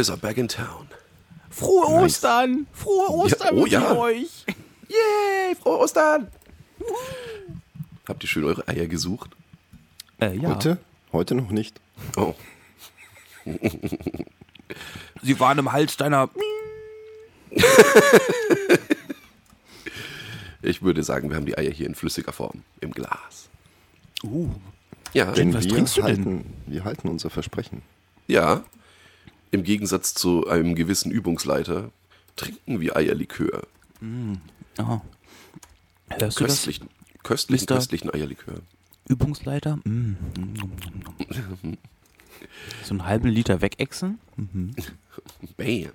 boys 0.00 0.08
are 0.08 0.16
back 0.16 0.38
in 0.38 0.48
town. 0.48 0.88
Frohe 1.50 1.90
Nice. 1.90 2.04
Ostern! 2.04 2.66
Frohe 2.72 3.10
Ostern 3.10 3.48
oh 3.52 3.56
wünsche 3.56 3.76
ich 3.76 3.82
ja. 3.82 3.96
euch! 3.96 4.46
Yay, 4.88 5.54
frohe 5.60 5.78
Ostern! 5.80 6.28
Habt 8.08 8.24
ihr 8.24 8.28
schön 8.28 8.44
eure 8.44 8.66
Eier 8.66 8.86
gesucht? 8.86 9.30
Äh, 10.18 10.36
ja. 10.36 10.48
Heute? 10.48 10.78
Heute 11.12 11.34
noch 11.34 11.50
nicht. 11.50 11.80
Oh, 12.16 12.34
Sie 15.22 15.38
waren 15.38 15.58
im 15.58 15.70
Hals 15.72 15.98
deiner. 15.98 16.30
ich 20.62 20.82
würde 20.82 21.02
sagen, 21.02 21.28
wir 21.28 21.36
haben 21.36 21.46
die 21.46 21.58
Eier 21.58 21.72
hier 21.72 21.86
in 21.86 21.94
flüssiger 21.94 22.32
Form, 22.32 22.62
im 22.80 22.92
Glas. 22.92 23.50
Uh. 24.22 24.48
Ja, 25.12 25.32
Denn 25.32 25.52
was 25.52 25.64
wir 25.64 25.72
trinkst 25.72 25.96
du 25.96 26.02
denn? 26.02 26.16
halten, 26.16 26.44
Wir 26.66 26.84
halten 26.84 27.08
unser 27.08 27.28
Versprechen. 27.28 27.82
ja. 28.28 28.64
Im 29.50 29.64
Gegensatz 29.64 30.14
zu 30.14 30.46
einem 30.46 30.74
gewissen 30.74 31.10
Übungsleiter 31.10 31.90
trinken 32.36 32.80
wir 32.80 32.96
Eierlikör. 32.96 33.66
Aha. 34.78 35.02
Hörst 36.08 36.40
du 36.40 36.44
das? 36.44 36.62
Köstlichen, 36.62 36.88
köstlichen, 37.22 37.54
Mister? 37.54 37.74
köstlichen 37.76 38.14
Eierlikör. 38.14 38.60
Übungsleiter? 39.08 39.76
Mm. 39.84 39.90
Mm, 39.90 40.16
mm, 40.36 41.68
mm. 41.70 41.78
So 42.84 42.90
einen 42.94 43.06
halben 43.06 43.28
Liter 43.28 43.60
wegexen? 43.60 44.18
Mhm. 44.36 44.74
Bam. 45.56 45.90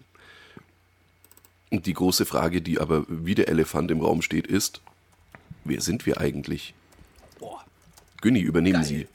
Und 1.71 1.85
die 1.85 1.93
große 1.93 2.25
Frage, 2.25 2.61
die 2.61 2.79
aber 2.79 3.05
wie 3.07 3.35
der 3.35 3.47
Elefant 3.47 3.89
im 3.89 4.01
Raum 4.01 4.21
steht, 4.21 4.47
ist, 4.47 4.81
wer 5.63 5.81
sind 5.81 6.05
wir 6.05 6.19
eigentlich? 6.19 6.73
Boah. 7.39 7.63
Günni, 8.21 8.41
übernehmen 8.41 8.83
Sie. 8.83 9.07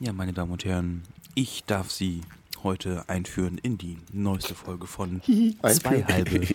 Ja, 0.00 0.12
meine 0.12 0.32
Damen 0.32 0.52
und 0.52 0.64
Herren, 0.64 1.02
ich 1.34 1.64
darf 1.64 1.90
Sie 1.90 2.22
heute 2.62 3.08
einführen 3.08 3.58
in 3.58 3.78
die 3.78 3.98
neueste 4.12 4.54
Folge 4.54 4.86
von 4.86 5.22
Zwei. 5.62 6.04
Halbe 6.04 6.46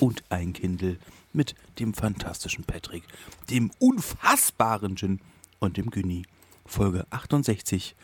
und 0.00 0.22
ein 0.28 0.52
Kindle 0.52 0.98
mit 1.32 1.54
dem 1.78 1.94
fantastischen 1.94 2.64
Patrick, 2.64 3.04
dem 3.50 3.70
unfassbaren 3.78 4.96
Gin 4.96 5.20
und 5.58 5.76
dem 5.76 5.90
Günni. 5.90 6.24
Folge 6.64 7.06
68, 7.10 7.94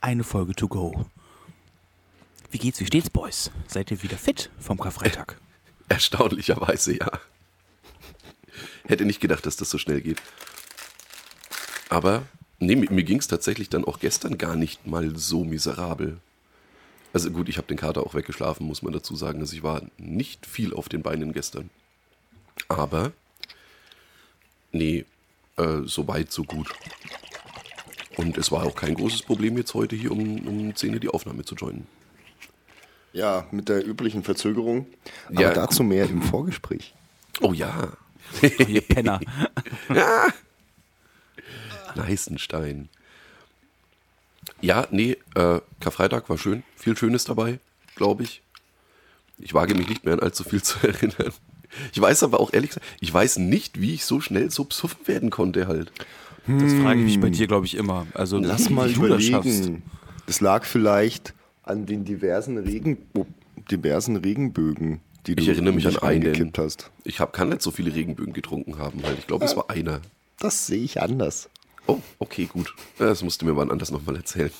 eine 0.00 0.24
Folge 0.24 0.54
to 0.54 0.68
go. 0.68 1.06
Wie 2.50 2.58
geht's, 2.58 2.80
wie 2.80 2.86
steht's, 2.86 3.10
Boys? 3.10 3.50
Seid 3.66 3.90
ihr 3.90 4.02
wieder 4.02 4.18
fit 4.18 4.50
vom 4.58 4.78
Karfreitag? 4.78 5.40
Erstaunlicherweise, 5.88 6.98
ja. 6.98 7.10
Hätte 8.84 9.04
nicht 9.04 9.20
gedacht, 9.20 9.46
dass 9.46 9.56
das 9.56 9.70
so 9.70 9.78
schnell 9.78 10.00
geht. 10.00 10.20
Aber 11.88 12.24
nee, 12.58 12.76
mir, 12.76 12.90
mir 12.90 13.04
ging 13.04 13.18
es 13.18 13.28
tatsächlich 13.28 13.68
dann 13.68 13.84
auch 13.84 14.00
gestern 14.00 14.36
gar 14.36 14.56
nicht 14.56 14.86
mal 14.86 15.16
so 15.16 15.44
miserabel. 15.44 16.20
Also 17.12 17.30
gut, 17.30 17.48
ich 17.48 17.56
habe 17.56 17.66
den 17.66 17.76
Kater 17.76 18.04
auch 18.06 18.14
weggeschlafen, 18.14 18.66
muss 18.66 18.82
man 18.82 18.92
dazu 18.92 19.16
sagen. 19.16 19.40
Also 19.40 19.54
ich 19.56 19.62
war 19.62 19.82
nicht 19.98 20.46
viel 20.46 20.72
auf 20.74 20.88
den 20.88 21.02
Beinen 21.02 21.32
gestern. 21.32 21.70
Aber 22.68 23.12
nee, 24.72 25.04
äh, 25.56 25.78
so 25.84 26.06
weit, 26.06 26.30
so 26.30 26.44
gut. 26.44 26.72
Und 28.16 28.36
es 28.38 28.52
war 28.52 28.64
auch 28.64 28.74
kein 28.76 28.94
großes 28.94 29.22
Problem 29.22 29.56
jetzt 29.56 29.74
heute 29.74 29.96
hier 29.96 30.12
um, 30.12 30.46
um 30.46 30.74
10 30.76 30.94
Uhr 30.94 31.00
die 31.00 31.08
Aufnahme 31.08 31.44
zu 31.44 31.54
joinen. 31.54 31.86
Ja, 33.12 33.46
mit 33.50 33.68
der 33.68 33.84
üblichen 33.84 34.22
Verzögerung. 34.22 34.86
Aber 35.30 35.40
Ja. 35.42 35.52
dazu 35.52 35.82
mehr 35.82 36.04
im 36.08 36.22
Vorgespräch. 36.22 36.94
Oh 37.40 37.52
ja, 37.52 37.92
Ihr 38.68 38.82
Penner. 38.82 39.18
Neißenstein. 41.96 42.88
Ja, 44.62 44.86
nee, 44.90 45.16
äh, 45.34 45.60
Karfreitag 45.80 46.28
war 46.28 46.38
schön. 46.38 46.62
Viel 46.76 46.96
Schönes 46.96 47.24
dabei, 47.24 47.58
glaube 47.96 48.24
ich. 48.24 48.42
Ich 49.38 49.54
wage 49.54 49.74
mich 49.74 49.88
nicht 49.88 50.04
mehr 50.04 50.14
an 50.14 50.20
allzu 50.20 50.44
viel 50.44 50.62
zu 50.62 50.86
erinnern. 50.86 51.32
Ich 51.92 52.00
weiß 52.00 52.22
aber 52.24 52.40
auch 52.40 52.52
ehrlich 52.52 52.70
gesagt, 52.70 52.86
ich 53.00 53.12
weiß 53.12 53.38
nicht, 53.38 53.80
wie 53.80 53.94
ich 53.94 54.04
so 54.04 54.20
schnell 54.20 54.50
so 54.50 54.64
besoffen 54.64 55.06
werden 55.06 55.30
konnte 55.30 55.66
halt. 55.68 55.92
Das 56.46 56.72
frage 56.74 57.00
ich 57.00 57.06
mich 57.06 57.20
bei 57.20 57.30
dir, 57.30 57.46
glaube 57.46 57.66
ich, 57.66 57.76
immer. 57.76 58.06
Also, 58.14 58.38
Lass 58.38 58.68
wie 58.70 58.72
mal 58.74 58.92
du 58.92 59.06
das 59.06 59.22
schaffst. 59.22 59.46
überlegen. 59.60 59.82
Das 60.26 60.40
lag 60.40 60.64
vielleicht 60.64 61.34
an 61.62 61.86
den 61.86 62.04
diversen, 62.04 62.58
Regen, 62.58 62.98
oh, 63.14 63.26
diversen 63.70 64.16
Regenbögen, 64.16 65.00
die 65.26 65.36
du 65.36 65.42
Ich 65.42 65.48
erinnere 65.48 65.74
mich 65.74 65.86
an 65.86 65.98
einen. 65.98 66.52
hast. 66.56 66.90
Ich 67.04 67.20
hab, 67.20 67.32
kann 67.32 67.50
nicht 67.50 67.62
so 67.62 67.70
viele 67.70 67.94
Regenbögen 67.94 68.32
getrunken 68.32 68.78
haben 68.78 69.02
halt. 69.04 69.18
Ich 69.18 69.26
glaube, 69.26 69.44
es 69.44 69.54
war 69.56 69.70
einer. 69.70 70.00
Das 70.38 70.66
sehe 70.66 70.82
ich 70.82 71.00
anders. 71.00 71.48
Oh, 71.90 72.00
okay, 72.18 72.46
gut. 72.46 72.74
Das 72.98 73.22
musst 73.22 73.42
du 73.42 73.46
mir 73.46 73.56
wann 73.56 73.70
anders 73.70 73.90
nochmal 73.90 74.16
erzählen. 74.16 74.50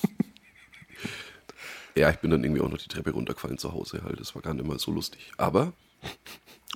ja, 1.95 2.09
ich 2.09 2.17
bin 2.17 2.31
dann 2.31 2.43
irgendwie 2.43 2.61
auch 2.61 2.69
noch 2.69 2.77
die 2.77 2.87
Treppe 2.87 3.11
runtergefallen 3.11 3.57
zu 3.57 3.71
Hause 3.73 4.01
halt. 4.03 4.19
Das 4.19 4.35
war 4.35 4.41
gar 4.41 4.53
nicht 4.53 4.65
mal 4.67 4.79
so 4.79 4.91
lustig. 4.91 5.31
Aber 5.37 5.73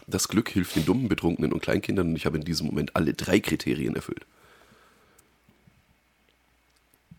das 0.07 0.27
Glück 0.27 0.49
hilft 0.49 0.75
den 0.75 0.85
dummen, 0.85 1.09
Betrunkenen 1.09 1.51
und 1.51 1.61
Kleinkindern 1.61 2.09
und 2.09 2.15
ich 2.15 2.25
habe 2.25 2.37
in 2.37 2.43
diesem 2.45 2.67
Moment 2.67 2.95
alle 2.95 3.13
drei 3.13 3.39
Kriterien 3.39 3.95
erfüllt. 3.95 4.25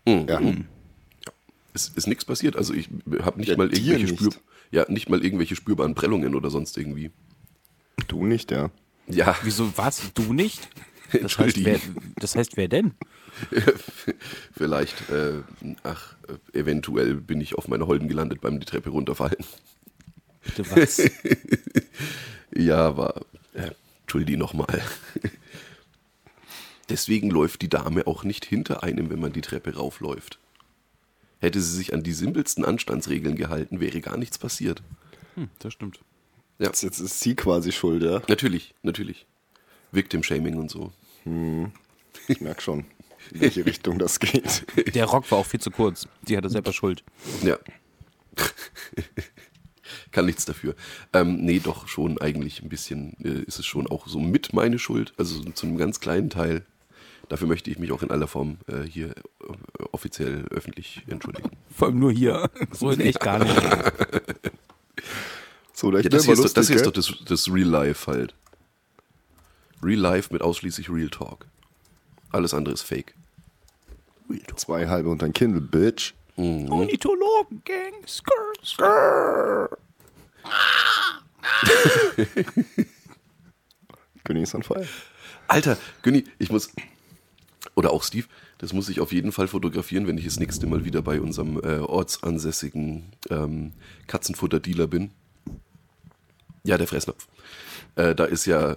Ja. 0.07 0.39
Es 1.73 1.89
ist 1.89 2.07
nichts 2.07 2.25
passiert. 2.25 2.55
Also 2.55 2.73
ich 2.73 2.89
habe 3.21 3.39
nicht 3.39 3.49
Ja, 3.49 3.57
mal 3.57 3.71
irgendwelche 3.71 4.05
nicht. 4.05 4.17
Spür, 4.19 4.31
ja, 4.71 4.85
nicht 4.89 5.09
mal 5.09 5.23
irgendwelche 5.23 5.55
spürbaren 5.55 5.95
Prellungen 5.95 6.33
oder 6.33 6.49
sonst 6.49 6.77
irgendwie. 6.77 7.11
Du 8.07 8.25
nicht, 8.25 8.51
ja. 8.51 8.71
Ja, 9.07 9.35
Wieso 9.43 9.71
was? 9.77 10.11
Du 10.13 10.33
nicht? 10.33 10.67
Das 11.21 11.37
heißt, 11.39 11.63
wer, 11.63 11.79
das 12.17 12.35
heißt, 12.35 12.57
wer 12.57 12.67
denn? 12.67 12.91
vielleicht, 14.55 15.09
äh, 15.09 15.41
ach, 15.83 16.15
eventuell 16.53 17.15
bin 17.15 17.41
ich 17.41 17.55
auf 17.55 17.67
meiner 17.67 17.87
Holden 17.87 18.07
gelandet 18.07 18.41
beim 18.41 18.59
die 18.59 18.65
Treppe 18.65 18.89
runterfallen. 18.89 19.45
Bitte 20.43 20.71
was? 20.71 21.01
Ja, 22.55 22.95
war. 22.97 23.21
Äh, 23.53 23.71
Entschuldi 24.01 24.37
nochmal. 24.37 24.81
Deswegen 26.89 27.29
läuft 27.29 27.61
die 27.61 27.69
Dame 27.69 28.07
auch 28.07 28.23
nicht 28.23 28.45
hinter 28.45 28.83
einem, 28.83 29.09
wenn 29.09 29.19
man 29.19 29.33
die 29.33 29.41
Treppe 29.41 29.75
raufläuft. 29.75 30.39
Hätte 31.39 31.61
sie 31.61 31.75
sich 31.75 31.93
an 31.93 32.03
die 32.03 32.13
simpelsten 32.13 32.63
Anstandsregeln 32.65 33.35
gehalten, 33.35 33.79
wäre 33.79 33.99
gar 34.01 34.17
nichts 34.17 34.37
passiert. 34.37 34.81
Hm, 35.35 35.49
das 35.59 35.73
stimmt. 35.73 35.99
Ja, 36.57 36.67
Jetzt, 36.67 36.81
jetzt 36.81 36.99
ist 36.99 37.19
sie 37.19 37.35
quasi 37.35 37.71
schuld, 37.71 38.01
ja. 38.01 38.21
natürlich, 38.27 38.73
natürlich. 38.81 39.25
Victim 39.91 40.23
Shaming 40.23 40.55
und 40.55 40.71
so. 40.71 40.91
Ich 42.27 42.41
merke 42.41 42.61
schon, 42.61 42.85
in 43.33 43.41
welche 43.41 43.65
Richtung 43.65 43.99
das 43.99 44.19
geht. 44.19 44.65
Der 44.95 45.05
Rock 45.05 45.29
war 45.31 45.39
auch 45.39 45.45
viel 45.45 45.59
zu 45.59 45.71
kurz. 45.71 46.07
Die 46.23 46.37
hatte 46.37 46.49
selber 46.49 46.73
Schuld. 46.73 47.03
Ja. 47.43 47.57
Kann 50.11 50.25
nichts 50.25 50.45
dafür. 50.45 50.75
Ähm, 51.13 51.37
nee, 51.45 51.59
doch 51.59 51.87
schon 51.87 52.19
eigentlich 52.19 52.61
ein 52.61 52.69
bisschen 52.69 53.15
äh, 53.23 53.43
ist 53.43 53.59
es 53.59 53.65
schon 53.65 53.87
auch 53.87 54.07
so 54.07 54.19
mit 54.19 54.53
meine 54.53 54.79
Schuld, 54.79 55.13
also 55.17 55.41
so 55.41 55.49
zu 55.51 55.65
einem 55.65 55.77
ganz 55.77 55.99
kleinen 55.99 56.29
Teil. 56.29 56.65
Dafür 57.29 57.47
möchte 57.47 57.69
ich 57.69 57.77
mich 57.77 57.91
auch 57.91 58.03
in 58.03 58.11
aller 58.11 58.27
Form 58.27 58.57
äh, 58.67 58.83
hier 58.83 59.09
äh, 59.09 59.13
offiziell 59.91 60.45
öffentlich 60.49 61.03
entschuldigen. 61.07 61.51
Vor 61.75 61.87
allem 61.87 61.99
nur 61.99 62.11
hier. 62.11 62.49
So 62.71 62.89
in 62.89 63.01
echt 63.01 63.19
gar 63.19 63.39
nicht. 63.39 63.55
So, 65.73 65.91
Ja, 65.91 66.01
das 66.03 66.25
hier 66.25 66.33
aber 66.33 66.43
ist, 66.45 66.49
doch, 66.49 66.53
das 66.53 66.67
hier 66.67 66.77
ist 66.77 66.85
lustig, 66.85 67.17
doch 67.17 67.25
das, 67.25 67.45
das 67.45 67.53
Real 67.53 67.67
Life 67.67 68.09
halt. 68.09 68.33
Real 69.83 69.99
Life 69.99 70.33
mit 70.33 70.41
ausschließlich 70.41 70.89
Real 70.89 71.09
Talk. 71.09 71.45
Alles 72.31 72.53
andere 72.53 72.73
ist 72.73 72.81
Fake. 72.81 73.13
Zwei 74.55 74.87
halbe 74.87 75.09
und 75.09 75.23
ein 75.23 75.33
Kindle, 75.33 75.61
Bitch. 75.61 76.13
Ornithologen-Gang. 76.35 77.93
Skrr, 78.05 78.53
skrr. 78.63 79.69
König 84.23 84.43
ist 84.43 84.55
on 84.55 84.63
fire. 84.63 84.87
Alter, 85.47 85.77
Günni, 86.01 86.25
ich 86.37 86.51
muss. 86.51 86.69
Oder 87.75 87.91
auch 87.91 88.03
Steve, 88.03 88.27
das 88.57 88.73
muss 88.73 88.89
ich 88.89 88.99
auf 88.99 89.11
jeden 89.11 89.31
Fall 89.31 89.47
fotografieren, 89.47 90.07
wenn 90.07 90.17
ich 90.17 90.25
das 90.25 90.39
nächste 90.39 90.67
Mal 90.67 90.83
wieder 90.83 91.01
bei 91.01 91.21
unserem 91.21 91.57
äh, 91.63 91.77
ortsansässigen 91.79 93.13
ähm, 93.29 93.73
Katzenfutter-Dealer 94.07 94.87
bin. 94.87 95.11
Ja, 96.63 96.77
der 96.77 96.87
Fressnapf. 96.87 97.27
Äh, 97.97 98.13
da 98.13 98.25
ist 98.25 98.45
ja, 98.45 98.73
äh, 98.73 98.75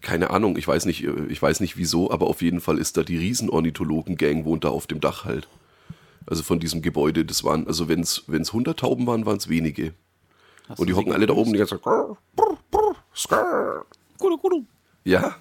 keine 0.00 0.30
Ahnung, 0.30 0.56
ich 0.56 0.66
weiß 0.66 0.86
nicht, 0.86 1.02
äh, 1.02 1.26
ich 1.28 1.42
weiß 1.42 1.58
nicht 1.58 1.76
wieso, 1.76 2.12
aber 2.12 2.28
auf 2.28 2.40
jeden 2.40 2.60
Fall 2.60 2.78
ist 2.78 2.96
da 2.96 3.02
die 3.02 3.18
Riesenornithologen-Gang 3.18 4.44
wohnt 4.44 4.62
da 4.62 4.68
auf 4.68 4.86
dem 4.86 5.00
Dach 5.00 5.24
halt. 5.24 5.48
Also 6.24 6.44
von 6.44 6.60
diesem 6.60 6.80
Gebäude, 6.80 7.24
das 7.24 7.42
waren, 7.42 7.66
also 7.66 7.88
wenn 7.88 8.00
es 8.00 8.22
100 8.28 8.78
Tauben 8.78 9.08
waren, 9.08 9.26
waren 9.26 9.38
es 9.38 9.48
wenige. 9.48 9.92
Und 10.76 10.88
die 10.88 10.94
hocken 10.94 11.12
alle 11.12 11.26
da 11.26 11.34
oben 11.34 11.52
die 11.52 11.58
ganze 11.58 11.80
Zeit. 11.80 12.16
Ja. 15.02 15.34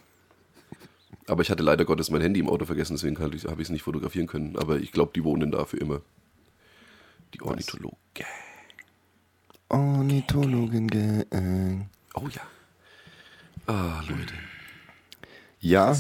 Aber 1.27 1.44
ich 1.44 1.51
hatte 1.51 1.63
leider 1.63 1.86
Gottes 1.86 2.10
mein 2.10 2.19
Handy 2.19 2.39
im 2.39 2.50
Auto 2.50 2.65
vergessen, 2.65 2.95
deswegen 2.95 3.19
habe 3.19 3.36
ich 3.36 3.45
es 3.45 3.69
nicht 3.69 3.83
fotografieren 3.83 4.25
können. 4.25 4.57
Aber 4.57 4.77
ich 4.77 4.92
glaube, 4.92 5.12
die 5.15 5.24
wohnen 5.24 5.51
da 5.51 5.65
für 5.65 5.77
immer. 5.77 6.01
Die 7.36 7.42
Ornithologen. 7.44 7.98
Ornithologen. 9.69 11.89
Oh 12.15 12.27
ja. 12.27 12.42
Ah, 13.68 14.01
Leute. 14.07 14.33
Ja, 15.60 15.95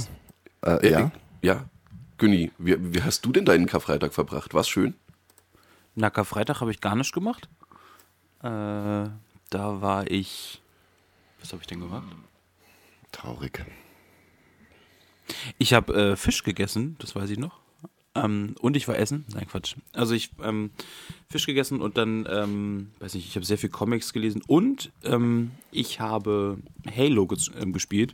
äh, 0.61 0.75
Äh, 0.87 0.91
ja. 0.91 1.11
Ja. 1.41 1.65
Günni, 2.17 2.51
wie, 2.57 2.93
wie 2.93 3.01
hast 3.01 3.25
du 3.25 3.31
denn 3.31 3.45
deinen 3.45 3.65
Karfreitag 3.65 4.13
verbracht? 4.13 4.53
War's 4.53 4.67
schön? 4.69 4.95
Na, 5.95 6.09
Karfreitag 6.09 6.61
habe 6.61 6.71
ich 6.71 6.81
gar 6.81 6.95
nicht 6.95 7.13
gemacht. 7.13 7.49
Äh, 8.41 8.47
da 8.47 9.11
war 9.81 10.09
ich. 10.09 10.61
Was 11.39 11.51
habe 11.51 11.61
ich 11.61 11.67
denn 11.67 11.79
gemacht? 11.79 12.07
Traurig. 13.11 13.65
Ich 15.57 15.73
habe 15.73 15.93
äh, 16.11 16.15
Fisch 16.15 16.43
gegessen, 16.43 16.95
das 16.99 17.15
weiß 17.15 17.29
ich 17.29 17.37
noch. 17.39 17.59
Ähm, 18.15 18.55
und 18.61 18.75
ich 18.77 18.87
war 18.87 18.97
essen. 18.97 19.25
Nein, 19.33 19.47
Quatsch. 19.47 19.75
Also 19.93 20.13
ich 20.13 20.29
ähm, 20.43 20.69
Fisch 21.29 21.45
gegessen 21.47 21.81
und 21.81 21.97
dann, 21.97 22.27
ähm, 22.29 22.91
weiß 22.99 23.15
nicht, 23.15 23.27
ich 23.27 23.35
habe 23.35 23.45
sehr 23.45 23.57
viel 23.57 23.69
Comics 23.69 24.13
gelesen 24.13 24.41
und 24.47 24.91
ähm, 25.03 25.51
ich 25.71 25.99
habe 25.99 26.57
Halo 26.95 27.25
ges 27.27 27.49
ähm, 27.59 27.73
gespielt 27.73 28.13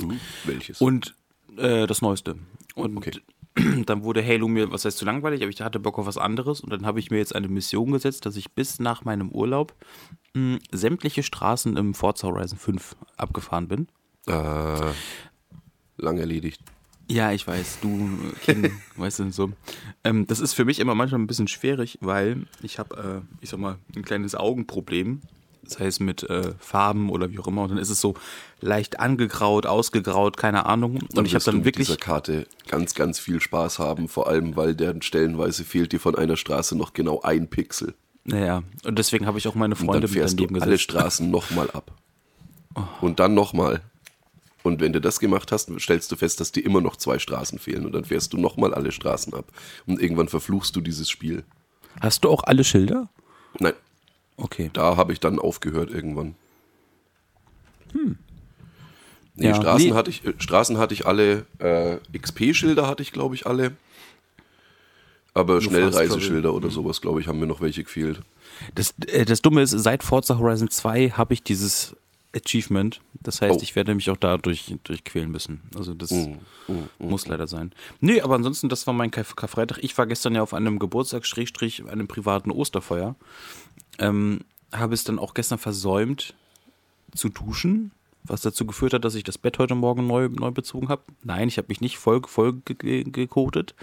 Uh, 0.00 0.12
welches? 0.44 0.80
und 0.80 1.16
äh, 1.56 1.88
das 1.88 2.00
Neueste. 2.02 2.36
Und 2.76 2.96
Okay. 2.96 3.10
dann 3.86 4.04
wurde 4.04 4.24
Halo 4.24 4.46
mir, 4.46 4.70
was 4.70 4.84
heißt 4.84 4.98
zu 4.98 5.04
langweilig, 5.04 5.42
aber 5.42 5.50
ich 5.50 5.60
hatte 5.60 5.80
Bock 5.80 5.98
auf 5.98 6.06
was 6.06 6.16
anderes 6.18 6.60
und 6.60 6.70
dann 6.70 6.86
habe 6.86 7.00
ich 7.00 7.10
mir 7.10 7.18
jetzt 7.18 7.34
eine 7.34 7.48
Mission 7.48 7.90
gesetzt, 7.90 8.24
dass 8.24 8.36
ich 8.36 8.52
bis 8.52 8.78
nach 8.78 9.04
meinem 9.04 9.30
Urlaub 9.30 9.74
mh, 10.34 10.58
sämtliche 10.70 11.24
Straßen 11.24 11.76
im 11.76 11.94
Forza 11.94 12.28
Horizon 12.28 12.56
5 12.58 12.94
abgefahren 13.16 13.66
bin. 13.66 13.88
äh, 14.28 14.92
lang 15.96 16.18
erledigt. 16.18 16.60
Ja, 17.10 17.32
ich 17.32 17.46
weiß, 17.46 17.78
du 17.80 18.10
Kind, 18.44 18.70
weißt 18.96 19.20
du, 19.20 19.30
so. 19.32 19.50
Ähm, 20.04 20.26
das 20.26 20.40
ist 20.40 20.52
für 20.52 20.64
mich 20.64 20.78
immer 20.78 20.94
manchmal 20.94 21.20
ein 21.20 21.26
bisschen 21.26 21.48
schwierig, 21.48 21.98
weil 22.00 22.46
ich 22.62 22.78
habe, 22.78 23.22
äh, 23.22 23.42
ich 23.42 23.50
sag 23.50 23.58
mal, 23.58 23.76
ein 23.96 24.02
kleines 24.02 24.34
Augenproblem. 24.34 25.22
Das 25.62 25.78
heißt 25.80 26.00
mit 26.00 26.22
äh, 26.22 26.54
Farben 26.58 27.10
oder 27.10 27.30
wie 27.30 27.38
auch 27.38 27.46
immer. 27.46 27.62
Und 27.62 27.70
dann 27.70 27.78
ist 27.78 27.90
es 27.90 28.00
so 28.00 28.14
leicht 28.60 29.00
angegraut, 29.00 29.66
ausgegraut, 29.66 30.38
keine 30.38 30.64
Ahnung. 30.64 31.00
Und 31.14 31.26
ich 31.26 31.34
habe 31.34 31.44
du 31.44 31.50
dann 31.50 31.56
mit 31.58 31.66
wirklich. 31.66 31.88
dieser 31.88 31.98
Karte 31.98 32.46
ganz, 32.68 32.94
ganz 32.94 33.18
viel 33.18 33.40
Spaß 33.40 33.78
haben, 33.78 34.08
vor 34.08 34.28
allem, 34.28 34.56
weil 34.56 34.74
deren 34.74 35.02
stellenweise 35.02 35.64
fehlt 35.64 35.92
dir 35.92 36.00
von 36.00 36.14
einer 36.14 36.38
Straße 36.38 36.76
noch 36.76 36.94
genau 36.94 37.20
ein 37.20 37.48
Pixel. 37.48 37.94
Naja, 38.24 38.62
und 38.84 38.98
deswegen 38.98 39.26
habe 39.26 39.38
ich 39.38 39.48
auch 39.48 39.54
meine 39.54 39.74
Und 39.74 39.86
Freunde 39.86 40.06
dann 40.06 40.10
mit 40.10 40.18
fährst 40.18 40.34
du 40.34 40.44
daneben 40.44 40.62
alle 40.62 40.72
gesetzt. 40.72 40.90
Straßen 40.90 41.30
nochmal 41.30 41.70
ab. 41.70 41.92
Oh. 42.74 42.84
Und 43.00 43.18
dann 43.18 43.32
nochmal. 43.34 43.80
Und 44.64 44.80
wenn 44.80 44.92
du 44.92 45.00
das 45.00 45.20
gemacht 45.20 45.52
hast, 45.52 45.70
stellst 45.80 46.10
du 46.10 46.16
fest, 46.16 46.40
dass 46.40 46.52
dir 46.52 46.64
immer 46.64 46.80
noch 46.80 46.96
zwei 46.96 47.18
Straßen 47.18 47.58
fehlen. 47.58 47.86
Und 47.86 47.92
dann 47.92 48.04
fährst 48.04 48.32
du 48.32 48.38
nochmal 48.38 48.74
alle 48.74 48.92
Straßen 48.92 49.32
ab. 49.34 49.46
Und 49.86 50.00
irgendwann 50.02 50.28
verfluchst 50.28 50.74
du 50.76 50.80
dieses 50.80 51.08
Spiel. 51.08 51.44
Hast 52.00 52.24
du 52.24 52.30
auch 52.30 52.42
alle 52.44 52.64
Schilder? 52.64 53.08
Nein, 53.60 53.74
Okay. 54.36 54.70
da 54.72 54.96
habe 54.96 55.12
ich 55.12 55.20
dann 55.20 55.38
aufgehört 55.38 55.90
irgendwann. 55.90 56.34
Nee, 57.94 59.46
Ja, 59.48 59.54
Straßen, 59.54 59.88
nee. 59.88 59.94
Hatte 59.94 60.10
ich, 60.10 60.24
äh, 60.24 60.34
Straßen 60.38 60.78
hatte 60.78 60.94
ich 60.94 61.06
alle, 61.06 61.46
äh, 61.58 61.98
XP-Schilder 62.16 62.86
hatte 62.86 63.02
ich, 63.02 63.12
glaube 63.12 63.34
ich, 63.34 63.46
alle. 63.46 63.72
Aber 65.34 65.54
Fast 65.60 65.66
Schnellreiseschilder 65.68 66.52
oder 66.52 66.70
sowas, 66.70 67.00
glaube 67.00 67.20
ich, 67.20 67.28
haben 67.28 67.38
mir 67.38 67.46
noch 67.46 67.60
welche 67.60 67.84
gefehlt. 67.84 68.20
Das, 68.74 68.94
äh, 69.06 69.24
das 69.24 69.40
Dumme 69.42 69.62
ist, 69.62 69.70
seit 69.70 70.02
Forza 70.02 70.38
Horizon 70.38 70.68
2 70.70 71.10
habe 71.10 71.34
ich 71.34 71.42
dieses 71.42 71.94
Achievement. 72.44 73.00
Das 73.20 73.40
heißt, 73.42 73.58
Oh. 73.58 73.62
ich 73.62 73.74
werde 73.76 73.94
mich 73.94 74.10
auch 74.10 74.16
da 74.16 74.38
durch, 74.38 74.74
durchquälen 74.84 75.30
müssen. 75.30 75.62
Also 75.76 75.94
das 75.94 76.10
Mm, 76.12 76.34
muss 76.98 77.26
leider 77.26 77.46
sein. 77.46 77.72
Nee, 78.00 78.20
aber 78.20 78.34
ansonsten, 78.34 78.68
das 78.68 78.86
war 78.86 78.94
mein 78.94 79.10
Kar 79.10 79.24
Karfreitag. 79.24 79.78
Ich 79.82 79.96
war 79.98 80.06
gestern 80.06 80.34
ja 80.34 80.42
auf 80.42 80.54
einem 80.54 80.78
Geburtstag, 80.78 81.26
Schrägstrich, 81.26 81.84
einem 81.86 82.08
privaten 82.08 82.50
Osterfeuer. 82.50 83.14
Ähm, 83.98 84.40
habe 84.72 84.94
es 84.94 85.04
dann 85.04 85.18
auch 85.18 85.34
gestern 85.34 85.58
versäumt 85.58 86.34
zu 87.14 87.30
duschen, 87.30 87.90
was 88.24 88.42
dazu 88.42 88.66
geführt 88.66 88.92
hat, 88.92 89.04
dass 89.04 89.14
ich 89.14 89.24
das 89.24 89.38
Bett 89.38 89.58
heute 89.58 89.74
Morgen 89.74 90.06
neu, 90.06 90.28
neu 90.28 90.50
bezogen 90.50 90.88
habe. 90.90 91.02
Nein, 91.24 91.48
ich 91.48 91.56
habe 91.56 91.68
mich 91.68 91.80
nicht 91.80 91.96
voll, 91.96 92.20
voll 92.26 92.52
ge 92.64 92.74
ge 92.76 93.04
gekotet, 93.04 93.74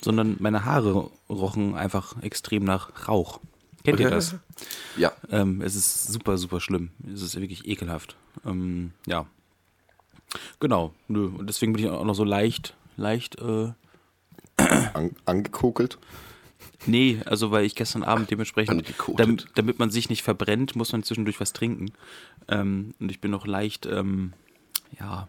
sondern 0.00 0.36
meine 0.40 0.64
Haare 0.64 1.10
rochen 1.28 1.74
einfach 1.74 2.20
extrem 2.22 2.64
nach 2.64 3.08
Rauch. 3.08 3.40
Kennt 3.84 4.00
ihr 4.00 4.10
das? 4.10 4.36
Ja, 4.96 5.12
Ähm, 5.30 5.60
es 5.62 5.74
ist 5.74 6.06
super, 6.12 6.38
super 6.38 6.60
schlimm. 6.60 6.90
Es 7.12 7.22
ist 7.22 7.38
wirklich 7.40 7.66
ekelhaft. 7.66 8.16
Ähm, 8.46 8.92
ja. 9.06 9.26
Genau, 10.60 10.94
nö. 11.08 11.26
Und 11.26 11.46
deswegen 11.48 11.72
bin 11.72 11.84
ich 11.84 11.90
auch 11.90 12.04
noch 12.04 12.14
so 12.14 12.24
leicht, 12.24 12.74
leicht, 12.96 13.38
äh, 13.40 13.72
An, 14.56 15.10
angekokelt. 15.24 15.98
nee, 16.86 17.20
also 17.26 17.50
weil 17.50 17.64
ich 17.64 17.74
gestern 17.74 18.02
Abend 18.02 18.30
dementsprechend, 18.30 18.86
damit, 19.16 19.46
damit 19.56 19.78
man 19.78 19.90
sich 19.90 20.08
nicht 20.08 20.22
verbrennt, 20.22 20.76
muss 20.76 20.92
man 20.92 21.02
zwischendurch 21.02 21.40
was 21.40 21.52
trinken. 21.52 21.92
Ähm, 22.48 22.94
und 23.00 23.10
ich 23.10 23.20
bin 23.20 23.30
noch 23.30 23.46
leicht, 23.46 23.86
ähm, 23.86 24.32
ja, 24.98 25.28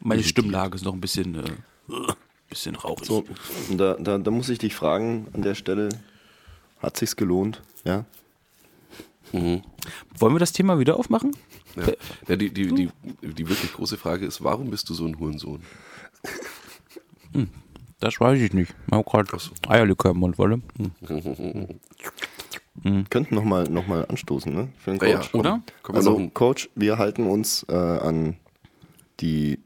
meine 0.00 0.22
Stimmlage 0.24 0.74
ist 0.74 0.84
noch 0.84 0.94
ein 0.94 1.00
bisschen, 1.00 1.34
äh, 1.36 1.44
bisschen 2.48 2.74
rauchig. 2.76 3.06
So, 3.06 3.24
und 3.70 3.78
da, 3.78 3.94
da, 3.94 4.18
da 4.18 4.30
muss 4.30 4.48
ich 4.48 4.58
dich 4.58 4.74
fragen 4.74 5.28
an 5.32 5.42
der 5.42 5.54
Stelle, 5.54 5.88
hat 6.78 6.96
sich's 6.96 7.16
gelohnt? 7.16 7.62
Ja. 7.84 8.04
Wollen 9.32 9.62
wir 10.34 10.38
das 10.38 10.52
Thema 10.52 10.78
wieder 10.78 10.96
aufmachen? 10.96 11.32
ja. 11.76 11.84
ja 12.28 12.36
die, 12.36 12.50
die, 12.50 12.72
die, 12.74 12.90
die 13.22 13.48
wirklich 13.48 13.72
große 13.72 13.96
Frage 13.96 14.24
ist, 14.26 14.42
warum 14.44 14.70
bist 14.70 14.88
du 14.88 14.94
so 14.94 15.04
ein 15.04 15.18
Hurensohn? 15.18 15.62
Das 18.00 18.20
weiß 18.20 18.40
ich 18.40 18.52
nicht. 18.52 18.74
Ich 18.86 18.92
habe 18.92 19.04
gerade 19.04 19.36
Eierlikör 19.68 20.12
im 20.12 20.18
Mund, 20.18 20.38
wolle. 20.38 20.60
Hm. 20.76 21.80
Könnten 23.10 23.34
nochmal 23.34 23.64
noch 23.64 23.86
mal 23.86 24.04
anstoßen, 24.06 24.52
ne? 24.54 24.68
Für 24.78 24.92
den 24.92 25.00
Ja, 25.00 25.06
ja, 25.08 25.16
Coach. 25.16 25.30
komm. 25.32 25.40
Oder? 25.40 25.62
Also, 25.92 26.30
Coach, 26.34 26.68
wir 26.74 26.98
halten 26.98 27.26
uns 27.26 27.64
äh, 27.68 27.74
an 27.74 28.36
die 29.20 29.58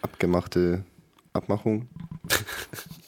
abgemachte 0.00 0.84
Abmachung. 1.32 1.88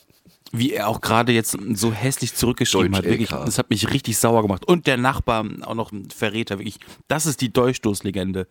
Wie 0.57 0.73
er 0.73 0.87
auch 0.87 1.01
gerade 1.01 1.33
jetzt 1.33 1.59
so 1.73 1.93
hässlich 1.93 2.35
zurückgeschrieben 2.35 2.93
Deutsch 2.93 2.99
hat. 2.99 3.11
Wirklich, 3.11 3.33
LK. 3.33 3.45
das 3.45 3.59
hat 3.59 3.71
mich 3.71 3.91
richtig 3.91 4.19
sauer 4.19 4.43
gemacht. 4.43 4.65
Und 4.65 4.87
der 4.87 4.97
Nachbar, 4.97 5.45
auch 5.63 5.75
noch 5.75 5.91
ein 5.91 6.09
Verräter, 6.11 6.61
wirklich. 6.61 6.79
Das 7.09 7.27
ist 7.27 7.41
die 7.41 7.53
Dolchstoßlegende. 7.53 8.47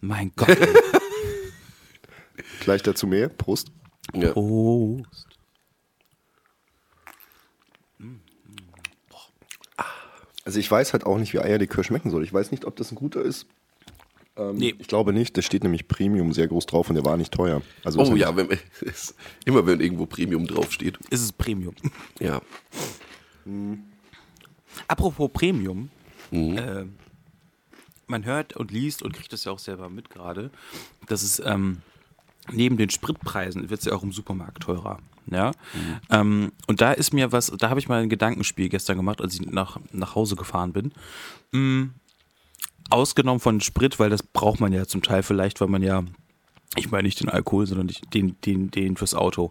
Mein 0.00 0.30
Gott. 0.36 0.56
Gleich 2.60 2.82
dazu 2.82 3.08
mehr. 3.08 3.28
Prost. 3.28 3.72
ja. 4.14 4.32
Prost. 4.32 5.26
Also 10.44 10.60
ich 10.60 10.70
weiß 10.70 10.94
halt 10.94 11.04
auch 11.04 11.18
nicht, 11.18 11.34
wie 11.34 11.40
Eierlikör 11.40 11.84
schmecken 11.84 12.10
soll. 12.10 12.24
Ich 12.24 12.32
weiß 12.32 12.52
nicht, 12.52 12.64
ob 12.64 12.74
das 12.76 12.90
ein 12.90 12.94
guter 12.94 13.20
ist. 13.20 13.46
Ähm, 14.38 14.56
Nee. 14.56 14.74
Ich 14.78 14.86
glaube 14.88 15.12
nicht. 15.12 15.36
Da 15.36 15.42
steht 15.42 15.62
nämlich 15.64 15.88
Premium 15.88 16.32
sehr 16.32 16.48
groß 16.48 16.66
drauf 16.66 16.88
und 16.88 16.94
der 16.94 17.04
war 17.04 17.16
nicht 17.16 17.32
teuer. 17.32 17.60
Also 17.84 17.98
Oh 18.00 18.02
ist 18.14 18.16
ja, 18.20 18.34
wenn, 18.36 18.48
es- 18.82 19.14
immer 19.44 19.66
wenn 19.66 19.80
irgendwo 19.80 20.06
Premium 20.06 20.46
draufsteht. 20.46 20.98
Ist 21.10 21.22
es 21.22 21.32
Premium. 21.32 21.74
Ja. 22.20 22.40
Apropos 24.86 25.30
Premium. 25.32 25.90
Mhm. 26.30 26.58
Äh, 26.58 26.84
man 28.06 28.24
hört 28.24 28.56
und 28.56 28.70
liest 28.70 29.02
und 29.02 29.12
kriegt 29.12 29.32
das 29.32 29.44
ja 29.44 29.52
auch 29.52 29.58
selber 29.58 29.88
mit 29.90 30.08
gerade, 30.10 30.50
dass 31.08 31.22
es 31.22 31.40
ähm, 31.44 31.78
neben 32.50 32.76
den 32.78 32.88
Spritpreisen 32.90 33.68
wird 33.68 33.80
es 33.80 33.86
ja 33.86 33.92
auch 33.94 34.02
im 34.02 34.12
Supermarkt 34.12 34.62
teurer. 34.62 34.98
Ja? 35.30 35.52
Ähm, 36.08 36.52
und 36.66 36.80
da 36.80 36.92
ist 36.92 37.12
mir 37.12 37.32
was, 37.32 37.52
da 37.58 37.68
habe 37.68 37.80
ich 37.80 37.88
mal 37.88 38.02
ein 38.02 38.08
Gedankenspiel 38.08 38.70
gestern 38.70 38.96
gemacht, 38.96 39.20
als 39.20 39.34
ich 39.34 39.42
nach, 39.42 39.78
nach 39.92 40.14
Hause 40.14 40.36
gefahren 40.36 40.72
bin. 40.72 40.92
Mm, 41.52 41.90
ausgenommen 42.90 43.40
von 43.40 43.60
Sprit, 43.60 43.98
weil 43.98 44.10
das 44.10 44.22
braucht 44.22 44.60
man 44.60 44.72
ja 44.72 44.86
zum 44.86 45.02
Teil 45.02 45.22
vielleicht, 45.22 45.60
weil 45.60 45.68
man 45.68 45.82
ja, 45.82 46.04
ich 46.76 46.90
meine 46.90 47.04
nicht 47.04 47.20
den 47.20 47.28
Alkohol, 47.28 47.66
sondern 47.66 47.90
den, 48.14 48.36
den, 48.42 48.70
den 48.70 48.96
fürs 48.96 49.14
Auto. 49.14 49.50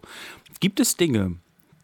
Gibt 0.60 0.80
es 0.80 0.96
Dinge, 0.96 1.36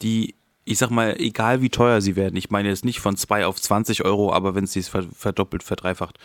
die, 0.02 0.34
ich 0.64 0.78
sag 0.78 0.90
mal, 0.90 1.16
egal 1.20 1.62
wie 1.62 1.70
teuer 1.70 2.00
sie 2.00 2.16
werden, 2.16 2.36
ich 2.36 2.50
meine 2.50 2.68
jetzt 2.68 2.84
nicht 2.84 3.00
von 3.00 3.16
2 3.16 3.46
auf 3.46 3.60
20 3.60 4.04
Euro, 4.04 4.32
aber 4.32 4.54
wenn 4.54 4.64
es 4.64 4.72
sich 4.72 4.86
ver- 4.86 5.06
verdoppelt, 5.12 5.62
verdreifacht, 5.62 6.18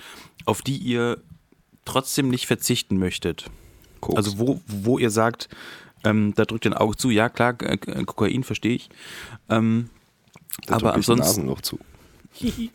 auf 0.46 0.62
die 0.62 0.78
ihr 0.78 1.22
trotzdem 1.86 2.30
nicht 2.30 2.48
verzichten 2.48 2.98
möchtet? 2.98 3.50
Koks. 4.00 4.16
Also 4.18 4.40
wo, 4.40 4.62
wo 4.68 4.98
ihr 4.98 5.10
sagt, 5.12 5.50
ähm, 6.04 6.34
da 6.36 6.46
drückt 6.46 6.66
ihr 6.66 6.72
ein 6.72 6.78
Auge 6.78 6.96
zu, 6.96 7.10
ja 7.10 7.30
klar, 7.30 7.56
äh, 7.62 7.78
Kokain 7.78 8.44
verstehe 8.44 8.76
ich. 8.76 8.90
Ähm, 9.50 9.90
aber 10.68 10.94
ansonsten, 10.94 11.26
Nasenloch 11.26 11.62
zu. 11.62 11.78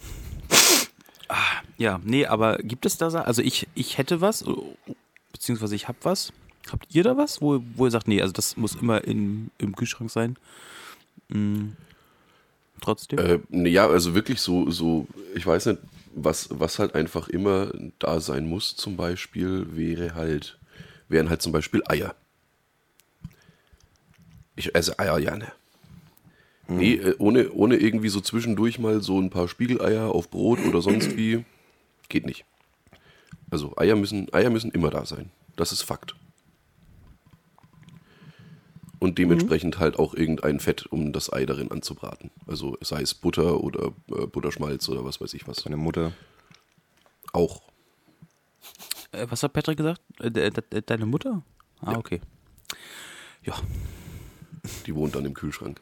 ja, 1.79 2.01
nee, 2.05 2.27
aber 2.27 2.59
gibt 2.59 2.87
es 2.87 2.97
da, 2.97 3.09
also 3.09 3.43
ich, 3.43 3.69
ich 3.75 3.99
hätte 3.99 4.21
was, 4.21 4.47
oh, 4.47 4.77
beziehungsweise 5.33 5.75
ich 5.75 5.89
hab 5.89 5.97
was. 6.05 6.33
Habt 6.71 6.95
ihr 6.95 7.03
da 7.03 7.17
was, 7.17 7.43
wo, 7.43 7.63
wo 7.77 7.87
ihr 7.87 7.91
sagt, 7.91 8.09
nee, 8.09 8.23
also 8.23 8.33
das 8.33 8.57
muss 8.57 8.75
immer 8.75 9.05
in, 9.05 9.51
im 9.59 9.77
Kühlschrank 9.77 10.11
sein? 10.11 10.37
Mm, 11.29 11.71
trotzdem? 12.81 13.19
Äh, 13.19 13.41
ne, 13.51 13.69
ja, 13.69 13.87
also 13.87 14.15
wirklich 14.15 14.41
so, 14.41 14.71
so, 14.71 15.07
ich 15.35 15.47
weiß 15.47 15.67
nicht, 15.67 15.81
was, 16.15 16.49
was 16.51 16.79
halt 16.79 16.95
einfach 16.95 17.29
immer 17.29 17.71
da 17.99 18.21
sein 18.21 18.47
muss, 18.47 18.77
zum 18.77 18.97
Beispiel, 18.97 19.67
wäre 19.77 20.15
halt, 20.15 20.59
wären 21.09 21.29
halt 21.29 21.43
zum 21.43 21.53
Beispiel 21.53 21.83
Eier. 21.87 22.15
Ich 24.57 24.75
esse 24.75 24.99
Eier 24.99 25.21
gerne. 25.21 25.53
Nee, 26.69 26.95
äh, 26.95 27.15
ohne, 27.19 27.51
ohne 27.53 27.77
irgendwie 27.77 28.09
so 28.09 28.21
zwischendurch 28.21 28.79
mal 28.79 29.03
so 29.03 29.21
ein 29.21 29.31
paar 29.31 29.49
Spiegeleier 29.49 30.11
auf 30.11 30.31
Brot 30.31 30.59
oder 30.67 30.81
sonst 30.81 31.17
wie, 31.17 31.45
geht 32.09 32.25
nicht. 32.27 32.45
Also 33.51 33.77
Eier 33.77 33.97
müssen, 33.97 34.33
Eier 34.33 34.51
müssen 34.51 34.71
immer 34.71 34.91
da 34.91 35.05
sein. 35.05 35.31
Das 35.57 35.73
ist 35.73 35.83
Fakt. 35.83 36.15
und 38.99 39.19
dementsprechend 39.19 39.79
halt 39.79 39.99
auch 39.99 40.15
irgendein 40.15 40.61
Fett, 40.61 40.87
um 40.87 41.13
das 41.13 41.31
Ei 41.31 41.45
darin 41.45 41.71
anzubraten. 41.71 42.31
Also 42.47 42.79
sei 42.81 43.03
es 43.03 43.13
Butter 43.15 43.61
oder 43.63 43.93
äh, 44.11 44.27
Butterschmalz 44.27 44.89
oder 44.89 45.05
was 45.05 45.21
weiß 45.21 45.35
ich 45.35 45.47
was. 45.47 45.65
Meine 45.67 45.77
Mutter. 45.77 46.13
Auch. 47.35 47.61
Äh, 49.13 49.27
was 49.29 49.43
hat 49.43 49.53
Patrick 49.53 49.77
gesagt? 49.77 50.01
Äh, 50.21 50.31
de- 50.31 50.51
de- 50.51 50.81
deine 50.81 51.05
Mutter? 51.05 51.43
Ah, 51.83 51.93
Ja. 51.93 51.99
okay. 51.99 52.21
Ja, 53.43 53.55
Die 54.87 54.95
wohnt 54.95 55.15
dann 55.15 55.27
im 55.27 55.35
Kühlschrank. 55.35 55.79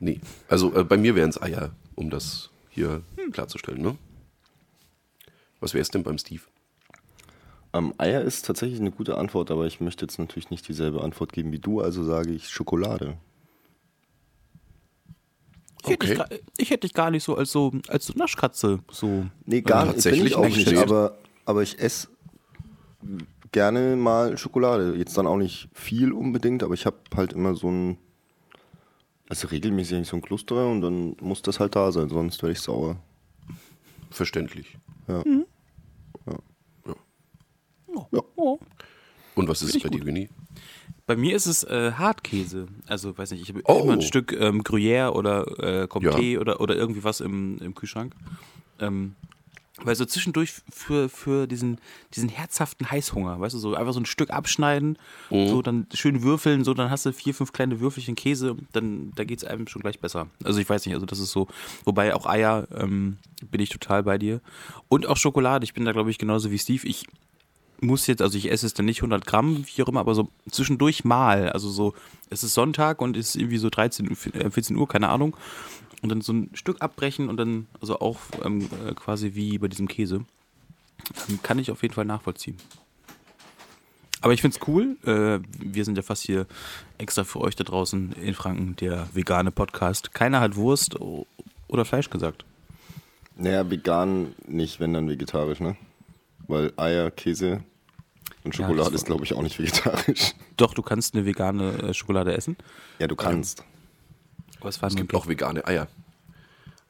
Nee, 0.00 0.20
also 0.48 0.74
äh, 0.74 0.84
bei 0.84 0.96
mir 0.96 1.14
wären 1.14 1.30
es 1.30 1.40
Eier, 1.40 1.70
um 1.94 2.10
das 2.10 2.50
hier 2.70 3.02
klarzustellen, 3.32 3.82
ne? 3.82 3.96
Was 5.60 5.74
wäre 5.74 5.82
es 5.82 5.90
denn 5.90 6.02
beim 6.02 6.18
Steve? 6.18 6.42
Ähm, 7.72 7.94
Eier 7.98 8.20
ist 8.22 8.44
tatsächlich 8.44 8.80
eine 8.80 8.90
gute 8.90 9.16
Antwort, 9.16 9.50
aber 9.50 9.66
ich 9.66 9.80
möchte 9.80 10.04
jetzt 10.04 10.18
natürlich 10.18 10.50
nicht 10.50 10.66
dieselbe 10.68 11.02
Antwort 11.02 11.32
geben 11.32 11.52
wie 11.52 11.58
du, 11.58 11.80
also 11.80 12.02
sage 12.04 12.32
ich 12.32 12.48
Schokolade. 12.50 13.16
ich, 15.84 15.88
hätte 15.90 16.06
dich, 16.06 16.10
Okay. 16.10 16.18
gar- 16.18 16.38
ich 16.58 16.70
hätte 16.70 16.80
dich 16.80 16.94
gar 16.94 17.10
nicht 17.10 17.22
so 17.24 17.36
als 17.36 17.52
so 17.52 17.72
als 17.88 18.06
so 18.06 18.12
Naschkatze 18.16 18.80
so. 18.90 19.26
Nee, 19.46 19.60
gar 19.62 19.86
Ja, 19.86 19.92
nicht. 19.92 20.02
Bin 20.04 20.14
ich 20.14 20.32
tatsächlich 20.32 20.34
auch 20.34 20.44
nicht. 20.44 20.66
nicht, 20.66 20.78
aber, 20.78 21.16
aber 21.44 21.62
ich 21.62 21.78
esse 21.78 22.08
gerne 23.52 23.96
mal 23.96 24.36
Schokolade. 24.38 24.94
Jetzt 24.96 25.16
dann 25.16 25.26
auch 25.26 25.36
nicht 25.36 25.68
viel 25.72 26.12
unbedingt, 26.12 26.62
aber 26.62 26.74
ich 26.74 26.86
habe 26.86 26.96
halt 27.14 27.32
immer 27.32 27.54
so 27.54 27.70
ein, 27.70 27.98
also 29.28 29.48
regelmäßig 29.48 29.96
eigentlich 29.96 30.08
so 30.08 30.16
ein 30.16 30.22
Cluster 30.22 30.66
und 30.68 30.80
dann 30.80 31.16
muss 31.20 31.42
das 31.42 31.60
halt 31.60 31.76
da 31.76 31.92
sein, 31.92 32.08
sonst 32.08 32.42
werde 32.42 32.52
ich 32.52 32.60
sauer. 32.60 32.96
Verständlich. 34.10 34.76
Ja. 35.08 35.22
Ja. 36.26 38.20
Oh. 38.36 38.58
Und 39.34 39.48
was 39.48 39.62
ist 39.62 39.74
es 39.76 39.82
bei 39.82 39.88
dir. 39.88 40.00
Günni? 40.00 40.28
Bei 41.06 41.16
mir 41.16 41.34
ist 41.36 41.46
es 41.46 41.62
äh, 41.64 41.92
Hartkäse. 41.92 42.68
Also 42.86 43.16
weiß 43.16 43.32
nicht, 43.32 43.42
ich 43.42 43.48
habe 43.48 43.62
Oh. 43.64 43.82
immer 43.82 43.94
ein 43.94 44.02
Stück 44.02 44.32
ähm, 44.32 44.62
Gruyère 44.62 45.10
oder 45.10 45.46
äh, 45.82 45.84
Comté 45.84 46.32
Ja. 46.34 46.40
oder, 46.40 46.60
oder 46.60 46.76
irgendwie 46.76 47.04
was 47.04 47.20
im, 47.20 47.58
im 47.58 47.74
Kühlschrank. 47.74 48.14
Ähm, 48.78 49.14
weil 49.80 49.94
so 49.96 50.04
zwischendurch 50.04 50.52
für, 50.70 51.08
für 51.08 51.46
diesen, 51.46 51.78
diesen 52.14 52.28
herzhaften 52.28 52.90
Heißhunger, 52.90 53.40
weißt 53.40 53.54
du, 53.54 53.58
so 53.58 53.74
einfach 53.74 53.94
so 53.94 54.00
ein 54.00 54.06
Stück 54.06 54.30
abschneiden, 54.30 54.98
so 55.48 55.62
dann 55.62 55.86
schön 55.94 56.22
würfeln, 56.22 56.62
so 56.62 56.74
dann 56.74 56.90
hast 56.90 57.06
du 57.06 57.12
vier, 57.12 57.34
fünf 57.34 57.52
kleine 57.52 57.80
Würfelchen 57.80 58.14
Käse, 58.14 58.56
dann 58.72 59.12
da 59.14 59.24
geht 59.24 59.38
es 59.38 59.44
einem 59.44 59.66
schon 59.66 59.82
gleich 59.82 59.98
besser. 59.98 60.28
Also 60.44 60.60
ich 60.60 60.68
weiß 60.68 60.84
nicht, 60.84 60.94
also 60.94 61.06
das 61.06 61.18
ist 61.18 61.32
so, 61.32 61.48
wobei 61.84 62.14
auch 62.14 62.26
Eier 62.26 62.68
ähm, 62.76 63.16
bin 63.50 63.60
ich 63.60 63.70
total 63.70 64.02
bei 64.02 64.18
dir. 64.18 64.40
Und 64.88 65.06
auch 65.06 65.16
Schokolade, 65.16 65.64
ich 65.64 65.72
bin 65.72 65.84
da 65.84 65.92
glaube 65.92 66.10
ich 66.10 66.18
genauso 66.18 66.50
wie 66.50 66.58
Steve. 66.58 66.86
Ich 66.86 67.06
muss 67.82 68.06
jetzt, 68.06 68.22
also 68.22 68.38
ich 68.38 68.50
esse 68.50 68.66
es 68.66 68.74
dann 68.74 68.86
nicht 68.86 69.00
100 69.00 69.26
Gramm, 69.26 69.64
wie 69.66 69.82
auch 69.82 69.88
immer, 69.88 70.00
aber 70.00 70.14
so 70.14 70.28
zwischendurch 70.50 71.04
mal. 71.04 71.50
Also 71.50 71.68
so, 71.68 71.94
es 72.30 72.42
ist 72.44 72.54
Sonntag 72.54 73.00
und 73.00 73.16
es 73.16 73.30
ist 73.30 73.36
irgendwie 73.36 73.58
so 73.58 73.70
13, 73.70 74.08
Uhr, 74.10 74.34
äh, 74.34 74.50
14 74.50 74.76
Uhr, 74.76 74.86
keine 74.86 75.08
Ahnung. 75.08 75.36
Und 76.02 76.08
dann 76.08 76.20
so 76.20 76.32
ein 76.32 76.50
Stück 76.54 76.82
abbrechen 76.82 77.28
und 77.28 77.36
dann, 77.36 77.68
also 77.80 78.00
auch 78.00 78.18
ähm, 78.44 78.68
äh, 78.86 78.92
quasi 78.94 79.34
wie 79.34 79.58
bei 79.58 79.68
diesem 79.68 79.88
Käse. 79.88 80.24
Ähm, 81.28 81.40
kann 81.42 81.58
ich 81.58 81.70
auf 81.70 81.82
jeden 81.82 81.94
Fall 81.94 82.04
nachvollziehen. 82.04 82.56
Aber 84.20 84.32
ich 84.32 84.40
finde 84.40 84.56
es 84.56 84.68
cool. 84.68 84.96
Äh, 85.04 85.40
wir 85.58 85.84
sind 85.84 85.96
ja 85.96 86.02
fast 86.02 86.22
hier 86.22 86.46
extra 86.98 87.24
für 87.24 87.40
euch 87.40 87.56
da 87.56 87.64
draußen 87.64 88.12
in 88.12 88.34
Franken, 88.34 88.76
der 88.76 89.08
vegane 89.12 89.50
Podcast. 89.50 90.14
Keiner 90.14 90.40
hat 90.40 90.54
Wurst 90.56 90.96
oder 91.68 91.84
Fleisch 91.84 92.08
gesagt. 92.08 92.44
Naja, 93.36 93.68
vegan 93.68 94.34
nicht, 94.46 94.78
wenn 94.78 94.92
dann 94.92 95.08
vegetarisch, 95.08 95.60
ne? 95.60 95.76
Weil 96.46 96.72
Eier, 96.76 97.10
Käse 97.10 97.62
und 98.44 98.56
Ja, 98.56 98.64
Schokolade 98.64 98.90
das 98.92 99.02
ist, 99.02 99.06
glaube 99.06 99.24
ich, 99.24 99.34
auch 99.34 99.42
nicht 99.42 99.58
vegetarisch. 99.58 100.34
Doch, 100.56 100.74
du 100.74 100.82
kannst 100.82 101.14
eine 101.14 101.26
vegane 101.26 101.72
äh, 101.78 101.94
Schokolade 101.94 102.34
essen. 102.36 102.56
Ja, 102.98 103.08
du 103.08 103.16
kannst. 103.16 103.64
Es 104.64 104.80
war 104.82 104.88
Es 104.88 104.94
nur 104.94 105.02
gibt 105.02 105.14
auch 105.14 105.26
vegane 105.28 105.66
Eier. 105.66 105.88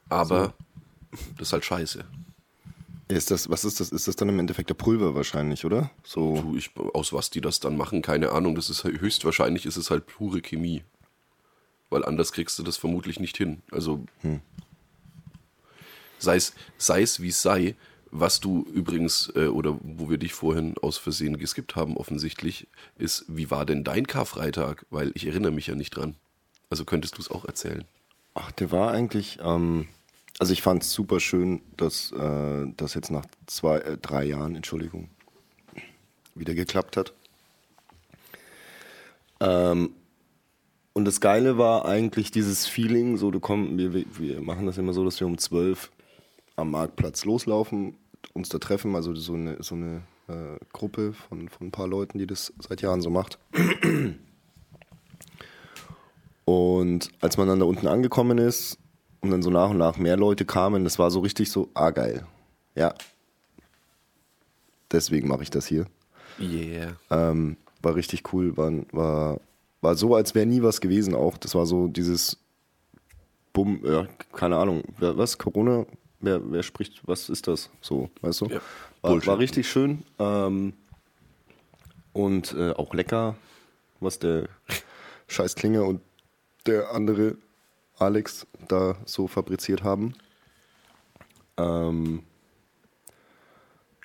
Aber 0.08 0.54
das 1.38 1.48
ist 1.48 1.52
halt 1.52 1.64
scheiße. 1.64 2.04
Ist 3.08 3.30
das, 3.30 3.50
was 3.50 3.64
ist 3.64 3.80
das? 3.80 3.90
Ist 3.90 4.08
das 4.08 4.16
dann 4.16 4.28
im 4.30 4.38
Endeffekt 4.38 4.70
der 4.70 4.74
Pulver 4.74 5.14
wahrscheinlich, 5.14 5.64
oder? 5.64 5.90
So. 6.04 6.40
Du, 6.40 6.56
ich, 6.56 6.70
aus 6.94 7.12
was 7.12 7.28
die 7.30 7.40
das 7.42 7.60
dann 7.60 7.76
machen, 7.76 8.00
keine 8.00 8.30
Ahnung. 8.32 8.54
Das 8.54 8.70
ist 8.70 8.84
halt- 8.84 9.00
höchstwahrscheinlich 9.00 9.66
ist 9.66 9.76
es 9.76 9.90
halt 9.90 10.06
pure 10.06 10.40
Chemie. 10.40 10.82
Weil 11.90 12.04
anders 12.06 12.32
kriegst 12.32 12.58
du 12.58 12.62
das 12.62 12.78
vermutlich 12.78 13.20
nicht 13.20 13.36
hin. 13.36 13.60
Also 13.70 14.04
sei 16.18 16.36
es, 16.36 16.54
sei 16.78 17.02
es 17.02 17.20
wie 17.20 17.28
es 17.28 17.42
sei, 17.42 17.74
was 18.10 18.40
du 18.40 18.62
übrigens, 18.72 19.32
äh, 19.36 19.46
oder 19.46 19.78
wo 19.82 20.08
wir 20.10 20.18
dich 20.18 20.32
vorhin 20.34 20.74
aus 20.80 20.96
Versehen 20.98 21.38
geskippt 21.38 21.76
haben, 21.76 21.96
offensichtlich, 21.96 22.66
ist, 22.98 23.24
wie 23.28 23.50
war 23.50 23.66
denn 23.66 23.84
dein 23.84 24.06
Karfreitag? 24.06 24.86
Weil 24.90 25.12
ich 25.14 25.26
erinnere 25.26 25.52
mich 25.52 25.66
ja 25.66 25.74
nicht 25.74 25.90
dran. 25.90 26.14
Also 26.72 26.86
könntest 26.86 27.18
du 27.18 27.20
es 27.20 27.30
auch 27.30 27.44
erzählen. 27.44 27.84
Ach, 28.32 28.50
der 28.50 28.72
war 28.72 28.92
eigentlich, 28.92 29.38
ähm, 29.44 29.88
also 30.38 30.54
ich 30.54 30.62
fand 30.62 30.82
es 30.82 30.90
super 30.94 31.20
schön, 31.20 31.60
dass 31.76 32.12
äh, 32.12 32.64
das 32.78 32.94
jetzt 32.94 33.10
nach 33.10 33.26
zwei, 33.46 33.76
äh, 33.80 33.98
drei 33.98 34.24
Jahren, 34.24 34.56
Entschuldigung, 34.56 35.10
wieder 36.34 36.54
geklappt 36.54 36.96
hat. 36.96 37.12
Ähm, 39.40 39.90
und 40.94 41.04
das 41.04 41.20
Geile 41.20 41.58
war 41.58 41.84
eigentlich 41.84 42.30
dieses 42.30 42.66
Feeling, 42.66 43.18
so 43.18 43.30
du 43.30 43.38
komm, 43.38 43.76
wir, 43.76 43.92
wir- 43.92 44.06
wir 44.18 44.40
machen 44.40 44.64
das 44.64 44.78
immer 44.78 44.94
so, 44.94 45.04
dass 45.04 45.20
wir 45.20 45.26
um 45.26 45.36
zwölf 45.36 45.92
am 46.56 46.70
Marktplatz 46.70 47.26
loslaufen, 47.26 47.98
uns 48.32 48.48
da 48.48 48.56
treffen, 48.56 48.96
also 48.96 49.14
so 49.14 49.34
eine, 49.34 49.62
so 49.62 49.74
eine 49.74 50.04
äh, 50.28 50.56
Gruppe 50.72 51.12
von, 51.12 51.50
von 51.50 51.66
ein 51.66 51.70
paar 51.70 51.86
Leuten, 51.86 52.16
die 52.18 52.26
das 52.26 52.50
seit 52.66 52.80
Jahren 52.80 53.02
so 53.02 53.10
macht. 53.10 53.38
Und 56.44 57.10
als 57.20 57.36
man 57.36 57.48
dann 57.48 57.60
da 57.60 57.66
unten 57.66 57.86
angekommen 57.86 58.38
ist 58.38 58.78
und 59.20 59.30
dann 59.30 59.42
so 59.42 59.50
nach 59.50 59.70
und 59.70 59.78
nach 59.78 59.96
mehr 59.96 60.16
Leute 60.16 60.44
kamen, 60.44 60.84
das 60.84 60.98
war 60.98 61.10
so 61.10 61.20
richtig 61.20 61.50
so, 61.50 61.68
ah 61.74 61.90
geil. 61.90 62.26
Ja. 62.74 62.94
Deswegen 64.90 65.28
mache 65.28 65.42
ich 65.42 65.50
das 65.50 65.66
hier. 65.66 65.86
Yeah. 66.40 66.96
Ähm, 67.10 67.56
war 67.82 67.94
richtig 67.94 68.32
cool, 68.32 68.56
war, 68.56 68.72
war, 68.92 69.40
war 69.80 69.94
so, 69.94 70.14
als 70.14 70.34
wäre 70.34 70.46
nie 70.46 70.62
was 70.62 70.80
gewesen 70.80 71.14
auch. 71.14 71.36
Das 71.36 71.54
war 71.54 71.66
so 71.66 71.88
dieses 71.88 72.38
Bumm, 73.52 73.80
ja, 73.84 74.06
keine 74.32 74.56
Ahnung, 74.56 74.82
was, 74.98 75.36
Corona? 75.36 75.84
Wer, 76.20 76.40
wer 76.50 76.62
spricht, 76.62 77.06
was 77.06 77.28
ist 77.28 77.48
das? 77.48 77.68
So, 77.80 78.08
weißt 78.22 78.42
du? 78.42 78.46
Ja, 78.46 78.60
war, 79.02 79.26
war 79.26 79.38
richtig 79.38 79.68
schön. 79.68 80.04
Ähm, 80.18 80.72
und 82.12 82.54
äh, 82.54 82.70
auch 82.72 82.94
lecker, 82.94 83.36
was 84.00 84.18
der 84.18 84.48
Scheiß 85.26 85.54
Klinge 85.54 85.82
und 85.84 86.00
der 86.66 86.92
andere 86.92 87.36
Alex 87.98 88.46
da 88.68 88.96
so 89.04 89.26
fabriziert 89.26 89.82
haben. 89.82 90.14
Ähm, 91.56 92.22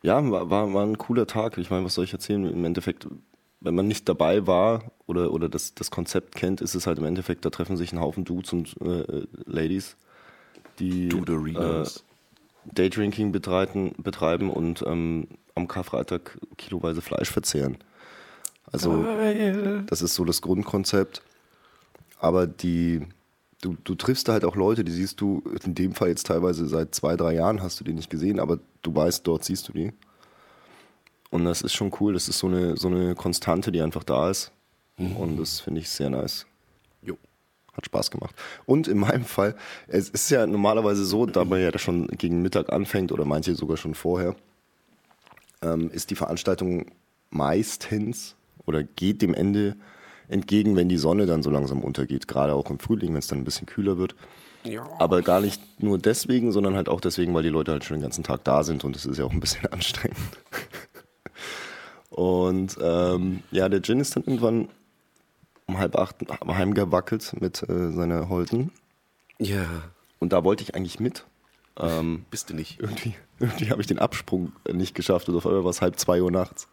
ja, 0.03 0.31
war, 0.31 0.49
war, 0.49 0.73
war 0.73 0.83
ein 0.83 0.97
cooler 0.97 1.27
Tag. 1.27 1.57
Ich 1.57 1.69
meine, 1.69 1.85
was 1.85 1.95
soll 1.95 2.05
ich 2.05 2.13
erzählen? 2.13 2.45
Im 2.45 2.65
Endeffekt, 2.65 3.07
wenn 3.61 3.75
man 3.75 3.87
nicht 3.87 4.07
dabei 4.07 4.45
war 4.45 4.91
oder, 5.05 5.31
oder 5.33 5.49
das, 5.49 5.73
das 5.73 5.91
Konzept 5.91 6.35
kennt, 6.35 6.61
ist 6.61 6.75
es 6.75 6.87
halt 6.87 6.99
im 6.99 7.05
Endeffekt, 7.05 7.45
da 7.45 7.49
treffen 7.49 7.77
sich 7.77 7.91
ein 7.93 7.99
Haufen 7.99 8.23
Dudes 8.25 8.53
und 8.53 8.75
äh, 8.81 9.25
Ladies, 9.45 9.97
die 10.79 11.09
äh, 11.09 11.85
Daydrinking 12.73 13.31
betreiben, 13.31 13.93
betreiben 13.97 14.49
und 14.49 14.83
ähm, 14.85 15.27
am 15.55 15.67
Karfreitag 15.67 16.37
kiloweise 16.57 17.01
Fleisch 17.01 17.31
verzehren. 17.31 17.77
Also 18.71 19.03
das 19.87 20.01
ist 20.01 20.15
so 20.15 20.25
das 20.25 20.41
Grundkonzept. 20.41 21.21
Aber 22.19 22.47
die, 22.47 23.01
du, 23.61 23.77
du 23.83 23.95
triffst 23.95 24.27
da 24.27 24.33
halt 24.33 24.45
auch 24.45 24.55
Leute, 24.55 24.83
die 24.83 24.91
siehst 24.91 25.21
du, 25.21 25.43
in 25.63 25.75
dem 25.75 25.93
Fall 25.93 26.09
jetzt 26.09 26.27
teilweise 26.27 26.67
seit 26.67 26.95
zwei, 26.95 27.15
drei 27.15 27.33
Jahren 27.33 27.61
hast 27.61 27.79
du 27.79 27.83
die 27.83 27.93
nicht 27.93 28.09
gesehen, 28.09 28.39
aber 28.39 28.59
du 28.81 28.95
weißt, 28.95 29.25
dort 29.25 29.43
siehst 29.43 29.67
du 29.69 29.73
die. 29.73 29.93
Und 31.29 31.45
das 31.45 31.61
ist 31.61 31.73
schon 31.73 31.91
cool, 31.99 32.13
das 32.13 32.29
ist 32.29 32.39
so 32.39 32.47
eine, 32.47 32.77
so 32.77 32.87
eine 32.87 33.15
Konstante, 33.15 33.71
die 33.71 33.81
einfach 33.81 34.03
da 34.03 34.29
ist. 34.29 34.51
Und 34.97 35.39
das 35.39 35.59
finde 35.59 35.81
ich 35.81 35.89
sehr 35.89 36.09
nice. 36.09 36.45
Jo. 37.01 37.17
Hat 37.73 37.85
Spaß 37.85 38.09
gemacht. 38.09 38.35
Und 38.65 38.87
in 38.87 38.97
meinem 38.97 39.25
Fall, 39.25 39.55
es 39.87 40.09
ist 40.09 40.31
ja 40.31 40.47
normalerweise 40.47 41.05
so, 41.05 41.25
da 41.25 41.45
man 41.45 41.61
ja 41.61 41.77
schon 41.77 42.07
gegen 42.07 42.41
Mittag 42.41 42.71
anfängt 42.71 43.11
oder 43.11 43.25
manche 43.25 43.53
sogar 43.53 43.77
schon 43.77 43.93
vorher, 43.93 44.35
ähm, 45.61 45.91
ist 45.91 46.09
die 46.09 46.15
Veranstaltung 46.15 46.87
meistens 47.29 48.35
oder 48.65 48.83
geht 48.83 49.21
dem 49.21 49.33
Ende 49.33 49.75
entgegen, 50.27 50.75
wenn 50.75 50.89
die 50.89 50.97
Sonne 50.97 51.25
dann 51.25 51.43
so 51.43 51.49
langsam 51.49 51.83
untergeht. 51.83 52.27
Gerade 52.27 52.53
auch 52.53 52.69
im 52.69 52.79
Frühling, 52.79 53.09
wenn 53.13 53.19
es 53.19 53.27
dann 53.27 53.39
ein 53.39 53.45
bisschen 53.45 53.67
kühler 53.67 53.97
wird. 53.97 54.15
Ja. 54.63 54.87
Aber 54.99 55.21
gar 55.21 55.39
nicht 55.39 55.61
nur 55.81 55.97
deswegen, 55.97 56.51
sondern 56.51 56.75
halt 56.75 56.89
auch 56.89 56.99
deswegen, 56.99 57.33
weil 57.33 57.43
die 57.43 57.49
Leute 57.49 57.71
halt 57.71 57.85
schon 57.85 57.97
den 57.97 58.03
ganzen 58.03 58.23
Tag 58.23 58.43
da 58.43 58.63
sind 58.63 58.83
und 58.83 58.95
es 58.95 59.05
ist 59.05 59.17
ja 59.17 59.25
auch 59.25 59.31
ein 59.31 59.39
bisschen 59.39 59.65
anstrengend. 59.71 60.17
Und 62.09 62.77
ähm, 62.81 63.43
ja, 63.51 63.69
der 63.69 63.81
Gin 63.81 63.99
ist 63.99 64.15
dann 64.15 64.23
irgendwann 64.23 64.69
um 65.67 65.77
halb 65.77 65.95
acht 65.97 66.15
heimgewackelt 66.47 67.39
mit 67.39 67.67
äh, 67.69 67.91
seiner 67.91 68.29
Holden. 68.29 68.71
Ja, 69.37 69.65
Und 70.19 70.33
da 70.33 70.43
wollte 70.43 70.63
ich 70.63 70.75
eigentlich 70.75 70.99
mit. 70.99 71.25
Ähm, 71.77 72.25
bist 72.31 72.49
du 72.49 72.55
nicht. 72.55 72.79
irgendwie 72.79 73.13
irgendwie 73.39 73.69
habe 73.69 73.81
ich 73.81 73.87
den 73.87 73.99
Absprung 73.99 74.51
nicht 74.71 74.95
geschafft 74.95 75.29
und 75.29 75.35
auf 75.35 75.45
einmal 75.45 75.63
war 75.63 75.69
es 75.69 75.81
halb 75.81 75.99
zwei 75.99 76.21
Uhr 76.21 76.31
nachts. 76.31 76.67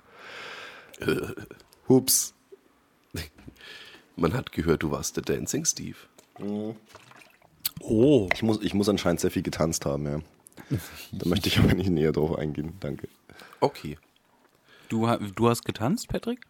Hups. 1.88 2.34
Man 4.16 4.32
hat 4.32 4.52
gehört, 4.52 4.82
du 4.82 4.90
warst 4.90 5.16
der 5.16 5.24
Dancing 5.24 5.64
Steve. 5.64 5.96
Oh. 7.80 8.28
Ich 8.32 8.42
muss, 8.42 8.60
ich 8.62 8.74
muss 8.74 8.88
anscheinend 8.88 9.20
sehr 9.20 9.30
viel 9.30 9.42
getanzt 9.42 9.86
haben, 9.86 10.06
ja. 10.06 10.20
Da 11.12 11.28
möchte 11.28 11.48
ich 11.48 11.58
aber 11.58 11.74
nicht 11.74 11.90
näher 11.90 12.12
drauf 12.12 12.38
eingehen. 12.38 12.74
Danke. 12.80 13.08
Okay. 13.60 13.98
Du, 14.88 15.06
du 15.34 15.48
hast 15.48 15.64
getanzt, 15.64 16.08
Patrick? 16.08 16.40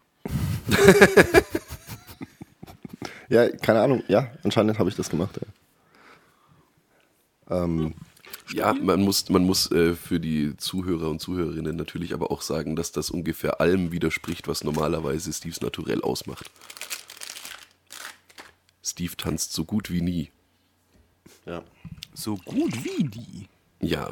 Ja, 3.29 3.49
keine 3.49 3.81
Ahnung. 3.81 4.03
Ja, 4.07 4.31
anscheinend 4.43 4.77
habe 4.79 4.89
ich 4.89 4.95
das 4.95 5.09
gemacht, 5.09 5.39
ja. 7.49 7.63
Ähm, 7.63 7.93
Ja, 8.53 8.73
man 8.73 9.01
muss, 9.01 9.29
man 9.29 9.43
muss 9.43 9.71
äh, 9.71 9.95
für 9.95 10.19
die 10.19 10.55
Zuhörer 10.57 11.09
und 11.09 11.19
Zuhörerinnen 11.19 11.75
natürlich 11.75 12.13
aber 12.13 12.31
auch 12.31 12.41
sagen, 12.41 12.75
dass 12.75 12.91
das 12.91 13.09
ungefähr 13.09 13.59
allem 13.59 13.91
widerspricht, 13.91 14.47
was 14.47 14.63
normalerweise 14.63 15.33
Steves 15.33 15.61
Naturell 15.61 16.01
ausmacht. 16.01 16.49
Steve 18.83 19.17
tanzt 19.17 19.53
so 19.53 19.65
gut 19.65 19.89
wie 19.91 20.01
nie. 20.01 20.31
ja. 21.45 21.63
So 22.17 22.37
gut 22.37 22.71
wie 22.85 23.03
die. 23.03 23.49
Ja. 23.81 24.07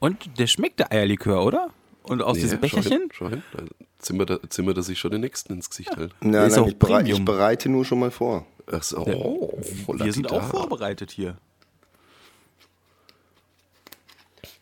Und 0.00 0.38
der 0.38 0.46
schmeckt 0.46 0.78
der 0.80 0.90
Eierlikör, 0.92 1.44
oder? 1.44 1.70
Und 2.04 2.22
aus 2.22 2.38
diesem 2.38 2.62
Ja, 2.62 2.68
schau 2.68 2.76
Becherchen? 2.78 3.00
hin, 3.02 3.08
Schau 3.12 3.28
hin. 3.28 3.42
Da 3.52 3.64
zimmert 3.98 4.30
er, 4.30 4.50
zimmert 4.50 4.76
er 4.78 4.82
sich 4.82 4.98
schon 4.98 5.10
den 5.10 5.20
nächsten 5.20 5.52
ins 5.52 5.68
Gesicht 5.68 5.94
halt. 5.96 6.14
Nein, 6.22 6.48
nein, 6.50 6.58
auch 6.58 6.68
ich, 6.68 6.78
berei 6.78 7.02
ich 7.04 7.22
bereite 7.24 7.68
nur 7.68 7.84
schon 7.84 7.98
mal 7.98 8.10
vor. 8.10 8.46
Ach 8.66 8.82
so, 8.82 8.98
oh, 9.06 9.58
Wir 9.92 10.12
sind 10.12 10.30
auch 10.32 10.42
vorbereitet 10.44 11.10
hier. 11.10 11.36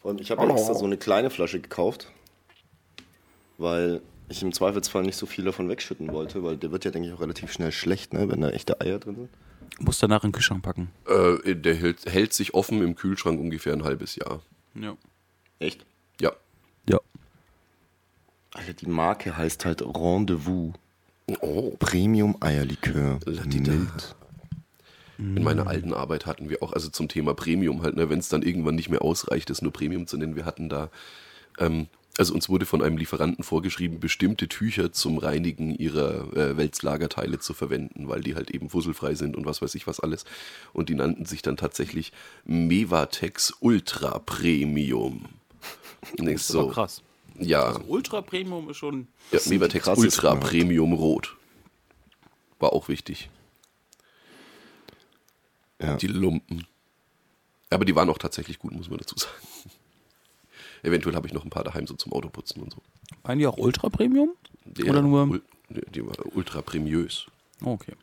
Vor 0.00 0.10
allem, 0.10 0.20
ich 0.20 0.30
habe 0.30 0.42
extra 0.50 0.74
so 0.74 0.84
eine 0.84 0.96
kleine 0.96 1.30
Flasche 1.30 1.60
gekauft, 1.60 2.10
weil 3.58 4.00
ich 4.28 4.42
im 4.42 4.52
Zweifelsfall 4.52 5.02
nicht 5.02 5.16
so 5.16 5.26
viel 5.26 5.44
davon 5.44 5.68
wegschütten 5.68 6.12
wollte, 6.12 6.42
weil 6.42 6.56
der 6.56 6.72
wird 6.72 6.84
ja, 6.84 6.90
denke 6.90 7.08
ich, 7.08 7.14
auch 7.14 7.20
relativ 7.20 7.52
schnell 7.52 7.72
schlecht, 7.72 8.12
ne, 8.12 8.28
wenn 8.28 8.40
da 8.40 8.50
echte 8.50 8.80
Eier 8.80 8.98
drin 8.98 9.16
sind. 9.16 9.28
Muss 9.78 9.98
danach 9.98 10.22
in 10.24 10.28
den 10.28 10.32
Kühlschrank 10.32 10.62
packen. 10.62 10.90
Äh, 11.06 11.54
der 11.54 11.74
hält, 11.74 12.06
hält 12.06 12.32
sich 12.32 12.54
offen 12.54 12.82
im 12.82 12.94
Kühlschrank 12.94 13.40
ungefähr 13.40 13.72
ein 13.72 13.84
halbes 13.84 14.16
Jahr. 14.16 14.42
Ja. 14.74 14.96
Echt? 15.58 15.84
Ja. 16.20 16.32
Ja. 16.88 16.98
Alter, 18.52 18.72
die 18.74 18.86
Marke 18.86 19.36
heißt 19.36 19.64
halt 19.64 19.82
Rendezvous. 19.82 20.72
Oh. 21.40 21.70
Premium 21.78 22.36
Eierlikör. 22.40 23.18
Latida. 23.24 23.72
Mild. 25.18 25.38
In 25.38 25.44
meiner 25.44 25.66
alten 25.66 25.92
Arbeit 25.94 26.26
hatten 26.26 26.48
wir 26.50 26.62
auch, 26.62 26.72
also 26.72 26.88
zum 26.88 27.08
Thema 27.08 27.34
Premium 27.34 27.82
halt, 27.82 27.96
ne, 27.96 28.08
wenn 28.10 28.18
es 28.18 28.28
dann 28.28 28.42
irgendwann 28.42 28.74
nicht 28.74 28.88
mehr 28.88 29.02
ausreicht, 29.02 29.50
es 29.50 29.62
nur 29.62 29.72
Premium 29.72 30.06
zu 30.06 30.16
nennen, 30.16 30.36
wir 30.36 30.44
hatten 30.44 30.68
da, 30.68 30.90
ähm, 31.58 31.86
also 32.18 32.34
uns 32.34 32.48
wurde 32.48 32.66
von 32.66 32.82
einem 32.82 32.96
Lieferanten 32.98 33.42
vorgeschrieben, 33.42 33.98
bestimmte 34.00 34.46
Tücher 34.48 34.92
zum 34.92 35.16
Reinigen 35.18 35.74
ihrer 35.74 36.36
äh, 36.36 36.56
Wälzlagerteile 36.56 37.38
zu 37.38 37.54
verwenden, 37.54 38.08
weil 38.08 38.20
die 38.20 38.34
halt 38.34 38.50
eben 38.50 38.68
fusselfrei 38.68 39.14
sind 39.14 39.36
und 39.36 39.46
was 39.46 39.62
weiß 39.62 39.74
ich 39.74 39.86
was 39.86 39.98
alles. 40.00 40.24
Und 40.72 40.88
die 40.88 40.94
nannten 40.94 41.24
sich 41.24 41.40
dann 41.42 41.56
tatsächlich 41.56 42.12
Mevatex 42.44 43.54
Ultra 43.60 44.18
Premium. 44.18 45.26
Das 46.18 46.26
ist 46.26 46.50
aber 46.54 46.64
so. 46.64 46.68
krass. 46.68 47.02
Ja, 47.38 47.62
Also 47.64 47.80
Ultra 47.88 48.20
Premium 48.20 48.68
ist 48.68 48.76
schon. 48.76 49.06
ja 49.30 49.38
Mevatex 49.46 49.88
Ultra. 49.88 50.34
Premium 50.34 50.92
Rot. 50.92 51.36
War 52.58 52.72
auch 52.72 52.88
wichtig. 52.88 53.30
Ja. 55.82 55.96
Die 55.96 56.06
Lumpen. 56.06 56.66
Aber 57.70 57.84
die 57.84 57.94
waren 57.96 58.08
auch 58.10 58.18
tatsächlich 58.18 58.58
gut, 58.58 58.72
muss 58.72 58.88
man 58.88 58.98
dazu 58.98 59.16
sagen. 59.16 59.32
Eventuell 60.82 61.14
habe 61.14 61.26
ich 61.26 61.32
noch 61.32 61.44
ein 61.44 61.50
paar 61.50 61.64
daheim 61.64 61.86
so 61.86 61.94
zum 61.94 62.12
Autoputzen 62.12 62.62
und 62.62 62.72
so. 62.72 62.82
Waren 63.22 63.38
die 63.38 63.46
auch 63.46 63.56
Ultra 63.58 63.88
Premium? 63.88 64.30
Die, 64.64 64.84
Oder 64.84 65.02
nur- 65.02 65.22
Ul 65.28 65.42
die 65.70 66.04
war 66.04 66.12
ultra 66.36 66.60
premiös. 66.60 67.26
Oh, 67.64 67.70
okay. 67.72 67.94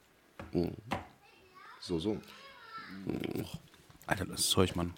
So, 1.81 1.99
so. 1.99 2.19
Alter, 4.07 4.25
das 4.25 4.49
Zeug, 4.49 4.75
Mann. 4.75 4.93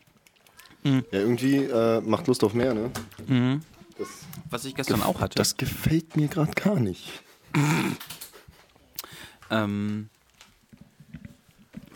Ja, 0.84 1.02
irgendwie 1.12 1.58
äh, 1.58 2.00
macht 2.00 2.28
Lust 2.28 2.44
auf 2.46 2.54
mehr, 2.54 2.74
ne? 2.74 2.89
Das, 3.98 4.08
Was 4.50 4.63
ich 4.65 4.74
gestern 4.74 5.02
auch 5.04 5.20
hatte. 5.20 5.36
das 5.36 5.58
gefällt 5.58 6.15
mir 6.15 6.30
gerade 6.30 6.54
gar 6.54 6.80
nicht. 6.80 7.22
Ähm, 9.50 10.10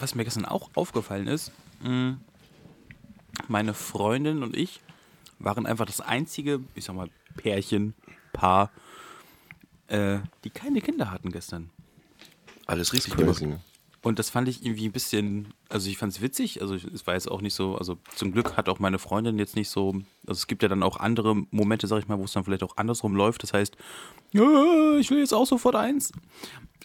was 0.05 0.13
mir 0.13 0.23
gestern 0.23 0.45
auch 0.45 0.69
aufgefallen 0.75 1.25
ist, 1.25 1.51
mh, 1.81 2.17
meine 3.47 3.73
Freundin 3.73 4.43
und 4.43 4.55
ich 4.55 4.79
waren 5.39 5.65
einfach 5.65 5.87
das 5.87 5.99
einzige, 5.99 6.59
ich 6.75 6.85
sag 6.85 6.95
mal, 6.95 7.09
Pärchen, 7.37 7.95
Paar, 8.31 8.69
äh, 9.87 10.19
die 10.43 10.51
keine 10.51 10.81
Kinder 10.81 11.09
hatten 11.09 11.31
gestern. 11.31 11.71
Alles 12.67 12.93
richtig 12.93 13.15
gemacht. 13.15 13.37
Crazy, 13.37 13.47
ne? 13.47 13.59
Und 14.05 14.19
das 14.19 14.29
fand 14.29 14.47
ich 14.47 14.63
irgendwie 14.63 14.87
ein 14.87 14.91
bisschen, 14.91 15.47
also 15.67 15.89
ich 15.89 15.97
fand 15.97 16.11
es 16.11 16.21
witzig, 16.21 16.61
also 16.61 16.75
es 16.75 17.07
war 17.07 17.15
jetzt 17.15 17.27
auch 17.27 17.41
nicht 17.41 17.55
so, 17.55 17.75
also 17.75 17.97
zum 18.13 18.33
Glück 18.33 18.55
hat 18.55 18.69
auch 18.69 18.77
meine 18.77 18.99
Freundin 18.99 19.39
jetzt 19.39 19.55
nicht 19.55 19.67
so, 19.67 19.95
also 20.27 20.37
es 20.37 20.45
gibt 20.45 20.61
ja 20.61 20.69
dann 20.69 20.83
auch 20.83 20.97
andere 20.97 21.33
Momente, 21.49 21.87
sag 21.87 21.97
ich 21.97 22.07
mal, 22.07 22.19
wo 22.19 22.25
es 22.25 22.31
dann 22.31 22.43
vielleicht 22.43 22.61
auch 22.61 22.77
andersrum 22.77 23.15
läuft, 23.15 23.41
das 23.41 23.53
heißt, 23.53 23.75
ich 24.31 24.39
will 24.39 25.17
jetzt 25.17 25.33
auch 25.33 25.47
sofort 25.47 25.75
eins. 25.75 26.11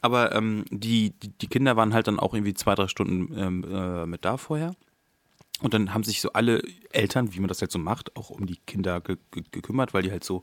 Aber 0.00 0.34
ähm, 0.34 0.64
die, 0.70 1.10
die, 1.10 1.28
die 1.28 1.46
Kinder 1.48 1.76
waren 1.76 1.92
halt 1.92 2.06
dann 2.06 2.18
auch 2.18 2.32
irgendwie 2.32 2.54
zwei, 2.54 2.74
drei 2.74 2.88
Stunden 2.88 3.38
ähm, 3.38 3.64
äh, 3.70 4.06
mit 4.06 4.24
da 4.24 4.38
vorher. 4.38 4.74
Und 5.60 5.74
dann 5.74 5.92
haben 5.92 6.04
sich 6.04 6.22
so 6.22 6.32
alle 6.32 6.62
Eltern, 6.90 7.34
wie 7.34 7.40
man 7.40 7.48
das 7.48 7.60
halt 7.60 7.70
so 7.70 7.78
macht, 7.78 8.16
auch 8.16 8.30
um 8.30 8.46
die 8.46 8.56
Kinder 8.66 9.02
ge 9.02 9.18
ge 9.30 9.44
gekümmert, 9.50 9.92
weil 9.92 10.04
die 10.04 10.10
halt 10.10 10.24
so 10.24 10.42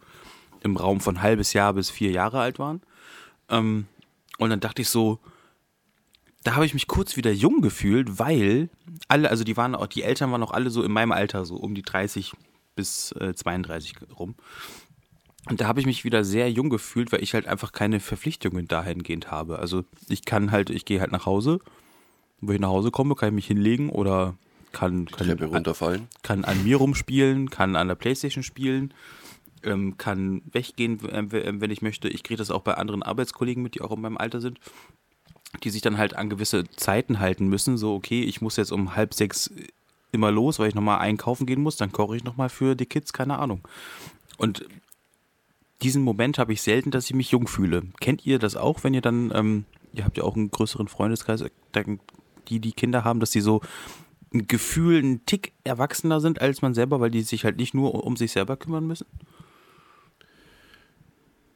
im 0.62 0.78
Raum 0.78 1.00
von 1.00 1.24
halbes 1.24 1.54
Jahr 1.54 1.74
bis 1.74 1.90
vier 1.90 2.12
Jahre 2.12 2.40
alt 2.40 2.60
waren. 2.60 2.84
Ähm, 3.50 3.88
und 4.38 4.52
dann 4.52 4.60
dachte 4.60 4.84
ich 4.84 4.90
so, 4.90 5.20
da 6.48 6.56
habe 6.56 6.66
ich 6.66 6.74
mich 6.74 6.88
kurz 6.88 7.18
wieder 7.18 7.34
jung 7.34 7.60
gefühlt, 7.60 8.20
weil 8.20 8.70
alle, 9.10 9.30
also 9.30 9.44
die 9.44 9.58
waren 9.58 9.76
auch, 9.76 9.88
die 9.88 10.04
Eltern 10.04 10.32
waren 10.32 10.42
auch 10.44 10.52
alle 10.52 10.70
so 10.70 10.82
in 10.82 10.94
meinem 10.94 11.12
Alter, 11.12 11.44
so 11.44 11.58
um 11.58 11.76
die 11.76 11.82
30 11.82 12.32
bis 12.74 13.12
äh, 13.20 13.36
32 13.36 13.98
rum. 14.18 14.36
Und 15.50 15.60
da 15.60 15.68
habe 15.68 15.82
ich 15.82 15.86
mich 15.86 16.06
wieder 16.06 16.24
sehr 16.24 16.50
jung 16.50 16.70
gefühlt, 16.70 17.12
weil 17.12 17.22
ich 17.22 17.34
halt 17.34 17.48
einfach 17.48 17.74
keine 17.74 18.00
Verpflichtungen 18.00 18.66
dahingehend 18.66 19.30
habe. 19.30 19.60
Also 19.60 19.84
ich 20.08 20.24
kann 20.24 20.52
halt, 20.52 20.70
ich 20.70 20.86
gehe 20.86 21.02
halt 21.02 21.12
nach 21.12 21.26
Hause, 21.26 21.60
wo 22.40 22.54
ich 22.54 22.62
nach 22.62 22.70
Hause 22.70 22.92
komme, 22.92 23.16
kann 23.16 23.28
ich 23.28 23.36
mich 23.36 23.48
hinlegen 23.48 23.90
oder 23.90 24.36
kann, 24.72 25.08
kann, 25.08 25.30
runterfallen. 25.30 26.08
kann 26.24 26.46
an 26.46 26.64
mir 26.64 26.78
rumspielen, 26.78 27.50
kann 27.50 27.76
an 27.76 27.90
der 27.90 27.96
Playstation 27.96 28.44
spielen, 28.44 28.94
ähm, 29.64 29.98
kann 29.98 30.44
weggehen, 30.50 31.04
äh, 31.10 31.60
wenn 31.60 31.72
ich 31.72 31.82
möchte. 31.82 32.08
Ich 32.08 32.24
kriege 32.24 32.38
das 32.38 32.52
auch 32.52 32.62
bei 32.62 32.76
anderen 32.76 33.04
Arbeitskollegen 33.04 33.62
mit, 33.62 33.76
die 33.76 33.82
auch 33.82 33.92
in 33.92 34.00
meinem 34.00 34.18
Alter 34.18 34.40
sind, 34.40 34.62
die 35.64 35.70
sich 35.70 35.82
dann 35.82 35.98
halt 35.98 36.16
an 36.16 36.30
gewisse 36.30 36.66
Zeiten 36.76 37.20
halten 37.20 37.48
müssen. 37.48 37.78
So, 37.78 37.96
okay, 37.96 38.22
ich 38.24 38.42
muss 38.42 38.58
jetzt 38.58 38.72
um 38.72 38.96
halb 38.96 39.14
sechs 39.14 39.52
immer 40.12 40.32
los, 40.32 40.60
weil 40.60 40.70
ich 40.70 40.76
nochmal 40.76 41.00
einkaufen 41.00 41.46
gehen 41.46 41.62
muss, 41.62 41.76
dann 41.76 41.92
koche 41.92 42.16
ich 42.16 42.24
nochmal 42.24 42.50
für 42.50 42.76
die 42.76 42.86
Kids, 42.86 43.14
keine 43.14 43.40
Ahnung. 43.40 43.68
Und 44.38 44.66
diesen 45.82 46.04
Moment 46.04 46.40
habe 46.40 46.54
ich 46.54 46.62
selten, 46.62 46.92
dass 46.92 47.06
ich 47.06 47.14
mich 47.14 47.32
jung 47.32 47.48
fühle. 47.48 47.84
Kennt 48.00 48.26
ihr 48.26 48.40
das 48.40 48.56
auch, 48.56 48.84
wenn 48.84 48.94
ihr 48.94 49.02
dann, 49.02 49.32
ähm, 49.34 49.66
ihr 49.94 50.06
habt 50.06 50.18
ja 50.18 50.24
auch 50.24 50.36
einen 50.36 50.50
größeren 50.50 50.88
Freundeskreis, 50.88 51.44
die 52.48 52.60
die 52.60 52.72
Kinder 52.72 53.04
haben, 53.04 53.20
dass 53.20 53.32
die 53.32 53.42
so 53.42 53.62
ein 54.34 54.48
Gefühl, 54.48 55.02
ein 55.02 55.26
Tick 55.26 55.54
erwachsener 55.64 56.20
sind 56.20 56.42
als 56.42 56.62
man 56.62 56.74
selber, 56.74 57.00
weil 57.00 57.12
die 57.12 57.22
sich 57.22 57.46
halt 57.46 57.58
nicht 57.58 57.74
nur 57.74 58.04
um 58.04 58.18
sich 58.18 58.32
selber 58.32 58.58
kümmern 58.58 58.86
müssen? 58.88 59.06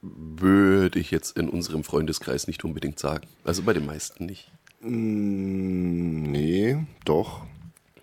Würde 0.01 0.99
ich 0.99 1.11
jetzt 1.11 1.37
in 1.37 1.47
unserem 1.49 1.83
Freundeskreis 1.83 2.47
nicht 2.47 2.63
unbedingt 2.63 2.97
sagen. 2.97 3.27
Also 3.43 3.61
bei 3.63 3.73
den 3.73 3.85
meisten 3.85 4.25
nicht. 4.25 4.51
Mm, 4.81 6.31
Nee, 6.31 6.85
doch. 7.05 7.45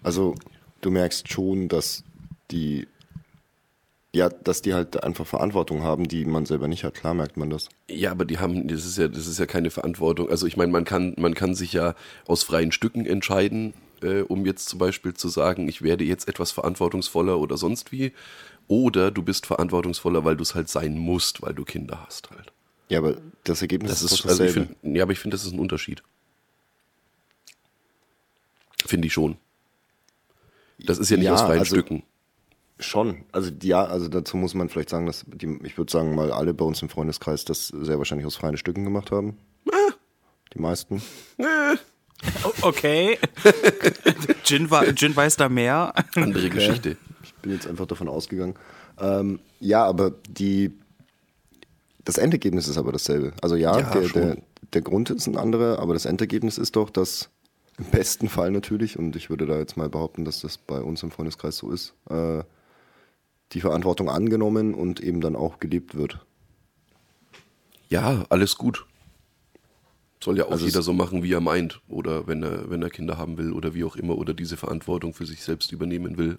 Also 0.03 0.35
du 0.81 0.91
merkst 0.91 1.29
schon, 1.31 1.69
dass 1.69 2.05
die 2.51 2.87
ja, 4.15 4.31
dass 4.31 4.63
die 4.63 4.73
halt 4.75 5.03
einfach 5.05 5.27
Verantwortung 5.27 5.83
haben, 5.83 6.09
die 6.09 6.25
man 6.25 6.47
selber 6.47 6.67
nicht 6.67 6.83
hat. 6.83 6.95
Klar 6.95 7.15
merkt 7.15 7.37
man 7.37 7.51
das. 7.51 7.69
Ja, 7.91 8.11
aber 8.11 8.25
die 8.25 8.39
haben, 8.39 8.67
das 8.67 8.87
ist 8.87 8.97
ja, 8.97 9.07
das 9.07 9.27
ist 9.27 9.39
ja 9.39 9.47
keine 9.47 9.71
Verantwortung. 9.71 10.31
Also 10.31 10.47
ich 10.47 10.57
meine, 10.57 10.73
man 10.73 10.85
kann, 10.85 11.15
man 11.19 11.35
kann 11.35 11.55
sich 11.55 11.75
ja 11.75 11.95
aus 12.27 12.43
freien 12.43 12.73
Stücken 12.73 13.05
entscheiden, 13.05 13.75
äh, 14.03 14.23
um 14.23 14.47
jetzt 14.47 14.69
zum 14.71 14.79
Beispiel 14.79 15.13
zu 15.13 15.29
sagen, 15.29 15.69
ich 15.69 15.83
werde 15.83 16.05
jetzt 16.05 16.27
etwas 16.27 16.53
verantwortungsvoller 16.53 17.39
oder 17.39 17.59
sonst 17.59 17.93
wie. 17.93 18.13
Oder 18.69 19.11
du 19.11 19.23
bist 19.23 19.47
verantwortungsvoller, 19.47 20.25
weil 20.25 20.37
du 20.37 20.43
es 20.43 20.55
halt 20.55 20.69
sein 20.69 20.97
musst, 20.99 21.43
weil 21.43 21.55
du 21.55 21.65
Kinder 21.65 22.05
hast 22.07 22.31
halt. 22.31 22.53
Ja, 22.91 22.99
aber 22.99 23.17
das 23.45 23.61
Ergebnis 23.63 23.91
Das 23.91 24.03
ist, 24.03 24.13
ist, 24.13 24.27
also 24.27 24.47
find, 24.47 24.77
ja, 24.83 25.03
aber 25.03 25.13
ich 25.13 25.19
finde, 25.19 25.35
das 25.37 25.45
ist 25.45 25.53
ein 25.53 25.59
Unterschied. 25.59 26.03
Finde 28.87 29.07
ich 29.07 29.13
schon. 29.13 29.37
Das 30.79 30.99
ist 30.99 31.11
ja 31.11 31.17
nicht 31.17 31.27
Ja, 31.27 31.35
aus 31.35 31.43
freien 31.43 31.61
also- 31.61 31.75
Stücken. 31.75 32.03
Schon. 32.81 33.25
Also 33.33 33.51
ja, 33.63 33.85
also 33.85 34.07
dazu 34.07 34.37
muss 34.37 34.55
man 34.55 34.69
vielleicht 34.69 34.91
sagen, 34.91 35.07
dass 35.07 35.25
die, 35.27 35.59
ich 35.65 35.77
würde 35.77 35.91
sagen, 35.91 36.15
mal 36.15 36.31
alle 36.31 36.55
bei 36.55 36.65
uns 36.65 36.81
im 36.81 36.89
Freundeskreis 36.89 37.45
das 37.45 37.67
sehr 37.67 37.99
wahrscheinlich 37.99 38.25
aus 38.25 38.37
freien 38.37 38.57
Stücken 38.57 38.85
gemacht 38.85 39.11
haben. 39.11 39.37
Die 40.55 40.61
meisten. 40.61 41.03
Okay. 42.63 43.19
Jin, 44.45 44.71
war, 44.71 44.87
Jin 44.91 45.15
weiß 45.17 45.37
da 45.37 45.49
mehr. 45.49 45.93
Andere 46.15 46.49
Geschichte. 46.51 46.97
Bin 47.49 47.57
jetzt 47.57 47.67
einfach 47.67 47.87
davon 47.87 48.09
ausgegangen. 48.09 48.55
Ähm, 49.01 49.41
ja, 49.59 49.83
aber 49.87 50.13
die, 50.29 50.71
Das 52.05 52.19
Endergebnis 52.19 52.69
ist 52.69 52.77
aber 52.77 52.93
dasselbe. 52.93 53.33
Also 53.41 53.57
ja, 53.57 53.81
Ja, 53.81 53.91
der, 53.91 54.09
der, 54.11 54.37
der 54.75 54.83
Grund 54.83 55.09
ist 55.09 55.27
ein 55.27 55.39
anderer, 55.39 55.79
aber 55.79 55.95
das 55.95 56.05
Endergebnis 56.05 56.59
ist 56.59 56.77
doch, 56.77 56.91
dass 56.91 57.31
im 57.79 57.87
besten 57.87 58.29
Fall 58.29 58.51
natürlich, 58.51 58.99
und 58.99 59.17
ich 59.17 59.31
würde 59.31 59.47
da 59.47 59.57
jetzt 59.59 59.79
mal 59.79 59.89
behaupten, 59.89 60.27
dass 60.27 60.43
das 60.43 60.59
bei 60.59 60.81
uns 60.83 61.03
im 61.03 61.11
Freundeskreis 61.11 61.57
so 61.57 61.71
ist, 61.71 61.95
äh, 62.11 62.43
die 63.53 63.63
Verantwortung 63.63 64.11
angenommen 64.11 64.75
und 64.75 65.01
eben 65.01 65.23
dann 65.23 65.35
auch 65.35 65.59
gelebt 65.59 65.97
wird. 65.97 66.27
Ja, 67.89 68.27
alles 68.29 68.57
gut. 68.59 68.85
Soll 70.23 70.37
ja 70.37 70.45
auch 70.45 70.51
Also 70.51 70.67
jeder 70.67 70.83
so 70.83 70.93
machen, 70.93 71.23
wie 71.23 71.33
er 71.33 71.41
meint. 71.41 71.81
Oder 71.89 72.27
wenn 72.27 72.43
er, 72.43 72.69
wenn 72.69 72.83
er 72.83 72.91
Kinder 72.91 73.17
haben 73.17 73.39
will 73.39 73.53
oder 73.55 73.73
wie 73.73 73.85
auch 73.85 73.97
immer. 73.97 74.19
Oder 74.19 74.35
diese 74.35 74.59
Verantwortung 74.59 75.15
für 75.15 75.25
sich 75.25 75.43
selbst 75.43 75.73
übernehmen 75.73 76.19
will. 76.19 76.39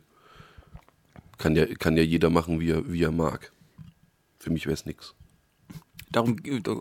Kann 1.39 1.56
ja, 1.56 1.65
kann 1.65 1.97
ja 1.97 2.04
jeder 2.04 2.30
machen, 2.30 2.60
wie 2.60 2.69
er, 2.69 2.91
wie 2.91 3.02
er 3.02 3.12
mag. 3.12 3.52
Für 4.38 4.52
mich 4.52 4.65
wäre 4.65 4.73
es 4.73 4.86
nix. 4.86 5.15
Darum, 6.12 6.38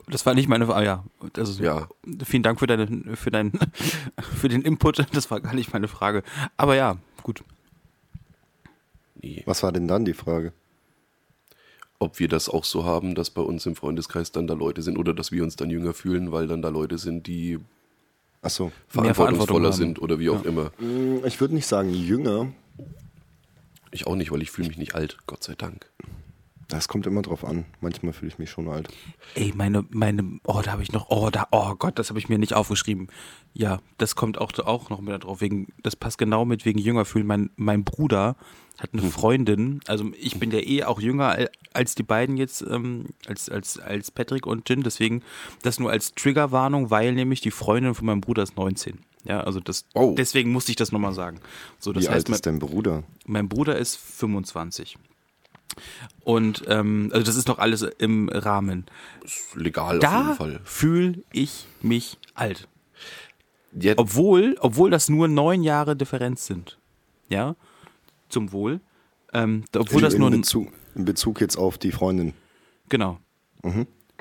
das 0.08 0.26
war 0.26 0.34
nicht 0.34 0.48
meine 0.48 0.66
Frage. 0.66 0.86
Ja, 0.86 1.04
also, 1.36 1.62
Ja. 1.62 1.88
Vielen 2.24 2.42
Dank 2.42 2.58
für, 2.58 2.66
deine, 2.66 3.16
für, 3.16 3.30
deinen, 3.30 3.52
für 4.36 4.48
den 4.48 4.62
Input. 4.62 5.06
Das 5.12 5.30
war 5.30 5.40
gar 5.40 5.54
nicht 5.54 5.72
meine 5.72 5.86
Frage. 5.86 6.24
Aber 6.56 6.74
ja, 6.74 6.96
gut. 7.22 7.44
Nee. 9.22 9.42
Was 9.46 9.62
war 9.62 9.70
denn 9.70 9.86
dann 9.86 10.04
die 10.04 10.14
Frage? 10.14 10.52
Ob 12.00 12.18
wir 12.18 12.28
das 12.28 12.48
auch 12.48 12.64
so 12.64 12.84
haben, 12.84 13.14
dass 13.14 13.30
bei 13.30 13.42
uns 13.42 13.64
im 13.66 13.76
Freundeskreis 13.76 14.32
dann 14.32 14.46
da 14.46 14.54
Leute 14.54 14.82
sind 14.82 14.98
oder 14.98 15.14
dass 15.14 15.30
wir 15.30 15.42
uns 15.44 15.56
dann 15.56 15.70
jünger 15.70 15.94
fühlen, 15.94 16.32
weil 16.32 16.46
dann 16.48 16.62
da 16.62 16.68
Leute 16.68 16.98
sind, 16.98 17.26
die. 17.26 17.58
Mehr 18.94 19.14
Verantwortung 19.14 19.14
verantwortungsvoller 19.14 19.68
haben. 19.70 19.76
sind 19.76 20.00
oder 20.00 20.18
wie 20.18 20.30
auch 20.30 20.44
immer. 20.44 20.72
Ich 21.26 21.40
würde 21.40 21.54
nicht 21.54 21.66
sagen 21.66 21.92
jünger. 21.92 22.52
Ich 23.90 24.06
auch 24.06 24.14
nicht, 24.14 24.30
weil 24.30 24.42
ich 24.42 24.50
fühle 24.50 24.68
mich 24.68 24.78
nicht 24.78 24.94
alt, 24.94 25.18
Gott 25.26 25.42
sei 25.42 25.54
Dank. 25.54 25.90
Das 26.70 26.86
kommt 26.86 27.06
immer 27.06 27.22
drauf 27.22 27.46
an. 27.46 27.64
Manchmal 27.80 28.12
fühle 28.12 28.30
ich 28.30 28.38
mich 28.38 28.50
schon 28.50 28.68
alt. 28.68 28.88
Ey, 29.34 29.54
meine, 29.56 29.86
meine, 29.88 30.38
oh, 30.44 30.60
da 30.62 30.72
habe 30.72 30.82
ich 30.82 30.92
noch, 30.92 31.08
oh, 31.08 31.30
da, 31.30 31.48
oh 31.50 31.74
Gott, 31.76 31.98
das 31.98 32.10
habe 32.10 32.18
ich 32.18 32.28
mir 32.28 32.38
nicht 32.38 32.52
aufgeschrieben. 32.52 33.08
Ja, 33.54 33.80
das 33.96 34.16
kommt 34.16 34.36
auch, 34.36 34.52
auch 34.58 34.90
noch 34.90 35.00
mit 35.00 35.24
drauf, 35.24 35.40
wegen, 35.40 35.68
das 35.82 35.96
passt 35.96 36.18
genau 36.18 36.44
mit 36.44 36.66
wegen 36.66 36.78
jünger 36.78 37.06
fühlen. 37.06 37.26
Mein, 37.26 37.48
mein 37.56 37.84
Bruder 37.84 38.36
hat 38.78 38.90
eine 38.92 39.02
Freundin, 39.02 39.80
also 39.86 40.10
ich 40.20 40.38
bin 40.38 40.50
ja 40.50 40.58
eh 40.60 40.84
auch 40.84 41.00
jünger 41.00 41.30
al- 41.30 41.50
als 41.72 41.94
die 41.94 42.02
beiden 42.02 42.36
jetzt, 42.36 42.60
ähm, 42.60 43.06
als, 43.26 43.48
als, 43.48 43.78
als 43.78 44.10
Patrick 44.10 44.46
und 44.46 44.68
Jin, 44.68 44.82
deswegen 44.82 45.22
das 45.62 45.80
nur 45.80 45.90
als 45.90 46.14
Triggerwarnung, 46.14 46.90
weil 46.90 47.12
nämlich 47.14 47.40
die 47.40 47.50
Freundin 47.50 47.94
von 47.94 48.04
meinem 48.06 48.20
Bruder 48.20 48.42
ist 48.42 48.56
19. 48.56 48.98
Ja, 49.28 49.40
also 49.42 49.60
das, 49.60 49.84
Oh. 49.94 50.14
deswegen 50.16 50.50
musste 50.52 50.72
ich 50.72 50.76
das 50.76 50.90
nochmal 50.90 51.12
sagen. 51.12 51.40
So, 51.78 51.92
das 51.92 52.04
Wie 52.04 52.08
heißt, 52.08 52.14
alt 52.16 52.28
mein, 52.28 52.34
ist 52.36 52.46
dein 52.46 52.58
Bruder? 52.58 53.04
mein 53.26 53.48
Bruder 53.48 53.76
ist 53.76 53.96
25. 53.96 54.96
Und 56.24 56.64
ähm, 56.66 57.10
also 57.12 57.24
das 57.24 57.36
ist 57.36 57.46
noch 57.46 57.58
alles 57.58 57.82
im 57.82 58.28
Rahmen. 58.30 58.86
Ist 59.22 59.54
legal 59.54 59.96
auf 59.98 60.02
Da 60.02 60.22
jeden 60.22 60.34
Fall. 60.34 60.60
fühle 60.64 61.22
ich 61.32 61.66
mich 61.82 62.16
alt. 62.34 62.68
Ja, 63.78 63.94
Obwohl, 63.98 64.56
obwohl 64.60 64.90
das 64.90 65.08
nur 65.10 65.28
neun 65.28 65.62
Jahre 65.62 65.94
Differenz 65.94 66.46
sind. 66.46 66.78
Ja, 67.28 67.54
zum 68.30 68.50
Wohl. 68.52 68.80
Ähm, 69.34 69.64
obwohl 69.76 70.00
das 70.00 70.14
in, 70.14 70.20
nur, 70.20 70.30
Bezug, 70.30 70.72
in 70.94 71.04
Bezug 71.04 71.40
jetzt 71.42 71.56
auf 71.58 71.76
die 71.76 71.92
Freundin. 71.92 72.32
genau. 72.88 73.18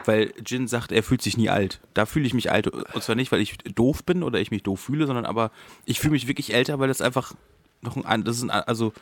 Weil 0.06 0.34
Jin 0.46 0.68
sagt, 0.68 0.92
er 0.92 1.04
fühlt 1.04 1.22
sich 1.22 1.38
nie 1.38 1.50
alt. 1.50 1.82
Da 1.94 2.06
fühle 2.06 2.28
ich 2.28 2.34
mich 2.34 2.52
alt. 2.52 2.68
Und 2.68 3.04
zwar 3.04 3.16
nicht, 3.16 3.32
weil 3.32 3.42
ich 3.42 3.58
doof 3.58 4.04
bin 4.04 4.24
oder 4.24 4.40
ich 4.40 4.52
mich 4.52 4.64
doof 4.64 4.80
fühle, 4.80 5.08
sondern 5.08 5.26
aber 5.26 5.52
ich 5.86 6.00
fühle 6.00 6.12
mich 6.12 6.28
wirklich 6.28 6.54
älter, 6.54 6.80
weil 6.80 6.88
das 6.88 7.02
einfach 7.02 7.34
noch 7.82 7.98
ein, 8.06 8.24
das 8.24 8.38
ist 8.38 8.44
ein, 8.44 8.52
also, 8.52 8.94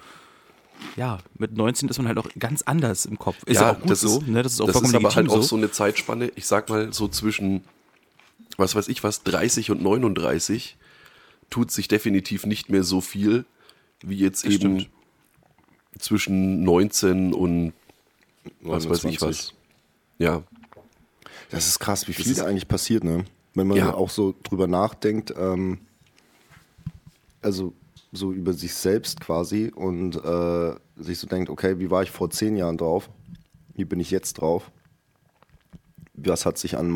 ja, 0.95 1.19
mit 1.37 1.55
19 1.55 1.89
ist 1.89 1.97
man 1.97 2.07
halt 2.07 2.17
auch 2.17 2.29
ganz 2.39 2.61
anders 2.63 3.05
im 3.05 3.17
Kopf. 3.19 3.37
Ist 3.45 3.59
ja, 3.59 3.71
auch 3.71 3.79
gut 3.79 3.89
das 3.89 4.01
so, 4.01 4.19
ist, 4.19 4.27
ne? 4.27 4.43
Das 4.43 4.53
ist 4.53 4.61
auch 4.61 4.67
das 4.67 4.81
ist 4.81 4.95
aber 4.95 5.13
halt 5.13 5.29
auch 5.29 5.35
so. 5.35 5.41
so 5.41 5.55
eine 5.57 5.71
Zeitspanne, 5.71 6.31
ich 6.35 6.45
sag 6.47 6.69
mal 6.69 6.91
so 6.93 7.07
zwischen, 7.07 7.63
was 8.57 8.75
weiß 8.75 8.87
ich 8.87 9.03
was, 9.03 9.23
30 9.23 9.71
und 9.71 9.81
39 9.81 10.77
tut 11.49 11.71
sich 11.71 11.87
definitiv 11.87 12.45
nicht 12.45 12.69
mehr 12.69 12.83
so 12.83 13.01
viel, 13.01 13.45
wie 14.01 14.17
jetzt 14.17 14.45
Das 14.45 14.53
eben 14.53 14.79
stimmt. 14.79 14.89
zwischen 15.99 16.63
19 16.63 17.33
und 17.33 17.73
was 18.61 18.89
weiß 18.89 18.99
ich 19.05 19.19
29. 19.19 19.21
was. 19.21 19.53
Ja, 20.17 20.43
Das 21.51 21.67
ist 21.67 21.79
krass, 21.79 22.07
wie 22.07 22.13
viel 22.13 22.31
ist- 22.31 22.39
da 22.41 22.45
eigentlich 22.45 22.67
passiert, 22.67 23.03
ne? 23.03 23.25
Wenn 23.53 23.67
man 23.67 23.77
Ja. 23.77 23.93
auch 23.93 24.09
so 24.09 24.35
drüber 24.43 24.67
nachdenkt, 24.67 25.33
ähm, 25.37 25.79
also 27.41 27.73
so 28.11 28.31
über 28.31 28.53
sich 28.53 28.73
selbst 28.73 29.21
quasi 29.21 29.71
und 29.73 30.15
äh, 30.15 30.75
sich 30.97 31.19
so 31.19 31.27
denkt, 31.27 31.49
okay, 31.49 31.79
wie 31.79 31.89
war 31.91 32.03
ich 32.03 32.11
vor 32.11 32.29
zehn 32.29 32.55
Jahren 32.57 32.77
drauf? 32.77 33.09
Wie 33.75 33.85
bin 33.85 33.99
ich 33.99 34.11
jetzt 34.11 34.33
drauf? 34.35 34.71
Was 36.13 36.45
hat 36.45 36.57
sich 36.57 36.77
an 36.77 36.95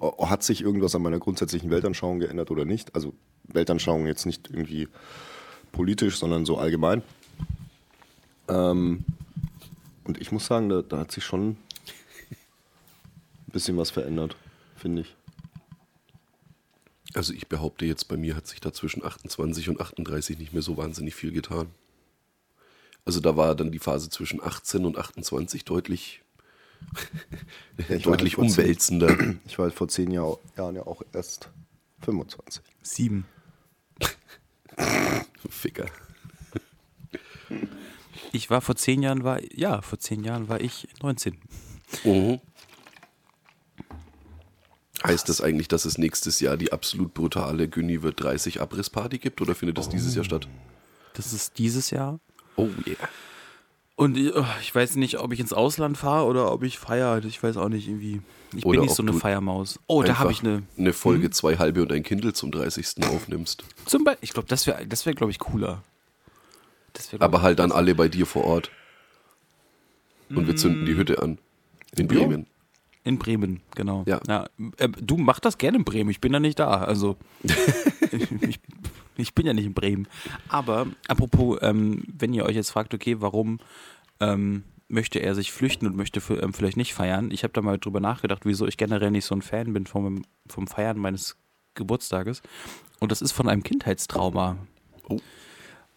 oh, 0.00 0.28
hat 0.30 0.44
sich 0.44 0.62
irgendwas 0.62 0.94
an 0.94 1.02
meiner 1.02 1.18
grundsätzlichen 1.18 1.70
Weltanschauung 1.70 2.20
geändert 2.20 2.50
oder 2.52 2.64
nicht? 2.64 2.94
Also 2.94 3.12
Weltanschauung 3.44 4.06
jetzt 4.06 4.26
nicht 4.26 4.48
irgendwie 4.48 4.88
politisch, 5.72 6.18
sondern 6.18 6.44
so 6.46 6.56
allgemein. 6.56 7.02
Ähm, 8.48 9.04
und 10.04 10.20
ich 10.20 10.30
muss 10.30 10.46
sagen, 10.46 10.68
da, 10.68 10.82
da 10.82 10.98
hat 10.98 11.10
sich 11.12 11.24
schon 11.24 11.56
bisschen 13.54 13.76
was 13.78 13.90
verändert, 13.90 14.36
finde 14.76 15.02
ich. 15.02 15.16
also 17.14 17.32
ich 17.32 17.46
behaupte 17.48 17.86
jetzt, 17.86 18.08
bei 18.08 18.16
mir 18.16 18.36
hat 18.36 18.46
sich 18.46 18.60
da 18.60 18.72
zwischen 18.72 19.04
28 19.04 19.68
und 19.70 19.80
38 19.80 20.38
nicht 20.38 20.52
mehr 20.52 20.62
so 20.62 20.76
wahnsinnig 20.76 21.14
viel 21.14 21.32
getan. 21.32 21.68
Also 23.06 23.20
da 23.20 23.36
war 23.36 23.54
dann 23.54 23.70
die 23.72 23.78
Phase 23.78 24.08
zwischen 24.10 24.42
18 24.42 24.84
und 24.84 24.98
28 24.98 25.64
deutlich, 25.64 26.22
Ja, 27.88 27.96
ich 27.96 28.06
war 28.06 28.16
deutlich 28.16 28.36
halt 28.36 28.46
vor 28.50 28.54
zehn- 28.56 28.64
umwälzender. 28.64 29.16
Ich 29.46 29.58
war 29.58 29.64
halt 29.66 29.74
vor 29.74 29.88
zehn 29.88 30.10
Jahr, 30.10 30.36
Jahren 30.56 30.74
ja 30.76 30.82
auch 30.86 31.02
erst 31.12 31.48
25. 32.02 32.62
Sieben. 32.82 33.26
Ficker. 35.48 35.86
Ich 38.32 38.50
war 38.50 38.60
vor 38.60 38.74
zehn 38.74 39.02
Jahren, 39.02 39.22
war, 39.22 39.40
ja, 39.56 39.80
vor 39.82 39.98
zehn 39.98 40.24
Jahren 40.24 40.48
war 40.48 40.60
ich 40.60 40.88
19. 41.02 41.38
Mhm. 42.04 42.40
Heißt 45.06 45.28
das 45.28 45.40
eigentlich, 45.40 45.68
dass 45.68 45.84
es 45.84 45.98
nächstes 45.98 46.40
Jahr 46.40 46.56
die 46.56 46.72
absolut 46.72 47.12
brutale 47.12 47.68
Günni 47.68 48.02
wird 48.02 48.22
30 48.22 48.60
Abrissparty 48.60 49.18
gibt 49.18 49.42
oder 49.42 49.54
findet 49.54 49.76
das 49.76 49.88
dieses 49.88 50.14
Jahr 50.14 50.24
statt? 50.24 50.48
Das 51.12 51.32
ist 51.32 51.58
dieses 51.58 51.90
Jahr. 51.90 52.18
Oh 52.56 52.68
yeah. 52.86 52.96
Und 53.96 54.16
äh, 54.16 54.32
ich 54.60 54.74
weiß 54.74 54.96
nicht, 54.96 55.18
ob 55.18 55.32
ich 55.32 55.40
ins 55.40 55.52
Ausland 55.52 55.96
fahre 55.98 56.24
oder 56.26 56.50
ob 56.52 56.62
ich 56.62 56.78
feiere. 56.78 57.24
Ich 57.24 57.42
weiß 57.42 57.56
auch 57.56 57.68
nicht 57.68 57.86
irgendwie. 57.86 58.22
Ich 58.56 58.64
Oder 58.64 58.80
bin 58.80 58.86
nicht 58.86 58.96
so 58.96 59.02
eine 59.02 59.12
Feiermaus. 59.12 59.78
Oh, 59.86 60.02
da 60.02 60.18
habe 60.18 60.32
ich 60.32 60.40
eine. 60.40 60.62
eine 60.78 60.92
Folge 60.92 61.30
zwei 61.30 61.56
halbe 61.58 61.82
und 61.82 61.92
ein 61.92 62.02
Kindle 62.02 62.32
zum 62.32 62.50
30. 62.50 63.04
aufnimmst. 63.04 63.64
Zum 63.86 64.04
Beispiel, 64.04 64.24
ich 64.24 64.32
glaube, 64.32 64.48
das 64.48 64.66
wäre, 64.66 64.86
das 64.86 65.06
wäre, 65.06 65.14
glaube 65.14 65.32
ich, 65.32 65.38
cooler. 65.38 65.82
Das 66.92 67.12
wär, 67.12 67.18
glaub 67.18 67.28
Aber 67.28 67.42
halt 67.42 67.58
dann 67.58 67.72
alle 67.72 67.94
bei 67.94 68.08
dir 68.08 68.26
vor 68.26 68.44
Ort. 68.44 68.70
Und 70.30 70.46
wir 70.46 70.56
zünden 70.56 70.86
die 70.86 70.96
Hütte 70.96 71.22
an. 71.22 71.38
In 71.96 72.08
Ja. 72.08 72.14
Bremen. 72.14 72.46
In 73.04 73.18
Bremen, 73.18 73.60
genau. 73.74 74.04
Ja. 74.06 74.20
äh, 74.78 74.88
du 74.88 75.18
mach 75.18 75.38
das 75.38 75.58
gerne 75.58 75.76
in 75.76 75.84
Bremen. 75.84 76.08
Ich 76.08 76.20
bin 76.22 76.32
da 76.32 76.40
nicht 76.40 76.58
da. 76.58 76.78
Also 76.84 77.16
ich, 78.40 78.60
ich 79.16 79.34
bin 79.34 79.46
ja 79.46 79.52
nicht 79.52 79.66
in 79.66 79.74
Bremen. 79.74 80.08
Aber 80.48 80.86
apropos, 81.06 81.58
ähm, 81.60 82.04
wenn 82.10 82.32
ihr 82.32 82.44
euch 82.46 82.56
jetzt 82.56 82.70
fragt, 82.70 82.94
okay, 82.94 83.20
warum 83.20 83.60
ähm, 84.20 84.64
möchte 84.88 85.18
er 85.18 85.34
sich 85.34 85.52
flüchten 85.52 85.86
und 85.86 85.96
möchte 85.96 86.22
für, 86.22 86.42
ähm, 86.42 86.54
vielleicht 86.54 86.78
nicht 86.78 86.94
feiern? 86.94 87.30
Ich 87.30 87.42
habe 87.42 87.52
da 87.52 87.60
mal 87.60 87.78
drüber 87.78 88.00
nachgedacht, 88.00 88.46
wieso 88.46 88.66
ich 88.66 88.78
generell 88.78 89.10
nicht 89.10 89.26
so 89.26 89.34
ein 89.34 89.42
Fan 89.42 89.74
bin 89.74 89.86
vom, 89.86 90.24
vom 90.48 90.66
Feiern 90.66 90.98
meines 90.98 91.36
Geburtstages. 91.74 92.40
Und 93.00 93.12
das 93.12 93.20
ist 93.20 93.32
von 93.32 93.48
einem 93.50 93.62
Kindheitstrauma. 93.62 94.56
Oh. 95.08 95.20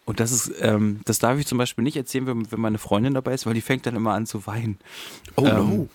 Und 0.03 0.19
das 0.19 0.31
ist, 0.31 0.51
ähm, 0.61 1.01
das 1.05 1.19
darf 1.19 1.37
ich 1.37 1.47
zum 1.47 1.57
Beispiel 1.57 1.83
nicht 1.83 1.97
erzählen, 1.97 2.27
wenn, 2.27 2.51
wenn 2.51 2.59
meine 2.61 2.77
Freundin 2.77 3.13
dabei 3.13 3.33
ist, 3.33 3.45
weil 3.45 3.53
die 3.53 3.61
fängt 3.61 3.85
dann 3.85 3.95
immer 3.95 4.13
an 4.13 4.25
zu 4.25 4.45
weinen. 4.47 4.77
Oh 5.35 5.45
Ähm, 5.45 5.69
no. 5.77 5.89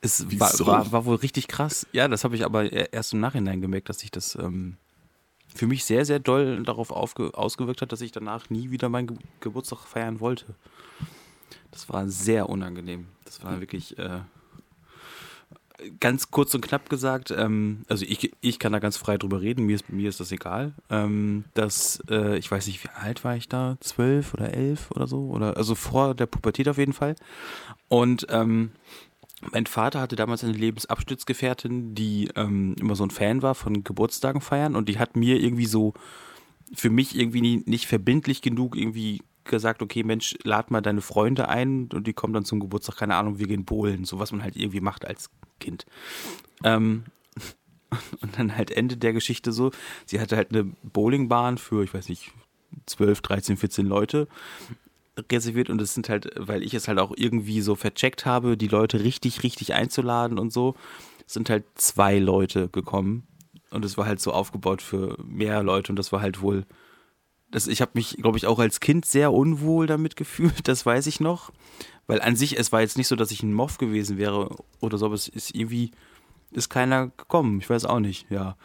Es 0.00 0.38
war, 0.40 0.66
war, 0.66 0.92
war 0.92 1.04
wohl 1.04 1.16
richtig 1.16 1.48
krass. 1.48 1.86
Ja, 1.92 2.08
das 2.08 2.24
habe 2.24 2.36
ich 2.36 2.44
aber 2.44 2.72
e- 2.72 2.88
erst 2.92 3.12
im 3.12 3.20
Nachhinein 3.20 3.60
gemerkt, 3.60 3.88
dass 3.88 4.00
sich 4.00 4.10
das 4.10 4.34
ähm, 4.34 4.76
für 5.54 5.66
mich 5.66 5.84
sehr, 5.84 6.04
sehr 6.04 6.18
doll 6.18 6.62
darauf 6.62 6.90
ausgewirkt 6.90 7.82
hat, 7.82 7.92
dass 7.92 8.00
ich 8.00 8.12
danach 8.12 8.50
nie 8.50 8.70
wieder 8.70 8.88
meinen 8.88 9.08
Ge 9.08 9.16
Geburtstag 9.40 9.80
feiern 9.80 10.20
wollte. 10.20 10.46
Das 11.70 11.88
war 11.88 12.08
sehr 12.08 12.48
unangenehm. 12.48 13.06
Das 13.24 13.44
war 13.44 13.60
wirklich 13.60 13.96
äh, 13.98 14.20
ganz 15.98 16.30
kurz 16.30 16.54
und 16.54 16.60
knapp 16.62 16.88
gesagt. 16.88 17.30
Ähm, 17.30 17.84
also 17.88 18.04
ich, 18.04 18.32
ich 18.40 18.58
kann 18.58 18.72
da 18.72 18.78
ganz 18.78 18.96
frei 18.96 19.18
drüber 19.18 19.40
reden, 19.40 19.66
mir 19.66 19.76
ist, 19.76 19.88
mir 19.88 20.08
ist 20.08 20.20
das 20.20 20.32
egal. 20.32 20.74
Ähm, 20.88 21.44
dass, 21.54 22.02
äh, 22.08 22.36
ich 22.38 22.50
weiß 22.50 22.66
nicht, 22.66 22.82
wie 22.84 22.88
alt 22.90 23.24
war 23.24 23.36
ich 23.36 23.48
da? 23.48 23.76
Zwölf 23.80 24.34
oder 24.34 24.52
elf 24.52 24.90
oder 24.90 25.06
so? 25.06 25.28
Oder, 25.28 25.56
also 25.56 25.74
vor 25.74 26.14
der 26.14 26.26
Pubertät 26.26 26.68
auf 26.68 26.78
jeden 26.78 26.92
Fall. 26.92 27.16
Und 27.88 28.26
ähm, 28.30 28.72
mein 29.52 29.66
Vater 29.66 30.00
hatte 30.00 30.16
damals 30.16 30.44
eine 30.44 30.52
Lebensabschnittsgefährtin, 30.52 31.94
die 31.94 32.30
ähm, 32.36 32.74
immer 32.78 32.94
so 32.94 33.04
ein 33.04 33.10
Fan 33.10 33.42
war 33.42 33.54
von 33.54 33.84
Geburtstagen 33.84 34.40
feiern 34.40 34.76
und 34.76 34.88
die 34.88 34.98
hat 34.98 35.16
mir 35.16 35.40
irgendwie 35.40 35.66
so 35.66 35.94
für 36.72 36.90
mich 36.90 37.18
irgendwie 37.18 37.62
nicht 37.64 37.86
verbindlich 37.86 38.42
genug 38.42 38.76
irgendwie 38.76 39.22
gesagt, 39.44 39.82
okay, 39.82 40.02
Mensch, 40.02 40.36
lad 40.44 40.70
mal 40.70 40.80
deine 40.80 41.00
Freunde 41.00 41.48
ein 41.48 41.88
und 41.92 42.06
die 42.06 42.12
kommen 42.12 42.34
dann 42.34 42.44
zum 42.44 42.60
Geburtstag, 42.60 42.96
keine 42.96 43.16
Ahnung, 43.16 43.38
wir 43.38 43.46
gehen 43.46 43.64
bowlen, 43.64 44.04
so 44.04 44.18
was 44.18 44.32
man 44.32 44.42
halt 44.42 44.56
irgendwie 44.56 44.80
macht 44.80 45.06
als 45.06 45.30
Kind. 45.58 45.86
Ähm, 46.62 47.04
und 48.20 48.38
dann 48.38 48.56
halt 48.56 48.70
Ende 48.70 48.96
der 48.96 49.12
Geschichte 49.12 49.52
so, 49.52 49.72
sie 50.06 50.20
hatte 50.20 50.36
halt 50.36 50.52
eine 50.52 50.64
Bowlingbahn 50.82 51.58
für, 51.58 51.82
ich 51.82 51.92
weiß 51.92 52.08
nicht, 52.08 52.30
12, 52.86 53.20
13, 53.22 53.56
14 53.56 53.86
Leute 53.86 54.28
reserviert 55.30 55.70
und 55.70 55.80
es 55.80 55.94
sind 55.94 56.08
halt, 56.08 56.30
weil 56.36 56.62
ich 56.62 56.74
es 56.74 56.88
halt 56.88 56.98
auch 56.98 57.12
irgendwie 57.16 57.60
so 57.60 57.74
vercheckt 57.74 58.26
habe, 58.26 58.56
die 58.56 58.68
Leute 58.68 59.02
richtig, 59.02 59.42
richtig 59.42 59.74
einzuladen 59.74 60.38
und 60.38 60.52
so, 60.52 60.74
sind 61.26 61.50
halt 61.50 61.64
zwei 61.74 62.18
Leute 62.18 62.68
gekommen. 62.68 63.26
Und 63.70 63.84
es 63.84 63.96
war 63.96 64.06
halt 64.06 64.20
so 64.20 64.32
aufgebaut 64.32 64.82
für 64.82 65.16
mehr 65.24 65.62
Leute 65.62 65.92
und 65.92 65.96
das 65.96 66.10
war 66.10 66.20
halt 66.20 66.42
wohl, 66.42 66.66
das, 67.50 67.66
ich 67.66 67.80
habe 67.80 67.92
mich, 67.94 68.16
glaube 68.16 68.38
ich, 68.38 68.46
auch 68.46 68.58
als 68.58 68.80
Kind 68.80 69.06
sehr 69.06 69.32
unwohl 69.32 69.86
damit 69.86 70.16
gefühlt, 70.16 70.66
das 70.68 70.84
weiß 70.84 71.06
ich 71.06 71.20
noch, 71.20 71.52
weil 72.06 72.20
an 72.20 72.36
sich, 72.36 72.58
es 72.58 72.72
war 72.72 72.80
jetzt 72.80 72.98
nicht 72.98 73.08
so, 73.08 73.16
dass 73.16 73.30
ich 73.30 73.42
ein 73.42 73.54
Moff 73.54 73.78
gewesen 73.78 74.18
wäre 74.18 74.56
oder 74.80 74.98
so, 74.98 75.06
aber 75.06 75.14
es 75.14 75.28
ist 75.28 75.54
irgendwie, 75.54 75.92
ist 76.50 76.68
keiner 76.68 77.08
gekommen, 77.08 77.60
ich 77.60 77.70
weiß 77.70 77.84
auch 77.84 78.00
nicht, 78.00 78.28
ja. 78.30 78.56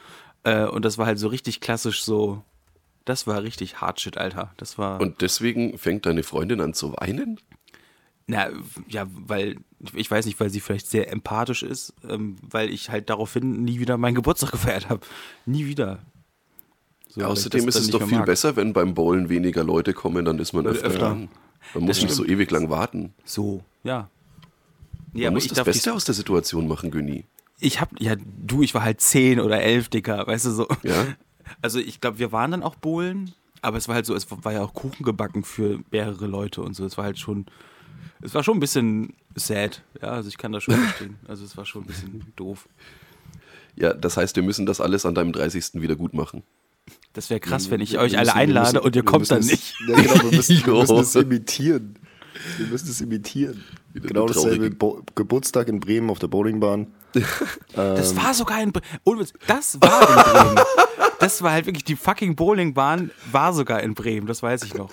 Äh, 0.44 0.66
und 0.66 0.86
das 0.86 0.98
war 0.98 1.06
halt 1.06 1.20
so 1.20 1.28
richtig 1.28 1.62
klassisch 1.62 2.04
so, 2.04 2.44
das 3.06 3.28
war 3.28 3.44
richtig 3.44 3.82
Hardshit, 3.82 4.18
Alter. 4.18 4.54
Das 4.58 4.78
war. 4.78 5.00
Und 5.00 5.22
deswegen 5.22 5.78
fängt 5.78 6.06
deine 6.06 6.24
Freundin 6.24 6.60
an 6.62 6.74
zu 6.74 6.94
weinen? 6.94 7.40
Na, 8.28 8.50
ja, 8.88 9.06
weil, 9.12 9.58
ich 9.94 10.10
weiß 10.10 10.26
nicht, 10.26 10.40
weil 10.40 10.50
sie 10.50 10.60
vielleicht 10.60 10.88
sehr 10.88 11.12
empathisch 11.12 11.62
ist, 11.62 11.94
ähm, 12.10 12.38
weil 12.42 12.72
ich 12.72 12.90
halt 12.90 13.10
daraufhin 13.12 13.64
nie 13.64 13.80
wieder 13.80 13.98
meinen 13.98 14.16
Geburtstag 14.16 14.52
gefeiert 14.54 14.90
habe. 14.90 15.02
Nie 15.46 15.68
wieder. 15.68 16.00
So, 17.10 17.22
Ja, 17.22 17.28
außerdem 17.28 17.68
ist 17.68 17.76
es 17.76 17.90
doch 17.92 18.08
viel 18.08 18.18
mag. 18.18 18.26
besser, 18.26 18.56
wenn 18.56 18.74
beim 18.74 18.96
Bowlen 18.96 19.30
weniger 19.30 19.64
Leute 19.64 19.94
kommen, 19.94 20.26
dann 20.26 20.40
ist 20.40 20.54
man 20.54 20.66
öfter, 20.66 20.88
öfter. 20.88 21.00
dran. 21.00 21.30
Man 21.76 21.84
muss 21.86 22.02
nicht 22.02 22.14
so 22.14 22.26
ewig 22.26 22.50
lang 22.52 22.70
warten. 22.70 23.14
So, 23.24 23.64
ja. 23.84 24.10
Man 25.14 25.24
aber 25.24 25.32
muss 25.36 25.48
das 25.48 25.64
Beste 25.64 25.94
aus 25.94 26.06
der 26.06 26.16
Situation 26.16 26.68
machen, 26.68 26.92
Günni. 26.92 27.26
Ich 27.60 27.80
hab, 27.80 27.90
ja, 28.02 28.16
du, 28.18 28.64
ich 28.64 28.74
war 28.74 28.84
halt 28.84 29.00
zehn 29.02 29.40
oder 29.40 29.62
elf, 29.62 29.88
Dicker, 29.90 30.26
weißt 30.28 30.46
du 30.48 30.52
so. 30.52 30.68
Ja? 30.84 31.06
Also 31.62 31.80
ich 31.80 32.02
glaube, 32.02 32.20
wir 32.20 32.32
waren 32.32 32.52
dann 32.52 32.64
auch 32.64 32.76
Bohlen, 32.76 33.34
aber 33.62 33.78
es 33.78 33.88
war 33.88 33.96
halt 33.96 34.06
so, 34.06 34.16
es 34.16 34.28
war 34.30 34.54
ja 34.54 34.62
auch 34.64 34.74
Kuchen 34.74 35.04
gebacken 35.04 35.44
für 35.44 35.80
mehrere 35.92 36.28
Leute 36.28 36.62
und 36.62 36.76
so. 36.76 36.86
Es 36.86 36.98
war 36.98 37.06
halt 37.06 37.20
schon, 37.20 37.46
es 38.22 38.34
war 38.34 38.44
schon 38.44 38.58
ein 38.58 38.60
bisschen 38.60 39.14
sad, 39.36 39.84
ja, 40.02 40.10
also 40.10 40.30
ich 40.30 40.38
kann 40.38 40.52
das 40.52 40.64
schon 40.64 40.76
verstehen. 40.76 41.18
Also 41.28 41.44
es 41.46 41.58
war 41.58 41.66
schon 41.66 41.84
ein 41.84 41.88
bisschen 41.88 42.26
doof. 42.36 42.68
Ja, 43.76 43.94
das 43.94 44.18
heißt, 44.18 44.36
wir 44.38 44.44
müssen 44.44 44.66
das 44.66 44.80
alles 44.82 45.06
an 45.06 45.16
deinem 45.16 45.34
30. 45.34 45.82
wieder 45.82 45.96
gut 45.96 46.14
machen. 46.14 46.44
Das 47.14 47.30
wäre 47.30 47.40
krass, 47.40 47.70
wenn 47.72 47.82
ich 47.82 47.94
Wir 47.94 48.00
euch 48.00 48.12
müssen- 48.12 48.20
alle 48.20 48.36
einlade 48.36 48.74
müssen- 48.74 48.86
und 48.86 48.96
ihr 48.96 49.04
kommt 49.04 49.30
dann 49.32 49.40
es- 49.40 49.52
nicht. 49.52 49.76
Ja, 49.88 49.96
genau, 50.02 50.24
wir 50.24 50.32
müssen, 50.38 50.58
wir 50.66 50.74
müssen 50.74 50.98
es 50.98 51.16
imitieren. 51.16 51.96
Wir 52.58 52.68
müssen 52.68 52.90
es 52.90 53.02
imitieren. 53.02 53.64
Wieder 53.94 54.08
genau 54.08 54.28
dasselbe. 54.28 54.70
Bo 54.72 55.02
Geburtstag 55.16 55.68
in 55.68 55.80
Bremen 55.80 56.10
auf 56.10 56.20
der 56.20 56.28
Bowlingbahn. 56.28 56.88
Das 57.74 58.16
war 58.16 58.34
sogar 58.34 58.62
in 58.62 58.72
Bremen. 58.74 59.28
Das 59.48 59.80
war 59.82 60.02
in 60.02 60.16
Bremen. 60.56 60.66
Das 61.20 61.42
war 61.42 61.54
halt 61.54 61.66
wirklich, 61.66 61.86
die 61.86 61.96
fucking 61.96 62.36
Bowlingbahn 62.36 63.10
war 63.32 63.54
sogar 63.54 63.82
in 63.82 63.94
Bremen, 63.94 64.28
das 64.28 64.44
weiß 64.44 64.64
ich 64.64 64.74
noch. 64.74 64.92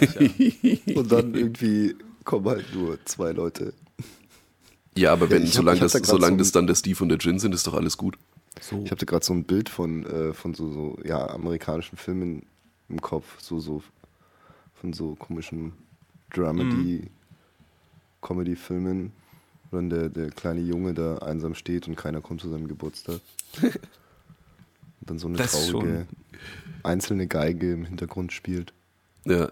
Witzig, 0.00 0.62
ja. 0.86 0.94
Und 0.96 1.10
dann 1.12 1.34
irgendwie 1.34 1.96
kommen 2.24 2.46
halt 2.46 2.74
nur 2.74 2.98
zwei 3.06 3.32
Leute. 3.32 3.72
Ja, 4.96 5.12
aber 5.12 5.30
wenn, 5.30 5.42
ich 5.44 5.48
hab- 5.50 5.56
solange, 5.56 5.80
das, 5.80 5.92
da 5.92 6.04
solange 6.04 6.36
so 6.36 6.38
das 6.38 6.52
dann 6.52 6.66
der 6.66 6.74
Steve 6.74 7.02
und 7.02 7.08
der 7.08 7.18
Jin 7.18 7.38
sind, 7.38 7.54
ist 7.54 7.66
doch 7.66 7.74
alles 7.74 7.96
gut. 7.96 8.18
So. 8.60 8.82
Ich 8.84 8.90
hatte 8.90 9.06
gerade 9.06 9.24
so 9.24 9.32
ein 9.32 9.44
Bild 9.44 9.68
von, 9.68 10.04
äh, 10.04 10.34
von 10.34 10.54
so, 10.54 10.70
so 10.72 10.98
ja, 11.04 11.28
amerikanischen 11.30 11.96
Filmen 11.96 12.42
im 12.88 13.00
Kopf. 13.00 13.24
So, 13.40 13.60
so 13.60 13.82
von 14.80 14.92
so 14.92 15.14
komischen 15.14 15.72
Dramedy, 16.30 17.10
Comedy-Filmen. 18.20 19.12
wo 19.70 19.76
dann 19.76 19.90
der, 19.90 20.08
der 20.08 20.30
kleine 20.30 20.60
Junge 20.60 20.94
da 20.94 21.18
einsam 21.18 21.54
steht 21.54 21.88
und 21.88 21.96
keiner 21.96 22.20
kommt 22.20 22.40
zu 22.40 22.48
seinem 22.48 22.68
Geburtstag. 22.68 23.20
Und 23.62 23.72
dann 25.00 25.18
so 25.18 25.28
eine 25.28 25.38
Das 25.38 25.52
traurige 25.52 26.06
einzelne 26.82 27.26
Geige 27.26 27.72
im 27.72 27.84
Hintergrund 27.84 28.32
spielt. 28.32 28.72
Ja. 29.24 29.50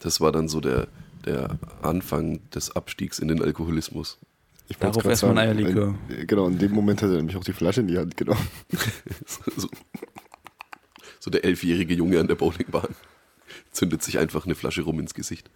Das 0.00 0.20
war 0.20 0.32
dann 0.32 0.48
so 0.48 0.60
der, 0.60 0.88
der 1.24 1.58
Anfang 1.82 2.40
des 2.50 2.74
Abstiegs 2.74 3.18
in 3.18 3.28
den 3.28 3.42
Alkoholismus. 3.42 4.18
Ich 4.68 4.78
Darauf 4.78 5.04
erstmal 5.04 5.38
ein 5.38 5.38
Eierlikör. 5.38 5.94
Genau, 6.26 6.48
in 6.48 6.58
dem 6.58 6.72
Moment 6.72 7.00
hat 7.00 7.10
er 7.10 7.16
nämlich 7.16 7.36
auch 7.36 7.44
die 7.44 7.52
Flasche 7.52 7.82
in 7.82 7.88
die 7.88 7.98
Hand 7.98 8.16
genommen. 8.16 8.46
so, 9.56 9.68
so 11.26 11.30
der 11.30 11.44
elfjährige 11.44 11.92
Junge 11.92 12.20
an 12.20 12.28
der 12.28 12.36
Bowlingbahn 12.36 12.94
zündet 13.72 14.00
sich 14.00 14.18
einfach 14.20 14.44
eine 14.46 14.54
Flasche 14.54 14.82
rum 14.82 15.00
ins 15.00 15.12
Gesicht. 15.12 15.50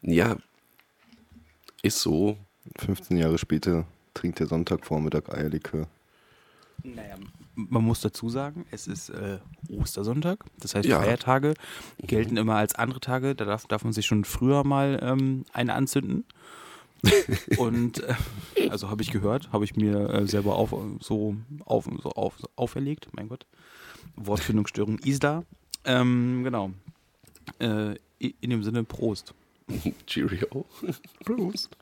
Ja, 0.00 0.38
ist 1.82 2.00
so. 2.00 2.38
15 2.78 3.18
Jahre 3.18 3.36
später 3.36 3.86
trinkt 4.14 4.40
er 4.40 4.46
Sonntagvormittag 4.46 5.28
Eierlikör. 5.28 5.88
Naja, 6.82 7.16
man 7.54 7.84
muss 7.84 8.00
dazu 8.00 8.30
sagen, 8.30 8.64
es 8.70 8.86
ist 8.86 9.10
äh, 9.10 9.40
Ostersonntag. 9.68 10.42
Das 10.58 10.74
heißt, 10.74 10.88
Ja. 10.88 11.00
Feiertage 11.02 11.52
gelten 11.98 12.38
immer 12.38 12.56
als 12.56 12.74
andere 12.76 13.00
Tage. 13.00 13.34
Da 13.34 13.44
darf, 13.44 13.66
darf 13.66 13.84
man 13.84 13.92
sich 13.92 14.06
schon 14.06 14.24
früher 14.24 14.64
mal 14.64 14.98
ähm, 15.02 15.44
eine 15.52 15.74
anzünden. 15.74 16.24
Und 17.58 18.02
äh, 18.04 18.68
also 18.70 18.88
habe 18.88 19.02
ich 19.02 19.10
gehört, 19.10 19.52
habe 19.52 19.64
ich 19.64 19.76
mir 19.76 20.08
äh, 20.08 20.26
selber 20.26 20.56
auf, 20.56 20.70
so, 21.00 21.36
auf, 21.66 21.88
so 22.02 22.10
auf, 22.12 22.38
so 22.38 22.48
auferlegt. 22.56 23.08
Mein 23.12 23.28
Gott. 23.28 23.44
Wortfindungsstörung 24.16 24.98
Isla. 25.00 25.44
Ähm, 25.84 26.42
genau. 26.44 26.72
Äh, 27.58 27.96
in 28.18 28.50
dem 28.50 28.62
Sinne 28.62 28.84
Prost. 28.84 29.34
Cheerio. 30.06 30.66
Prost. 31.24 31.76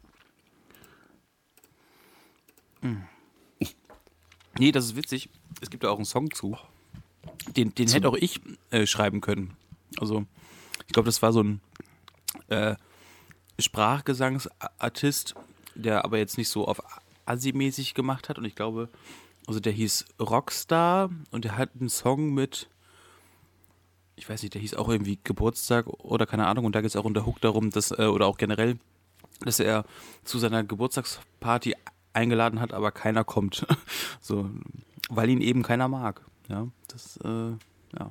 Nee, 4.58 4.72
das 4.72 4.86
ist 4.86 4.96
witzig. 4.96 5.28
Es 5.60 5.70
gibt 5.70 5.84
da 5.84 5.90
auch 5.90 5.96
einen 5.96 6.04
Song 6.04 6.30
zu. 6.32 6.56
Den, 7.56 7.74
den 7.74 7.88
hätte 7.88 8.08
auch 8.08 8.16
ich 8.16 8.40
äh, 8.70 8.86
schreiben 8.86 9.20
können. 9.20 9.56
Also, 9.98 10.24
ich 10.86 10.92
glaube, 10.92 11.06
das 11.06 11.22
war 11.22 11.32
so 11.32 11.42
ein 11.42 11.60
äh, 12.48 12.76
Sprachgesangsartist, 13.58 15.34
der 15.74 16.04
aber 16.04 16.18
jetzt 16.18 16.38
nicht 16.38 16.48
so 16.48 16.66
auf 16.66 16.82
Assi-mäßig 17.26 17.94
gemacht 17.94 18.28
hat. 18.28 18.38
Und 18.38 18.44
ich 18.44 18.54
glaube, 18.54 18.88
also 19.46 19.60
der 19.60 19.72
hieß 19.72 20.04
Rockstar 20.20 21.10
und 21.30 21.44
der 21.44 21.56
hat 21.56 21.70
einen 21.78 21.88
Song 21.88 22.34
mit, 22.34 22.68
ich 24.16 24.28
weiß 24.28 24.42
nicht, 24.42 24.54
der 24.54 24.60
hieß 24.60 24.74
auch 24.74 24.88
irgendwie 24.88 25.18
Geburtstag 25.22 25.86
oder 25.86 26.26
keine 26.26 26.46
Ahnung. 26.46 26.64
Und 26.64 26.74
da 26.74 26.80
geht 26.80 26.90
es 26.90 26.96
auch 26.96 27.04
unter 27.04 27.26
Hook 27.26 27.40
darum, 27.40 27.70
dass, 27.70 27.90
äh, 27.92 28.06
oder 28.06 28.26
auch 28.26 28.38
generell, 28.38 28.78
dass 29.40 29.60
er 29.60 29.84
zu 30.24 30.38
seiner 30.38 30.64
Geburtstagsparty 30.64 31.74
eingeladen 32.12 32.60
hat, 32.60 32.72
aber 32.72 32.90
keiner 32.92 33.24
kommt. 33.24 33.66
so, 34.20 34.50
weil 35.10 35.28
ihn 35.28 35.40
eben 35.40 35.62
keiner 35.62 35.88
mag. 35.88 36.22
Ja, 36.48 36.66
das, 36.88 37.18
äh, 37.24 37.50
ja, 37.98 38.10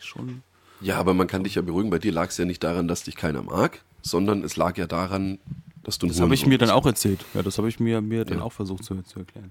schon. 0.00 0.42
Ja, 0.80 0.98
aber 0.98 1.12
man 1.14 1.26
kann 1.26 1.44
dich 1.44 1.56
ja 1.56 1.62
beruhigen. 1.62 1.90
Bei 1.90 1.98
dir 1.98 2.12
lag 2.12 2.28
es 2.28 2.38
ja 2.38 2.44
nicht 2.44 2.62
daran, 2.62 2.88
dass 2.88 3.02
dich 3.02 3.16
keiner 3.16 3.42
mag, 3.42 3.82
sondern 4.02 4.42
es 4.44 4.56
lag 4.56 4.78
ja 4.78 4.86
daran, 4.86 5.38
dass 5.82 5.98
du 5.98 6.06
Das 6.06 6.20
habe 6.20 6.34
ich 6.34 6.46
mir 6.46 6.58
dann 6.58 6.70
auch 6.70 6.86
erzählt. 6.86 7.24
Ja, 7.34 7.42
das 7.42 7.58
habe 7.58 7.68
ich 7.68 7.80
mir, 7.80 8.00
mir 8.00 8.24
dann 8.24 8.38
Ja. 8.38 8.44
auch 8.44 8.52
versucht 8.52 8.84
zu, 8.84 9.02
zu 9.02 9.18
erklären. 9.18 9.50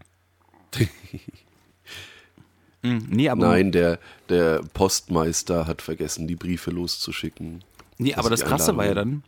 Mm, 2.81 2.97
nee, 3.09 3.29
Nein, 3.33 3.71
der, 3.71 3.99
der 4.29 4.61
Postmeister 4.73 5.67
hat 5.67 5.81
vergessen, 5.81 6.27
die 6.27 6.35
Briefe 6.35 6.71
loszuschicken. 6.71 7.63
nee, 7.97 8.13
aber 8.15 8.29
das 8.29 8.43
Krasse 8.45 8.75
war 8.77 8.85
ja 8.85 8.93
dann, 8.93 9.23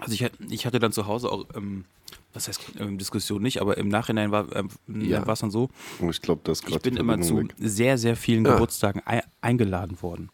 also 0.00 0.12
ich, 0.12 0.22
hatte- 0.24 0.36
ich 0.50 0.66
hatte 0.66 0.78
dann 0.78 0.92
zu 0.92 1.06
Hause 1.06 1.30
auch, 1.30 1.46
ähm, 1.54 1.84
was 2.34 2.48
heißt 2.48 2.60
ähm, 2.78 2.98
Diskussion 2.98 3.42
nicht, 3.42 3.60
aber 3.62 3.78
im 3.78 3.88
Nachhinein 3.88 4.30
war 4.30 4.54
ähm, 4.54 4.68
Ja. 5.00 5.22
es 5.26 5.38
dann 5.40 5.50
so, 5.50 5.70
ich 6.10 6.20
glaube, 6.20 6.42
das 6.44 6.62
ich 6.66 6.80
bin 6.80 6.96
immer 6.98 7.20
zu 7.22 7.48
sehr, 7.58 7.96
sehr 7.96 8.14
vielen 8.16 8.44
Ja. 8.44 8.52
Geburtstagen 8.52 9.00
ei 9.06 9.22
eingeladen 9.40 10.02
worden. 10.02 10.28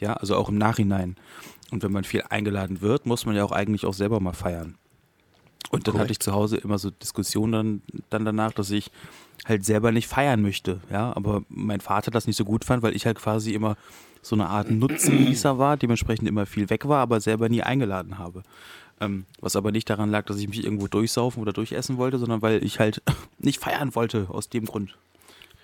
Ja, 0.00 0.14
also 0.14 0.36
auch 0.36 0.48
im 0.48 0.58
Nachhinein. 0.58 1.16
Und 1.70 1.82
wenn 1.82 1.92
man 1.92 2.04
viel 2.04 2.22
eingeladen 2.28 2.80
wird, 2.80 3.06
muss 3.06 3.26
man 3.26 3.34
ja 3.36 3.44
auch 3.44 3.52
eigentlich 3.52 3.86
auch 3.86 3.94
selber 3.94 4.20
mal 4.20 4.32
feiern. 4.34 4.76
Und 5.70 5.86
dann 5.86 5.92
Korrekt. 5.92 6.00
hatte 6.02 6.12
ich 6.12 6.20
zu 6.20 6.32
Hause 6.32 6.56
immer 6.58 6.78
so 6.78 6.90
Diskussionen 6.90 7.52
dann, 7.52 8.02
dann 8.10 8.24
danach, 8.24 8.52
dass 8.52 8.70
ich 8.70 8.90
halt 9.44 9.64
selber 9.64 9.92
nicht 9.92 10.06
feiern 10.08 10.42
möchte. 10.42 10.80
Ja, 10.90 11.14
aber 11.16 11.42
mein 11.48 11.80
Vater 11.80 12.10
das 12.10 12.26
nicht 12.26 12.36
so 12.36 12.44
gut 12.44 12.64
fand, 12.64 12.82
weil 12.82 12.96
ich 12.96 13.06
halt 13.06 13.18
quasi 13.18 13.52
immer 13.52 13.76
so 14.22 14.34
eine 14.34 14.48
Art 14.48 14.70
Nutznießer 14.70 15.58
war, 15.58 15.76
dementsprechend 15.76 16.26
immer 16.28 16.46
viel 16.46 16.68
weg 16.70 16.88
war, 16.88 17.00
aber 17.00 17.20
selber 17.20 17.48
nie 17.48 17.62
eingeladen 17.62 18.18
habe. 18.18 18.42
Ähm, 19.00 19.26
was 19.40 19.56
aber 19.56 19.72
nicht 19.72 19.88
daran 19.90 20.10
lag, 20.10 20.24
dass 20.24 20.38
ich 20.38 20.48
mich 20.48 20.64
irgendwo 20.64 20.88
durchsaufen 20.88 21.42
oder 21.42 21.52
durchessen 21.52 21.96
wollte, 21.98 22.18
sondern 22.18 22.40
weil 22.42 22.64
ich 22.64 22.78
halt 22.80 23.02
nicht 23.38 23.60
feiern 23.62 23.94
wollte, 23.94 24.26
aus 24.30 24.48
dem 24.48 24.64
Grund. 24.64 24.96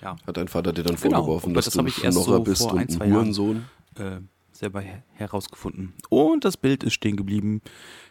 Ja, 0.02 0.16
Hat 0.26 0.36
dein 0.36 0.48
Vater 0.48 0.72
dir 0.72 0.82
dann 0.84 0.96
Genau, 0.96 1.18
vorgeworfen, 1.18 1.54
dass 1.54 1.64
das 1.66 1.74
du 1.74 1.86
ich 1.86 2.04
erst 2.04 2.18
Schnorrer 2.22 2.38
so 2.38 2.42
bist 2.44 2.62
vor 2.62 2.72
und 2.72 2.78
ein, 2.80 2.88
zwei 2.88 3.06
Jahren. 3.06 3.18
Hurensohn? 3.20 3.64
äh, 3.96 4.18
selber 4.52 4.80
her 4.80 5.02
herausgefunden. 5.14 5.94
Und 6.08 6.44
das 6.44 6.56
Bild 6.56 6.82
ist 6.84 6.92
stehen 6.94 7.16
geblieben. 7.16 7.62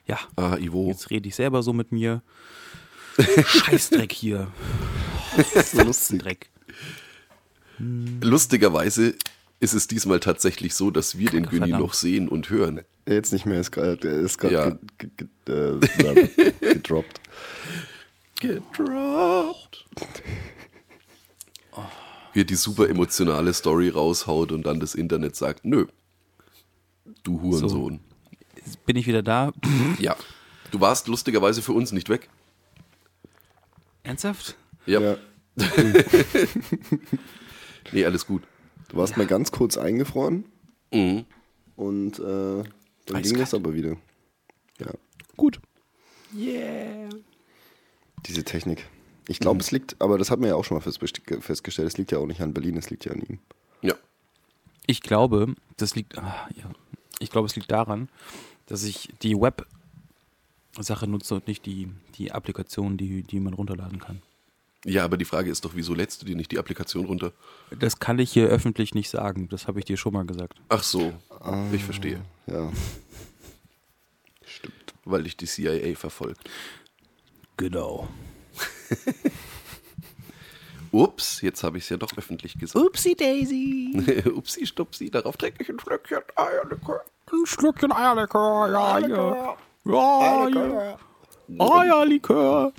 Ja, 0.08 0.17
Ah, 0.36 0.58
Ivo. 0.58 0.88
jetzt 0.88 1.10
rede 1.12 1.28
ich 1.30 1.36
selber 1.36 1.62
so 1.63 1.71
mit 1.74 1.91
mir. 1.91 2.21
Scheißdreck 3.45 4.12
hier. 4.12 4.47
so 5.65 5.82
lustig. 5.84 6.22
Dreck. 6.22 6.50
Lustigerweise 8.22 9.15
ist 9.60 9.74
es 9.74 9.88
diesmal 9.88 10.20
tatsächlich 10.20 10.74
so, 10.76 10.91
dass 10.91 11.17
wir 11.17 11.30
den 11.30 11.44
Günni 11.46 11.67
Verdammt. 11.70 11.82
noch 11.84 11.94
sehen 11.94 12.28
und 12.30 12.50
hören. 12.50 12.82
Jetzt 13.08 13.34
nicht 13.34 13.46
mehr, 13.46 13.60
ist 13.60 13.72
gerade 13.72 14.08
er 14.08 14.20
ist 14.20 14.38
gerade 14.38 14.54
Ja. 14.54 14.70
ge, 14.98 15.10
ge, 15.17 15.28
ge, 15.46 16.46
äh, 16.46 16.52
gedroppt. 16.74 17.22
Gedroppt. 18.39 19.86
Wie 22.34 22.39
er 22.41 22.46
die 22.46 22.56
super 22.56 22.88
emotionale 22.89 23.54
Story 23.54 23.89
raushaut 23.89 24.52
und 24.52 24.63
dann 24.65 24.80
das 24.80 24.96
Internet 24.96 25.36
sagt, 25.36 25.65
nö, 25.65 25.86
du 27.24 27.41
Hurensohn. 27.41 28.00
Bin 28.86 28.96
ich 28.96 29.06
wieder 29.08 29.22
da? 29.24 29.52
Ja, 30.00 30.15
du 30.72 30.80
warst 30.80 31.08
lustigerweise 31.08 31.62
für 31.62 31.74
uns 31.74 31.91
nicht 31.91 32.10
weg. 32.10 32.30
Ernsthaft? 34.04 34.56
Ja, 34.86 35.02
Ja. 35.02 35.17
nee, 37.91 38.06
alles 38.06 38.26
gut. 38.26 38.44
Du 38.89 38.98
warst 38.98 39.17
mal 39.17 39.26
ganz 39.28 39.52
kurz 39.52 39.78
eingefroren 39.78 40.46
Mhm. 40.94 41.26
und 41.76 42.20
äh, 42.20 42.24
dann 42.24 42.65
ging 43.06 43.15
Eiskalt. 43.15 43.41
das 43.41 43.54
aber 43.54 43.74
wieder. 43.74 43.96
Ja, 44.80 44.91
Gut. 45.38 45.60
diese 46.34 47.10
Technik. 48.44 48.88
Ich 49.28 49.39
glaube, 49.39 49.60
es 49.62 49.72
liegt, 49.72 49.96
aber 50.02 50.17
das 50.17 50.32
hat 50.32 50.39
man 50.39 50.50
ja 50.50 50.56
auch 50.56 50.65
schon 50.65 50.76
mal 50.78 50.82
fest- 50.82 51.00
festgestellt, 51.41 51.88
es 51.88 51.98
liegt 51.98 52.12
ja 52.12 52.17
auch 52.17 52.26
nicht 52.26 52.41
an 52.41 52.54
Berlin, 52.54 52.76
es 52.78 52.89
liegt 52.89 53.06
ja 53.06 53.12
an 53.13 53.22
ihm. 53.22 53.39
Ja, 53.82 53.96
Ich 54.88 55.02
glaube, 55.02 55.54
das 55.78 55.96
liegt. 55.96 56.17
Ah, 56.17 56.50
ja. 56.56 56.70
Ich 57.20 57.30
glaube, 57.30 57.46
es 57.48 57.56
liegt 57.56 57.72
daran, 57.72 58.10
dass 58.65 58.84
ich 58.84 59.10
die 59.22 59.39
Web-Sache 59.39 61.08
nutze 61.08 61.36
und 61.36 61.48
nicht 61.48 61.65
die, 61.65 61.88
die 62.15 62.32
Applikation, 62.32 62.98
die, 62.98 63.24
die 63.24 63.39
man 63.39 63.54
runterladen 63.54 64.00
kann. 64.00 64.22
Ja, 64.86 65.04
aber 65.04 65.17
die 65.17 65.26
Frage 65.26 65.50
ist 65.52 65.63
doch, 65.65 65.72
wieso 65.76 65.94
lädst 65.94 66.22
du 66.22 66.26
dir 66.26 66.36
nicht 66.36 66.52
die 66.52 66.58
Applikation 66.60 67.06
runter? 67.06 67.32
Das 67.80 68.00
kann 68.00 68.17
ich 68.20 68.32
hier 68.32 68.48
öffentlich 68.48 68.94
nicht 68.96 69.10
sagen. 69.10 69.48
Das 69.50 69.67
habe 69.67 69.80
ich 69.80 69.86
dir 69.86 69.98
schon 69.98 70.13
mal 70.13 70.26
gesagt. 70.26 70.60
Ach 70.70 70.84
so, 70.84 71.13
ich 71.72 71.84
verstehe, 71.84 72.22
Ja. 72.48 72.72
weil 75.06 75.24
dich 75.24 75.38
die 75.38 75.46
CIA 75.48 75.96
verfolgt. 75.96 76.50
Genau. 77.58 78.08
Ups, 80.91 81.41
jetzt 81.41 81.63
habe 81.63 81.78
ich 81.78 81.86
es 81.86 81.89
ja 81.89 81.98
doch 81.98 82.17
öffentlich 82.17 82.60
gesagt. 82.60 82.84
Upsi 82.86 83.15
Daisy. 83.15 84.24
Upsi, 84.36 84.65
stupsi, 84.65 85.10
darauf 85.10 85.38
trinke 85.38 85.63
ich 85.63 85.70
ein 85.70 85.80
Schlückchen 85.80 86.20
Eierlikör. 86.36 87.02
Ein 87.32 87.46
Schlückchen 87.46 87.91
Eierlikör, 87.94 88.70
ja, 88.72 89.00
ja. 89.00 89.58
Ja, 89.86 90.50
ja. 90.50 90.98
Eierlikör. 91.60 92.74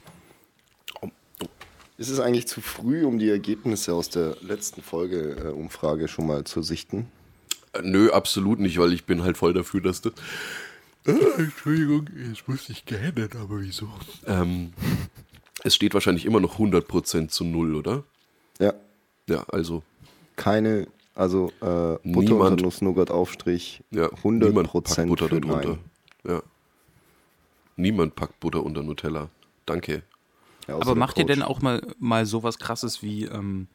Ist 2.03 2.09
es 2.09 2.19
eigentlich 2.19 2.49
zu 2.49 2.61
früh, 2.61 3.05
um 3.05 3.21
die 3.21 3.29
Ergebnisse 3.31 3.95
aus 3.95 4.09
der 4.09 4.37
letzten 4.41 4.83
Folge-Umfrage 4.83 6.09
schon 6.09 6.27
mal 6.27 6.43
zu 6.43 6.61
sichten? 6.61 7.07
Äh, 7.75 7.83
Nö, 7.85 8.11
absolut 8.11 8.59
nicht, 8.59 8.77
weil 8.79 8.93
ich 8.93 9.05
bin 9.05 9.23
halt 9.23 9.37
voll 9.37 9.53
dafür, 9.55 9.81
dass 9.81 10.01
das. 10.03 10.13
Äh, 11.07 11.13
Entschuldigung, 11.39 12.09
jetzt 12.29 12.49
muss 12.49 12.69
ich 12.69 12.85
gähnen, 12.87 13.29
aber 13.41 13.61
wieso? 13.61 13.89
Ähm, 14.27 14.73
es 15.63 15.77
steht 15.77 15.95
wahrscheinlich 15.95 16.25
immer 16.27 16.41
noch 16.41 16.59
100% 16.59 17.29
zu 17.29 17.45
null, 17.45 17.77
oder? 17.77 18.03
Ja. 18.59 18.73
Ja, 19.29 19.45
also, 19.53 19.85
Keine, 20.35 20.89
also 21.15 21.53
äh, 21.61 21.65
Butter 21.65 21.99
Niemand- 22.05 22.51
unter 22.53 22.63
Nuss-Nougat-Aufstrich, 22.65 23.83
ja, 23.93 24.13
100 24.13 24.49
niemand 24.49 24.67
packt 24.69 24.73
Prozent 24.73 25.09
Butter 25.09 25.29
für 25.29 25.41
darunter. 25.41 25.69
Nein. 26.25 26.35
Ja. 26.35 26.43
Niemand 27.77 28.17
packt 28.17 28.41
Butter 28.41 28.65
unter 28.65 28.83
Nutella. 28.83 29.29
Danke. 29.67 30.03
Ja, 30.69 30.77
Aber 30.77 30.95
macht 30.95 31.19
ihr 31.19 31.25
Coach. 31.25 31.35
denn 31.35 31.43
auch 31.43 31.61
mal, 31.61 31.83
mal 31.99 32.25
sowas 32.27 32.59
krasses 32.59 33.03
wie 33.03 33.25
ähm, 33.25 33.67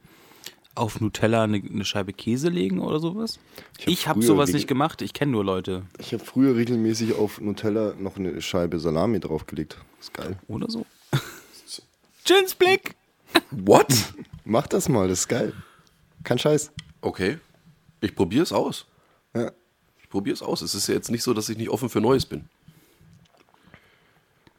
auf 0.76 1.02
Nutella 1.02 1.44
eine, 1.44 1.58
eine 1.58 1.84
Scheibe 1.86 2.14
Käse 2.14 2.50
legen 2.50 2.80
oder 2.80 3.00
sowas? 3.00 3.40
Ich 3.80 3.88
Ich 3.88 4.00
hab 4.08 4.16
habe 4.16 4.22
früher 4.22 4.28
sowas 4.28 4.52
nicht 4.54 4.68
gemacht. 4.68 5.02
Ich 5.02 5.14
kenne 5.14 5.32
nur 5.34 5.44
Leute. 5.44 5.84
Ich 6.00 6.14
habe 6.14 6.24
früher 6.24 6.56
regelmäßig 6.56 7.14
auf 7.16 7.42
Nutella 7.42 7.94
noch 8.00 8.18
eine 8.18 8.42
Scheibe 8.42 8.80
Salami 8.80 9.20
draufgelegt. 9.20 9.78
Ist 10.00 10.14
geil. 10.14 10.38
Oder 10.48 10.70
so. 10.70 10.86
Jins 12.26 12.56
Blick. 12.56 12.96
What? 13.52 14.14
Mach 14.46 14.68
das 14.68 14.88
mal, 14.90 15.08
das 15.08 15.20
ist 15.22 15.28
geil. 15.28 15.54
Kein 16.24 16.38
Scheiß. 16.40 16.72
Okay. 17.02 17.40
Ich 18.02 18.16
probiere 18.16 18.44
es 18.44 18.52
aus. 18.54 18.86
Ja. 19.34 19.52
Ich 20.02 20.10
probiere 20.10 20.34
es 20.34 20.42
aus. 20.42 20.62
Es 20.62 20.76
ist 20.76 20.88
ja 20.88 20.94
jetzt 20.96 21.10
nicht 21.12 21.24
so, 21.24 21.34
dass 21.34 21.50
ich 21.50 21.58
nicht 21.58 21.70
offen 21.70 21.90
für 21.90 22.00
Neues 22.02 22.26
bin. 22.26 22.46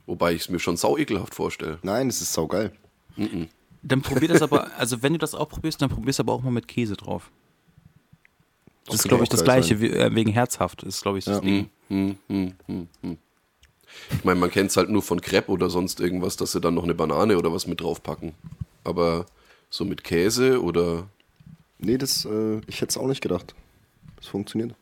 Wobei 0.08 0.32
ich 0.32 0.40
es 0.40 0.48
mir 0.48 0.58
schon 0.58 0.78
sau 0.78 0.96
ekelhaft 0.96 1.34
vorstelle. 1.34 1.78
Nein, 1.82 2.08
es 2.08 2.22
ist 2.22 2.32
saugeil. 2.32 2.72
Dann 3.82 4.00
probier 4.00 4.28
das 4.28 4.40
aber, 4.40 4.74
also 4.78 5.02
wenn 5.02 5.12
du 5.12 5.18
das 5.18 5.34
auch 5.34 5.50
probierst, 5.50 5.82
dann 5.82 5.90
probier's 5.90 6.18
aber 6.18 6.32
auch 6.32 6.40
mal 6.40 6.50
mit 6.50 6.66
Käse 6.66 6.96
drauf. 6.96 7.30
Das 8.86 8.94
ist, 8.94 9.02
kann 9.02 9.10
glaube 9.10 9.24
ich, 9.24 9.28
das 9.28 9.44
gleiche, 9.44 9.82
wie, 9.82 9.90
äh, 9.90 10.14
wegen 10.14 10.32
herzhaft 10.32 10.82
ist, 10.82 11.02
glaube 11.02 11.18
ich, 11.18 11.26
das 11.26 11.36
Ja. 11.36 11.40
Ding. 11.42 11.68
Hm, 11.88 12.16
hm, 12.28 12.54
hm. 12.66 13.18
Ich 14.10 14.24
meine, 14.24 14.40
man 14.40 14.50
kennt 14.50 14.70
es 14.70 14.78
halt 14.78 14.88
nur 14.88 15.02
von 15.02 15.20
Crepe 15.20 15.52
oder 15.52 15.68
sonst 15.68 16.00
irgendwas, 16.00 16.36
dass 16.36 16.52
sie 16.52 16.60
dann 16.62 16.74
noch 16.74 16.84
eine 16.84 16.94
Banane 16.94 17.36
oder 17.36 17.52
was 17.52 17.66
mit 17.66 17.82
draufpacken. 17.82 18.32
Aber 18.84 19.26
so 19.68 19.84
mit 19.84 20.04
Käse 20.04 20.62
oder 20.62 21.06
Nee, 21.78 21.98
das, 21.98 22.24
äh, 22.24 22.60
ich 22.66 22.80
hätte 22.80 22.90
es 22.90 22.96
auch 22.96 23.06
nicht 23.06 23.20
gedacht. 23.20 23.54
Das 24.16 24.26
funktioniert. 24.26 24.74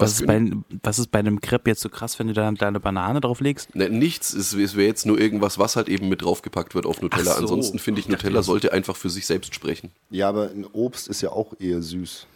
Was, 0.00 0.12
was 0.12 0.20
ist 0.20 0.26
bei, 0.26 0.52
was 0.82 0.98
ist 0.98 1.10
bei 1.10 1.18
einem 1.18 1.40
Crepe 1.40 1.70
jetzt 1.70 1.80
so 1.80 1.88
krass, 1.88 2.18
wenn 2.18 2.26
du 2.28 2.32
da 2.32 2.50
deine 2.52 2.80
Banane 2.80 3.20
drauf 3.20 3.40
legst? 3.40 3.74
Ne, 3.74 3.88
nichts, 3.88 4.32
es, 4.32 4.52
es 4.54 4.74
wäre 4.76 4.86
jetzt 4.88 5.06
nur 5.06 5.18
irgendwas, 5.20 5.58
was 5.58 5.76
halt 5.76 5.88
eben 5.88 6.08
mit 6.08 6.22
draufgepackt 6.22 6.74
wird 6.74 6.86
auf 6.86 7.00
Nutella. 7.02 7.32
So. 7.34 7.38
Ansonsten 7.40 7.78
finde 7.78 8.00
ich, 8.00 8.08
Nutella 8.08 8.42
sollte 8.42 8.72
einfach 8.72 8.96
für 8.96 9.10
sich 9.10 9.26
selbst 9.26 9.54
sprechen. 9.54 9.90
Ja, 10.10 10.28
aber 10.28 10.50
ein 10.50 10.66
Obst 10.72 11.08
ist 11.08 11.20
ja 11.20 11.30
auch 11.30 11.52
eher 11.60 11.82
süß. 11.82 12.26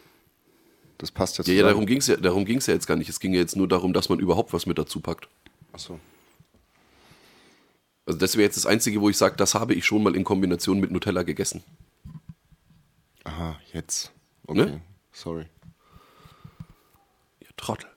Das 0.99 1.11
passt 1.11 1.39
ja 1.39 1.43
Ja, 1.43 1.45
zusammen. 1.45 1.59
ja 1.59 1.67
darum 1.69 1.87
ging 1.87 1.99
es 1.99 2.07
ja, 2.07 2.17
darum 2.17 2.45
ging's 2.45 2.67
ja 2.67 2.75
jetzt 2.75 2.87
gar 2.87 2.97
nicht. 2.97 3.09
Es 3.09 3.19
ging 3.21 3.33
ja 3.35 3.41
jetzt 3.41 3.57
nur 3.57 3.67
darum, 3.67 3.93
dass 3.93 4.09
man 4.09 4.19
überhaupt 4.21 4.53
was 4.53 4.67
mit 4.67 4.79
dazu 4.79 5.01
packt. 5.01 5.29
Achso. 5.73 5.99
Also 8.07 8.19
das 8.19 8.37
wäre 8.37 8.45
jetzt 8.45 8.57
das 8.57 8.67
Einzige, 8.67 9.01
wo 9.01 9.09
ich 9.09 9.17
sage, 9.17 9.35
das 9.37 9.55
habe 9.55 9.75
ich 9.75 9.85
schon 9.87 10.03
mal 10.03 10.15
in 10.15 10.25
Kombination 10.25 10.79
mit 10.79 10.91
Nutella 10.91 11.23
gegessen. 11.23 11.63
Aha, 13.25 13.59
jetzt. 13.73 14.13
Okay, 14.47 14.67
Ne? 14.67 14.81
sorry. 15.13 15.47
Trottel. 17.65 17.89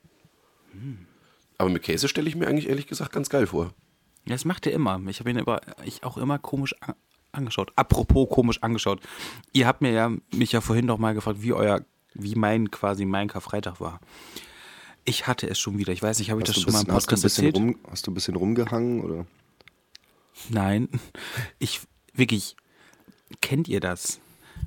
Aber 1.58 1.68
mit 1.68 1.82
Käse 1.82 2.08
stelle 2.08 2.28
ich 2.28 2.36
mir 2.36 2.46
eigentlich 2.46 2.68
ehrlich 2.68 2.86
gesagt 2.86 3.12
ganz 3.12 3.28
geil 3.28 3.46
vor. 3.46 3.74
Ja, 4.24 4.34
das 4.34 4.44
macht 4.44 4.66
er 4.66 4.72
immer. 4.72 5.00
Ich 5.08 5.20
habe 5.20 5.30
ihn 5.30 5.38
aber 5.38 5.60
ich 5.84 6.04
auch 6.04 6.16
immer 6.16 6.38
komisch 6.38 6.74
an, 6.80 6.94
angeschaut. 7.32 7.72
Apropos 7.76 8.28
komisch 8.30 8.62
angeschaut. 8.62 9.00
Ihr 9.52 9.66
habt 9.66 9.82
mir 9.82 9.92
ja 9.92 10.10
mich 10.32 10.52
ja 10.52 10.60
vorhin 10.60 10.86
noch 10.86 10.98
mal 10.98 11.14
gefragt, 11.14 11.42
wie 11.42 11.52
euer, 11.52 11.84
wie 12.14 12.34
mein 12.34 12.70
quasi 12.70 13.04
mein 13.04 13.28
Karfreitag 13.28 13.80
war. 13.80 14.00
Ich 15.04 15.26
hatte 15.26 15.48
es 15.48 15.58
schon 15.58 15.78
wieder. 15.78 15.92
Ich 15.92 16.02
weiß 16.02 16.18
nicht, 16.18 16.30
habe 16.30 16.40
ich 16.40 16.48
Hast 16.48 16.56
das 16.56 16.62
schon 16.62 16.72
mal 16.72 16.80
im 16.80 16.86
bisschen, 16.86 16.94
hast, 16.96 17.06
du 17.06 17.10
ein 17.10 17.16
Podcast 17.16 17.22
bisschen 17.22 17.44
erzählt? 17.46 17.56
rum, 17.56 17.90
hast 17.90 18.06
du 18.06 18.10
ein 18.10 18.14
bisschen 18.14 18.36
rumgehangen? 18.36 19.02
Oder? 19.02 19.26
Nein. 20.48 20.88
Ich 21.58 21.80
wirklich. 22.14 22.56
Kennt 23.42 23.68
ihr 23.68 23.80
das? 23.80 24.20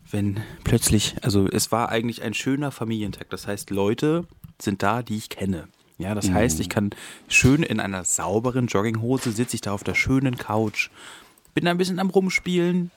Wenn 0.09 0.41
plötzlich, 0.63 1.15
also 1.23 1.47
es 1.47 1.71
war 1.71 1.89
eigentlich 1.89 2.21
ein 2.21 2.33
schöner 2.33 2.71
Familientag. 2.71 3.29
Das 3.29 3.47
heißt, 3.47 3.69
Leute 3.69 4.27
sind 4.63 4.83
da, 4.83 5.03
die 5.03 5.17
ich 5.17 5.29
kenne. 5.29 5.67
Ja, 5.97 6.15
das 6.15 6.31
heißt, 6.31 6.59
ich 6.59 6.69
kann 6.69 6.89
schön 7.27 7.61
in 7.61 7.79
einer 7.79 8.03
sauberen 8.03 8.65
Jogginghose 8.65 9.31
sitze 9.31 9.55
ich 9.55 9.61
da 9.61 9.71
auf 9.71 9.83
der 9.83 9.93
schönen 9.93 10.35
Couch, 10.35 10.89
bin 11.53 11.65
da 11.65 11.71
ein 11.71 11.77
bisschen 11.77 11.99
am 11.99 12.09
Rumspielen, 12.09 12.89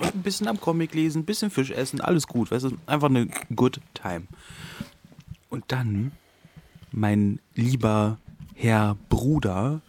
ein 0.00 0.22
bisschen 0.22 0.48
am 0.48 0.60
Comic 0.60 0.92
lesen, 0.94 1.20
ein 1.20 1.24
bisschen 1.24 1.50
Fisch 1.50 1.70
essen, 1.70 2.00
alles 2.00 2.26
gut. 2.26 2.50
Weißt 2.50 2.64
du, 2.64 2.76
einfach 2.86 3.10
eine 3.10 3.28
good 3.54 3.80
time. 3.94 4.22
Und 5.50 5.64
dann 5.68 6.12
mein 6.90 7.38
lieber 7.54 8.18
Herr 8.54 8.96
Bruder 9.08 9.80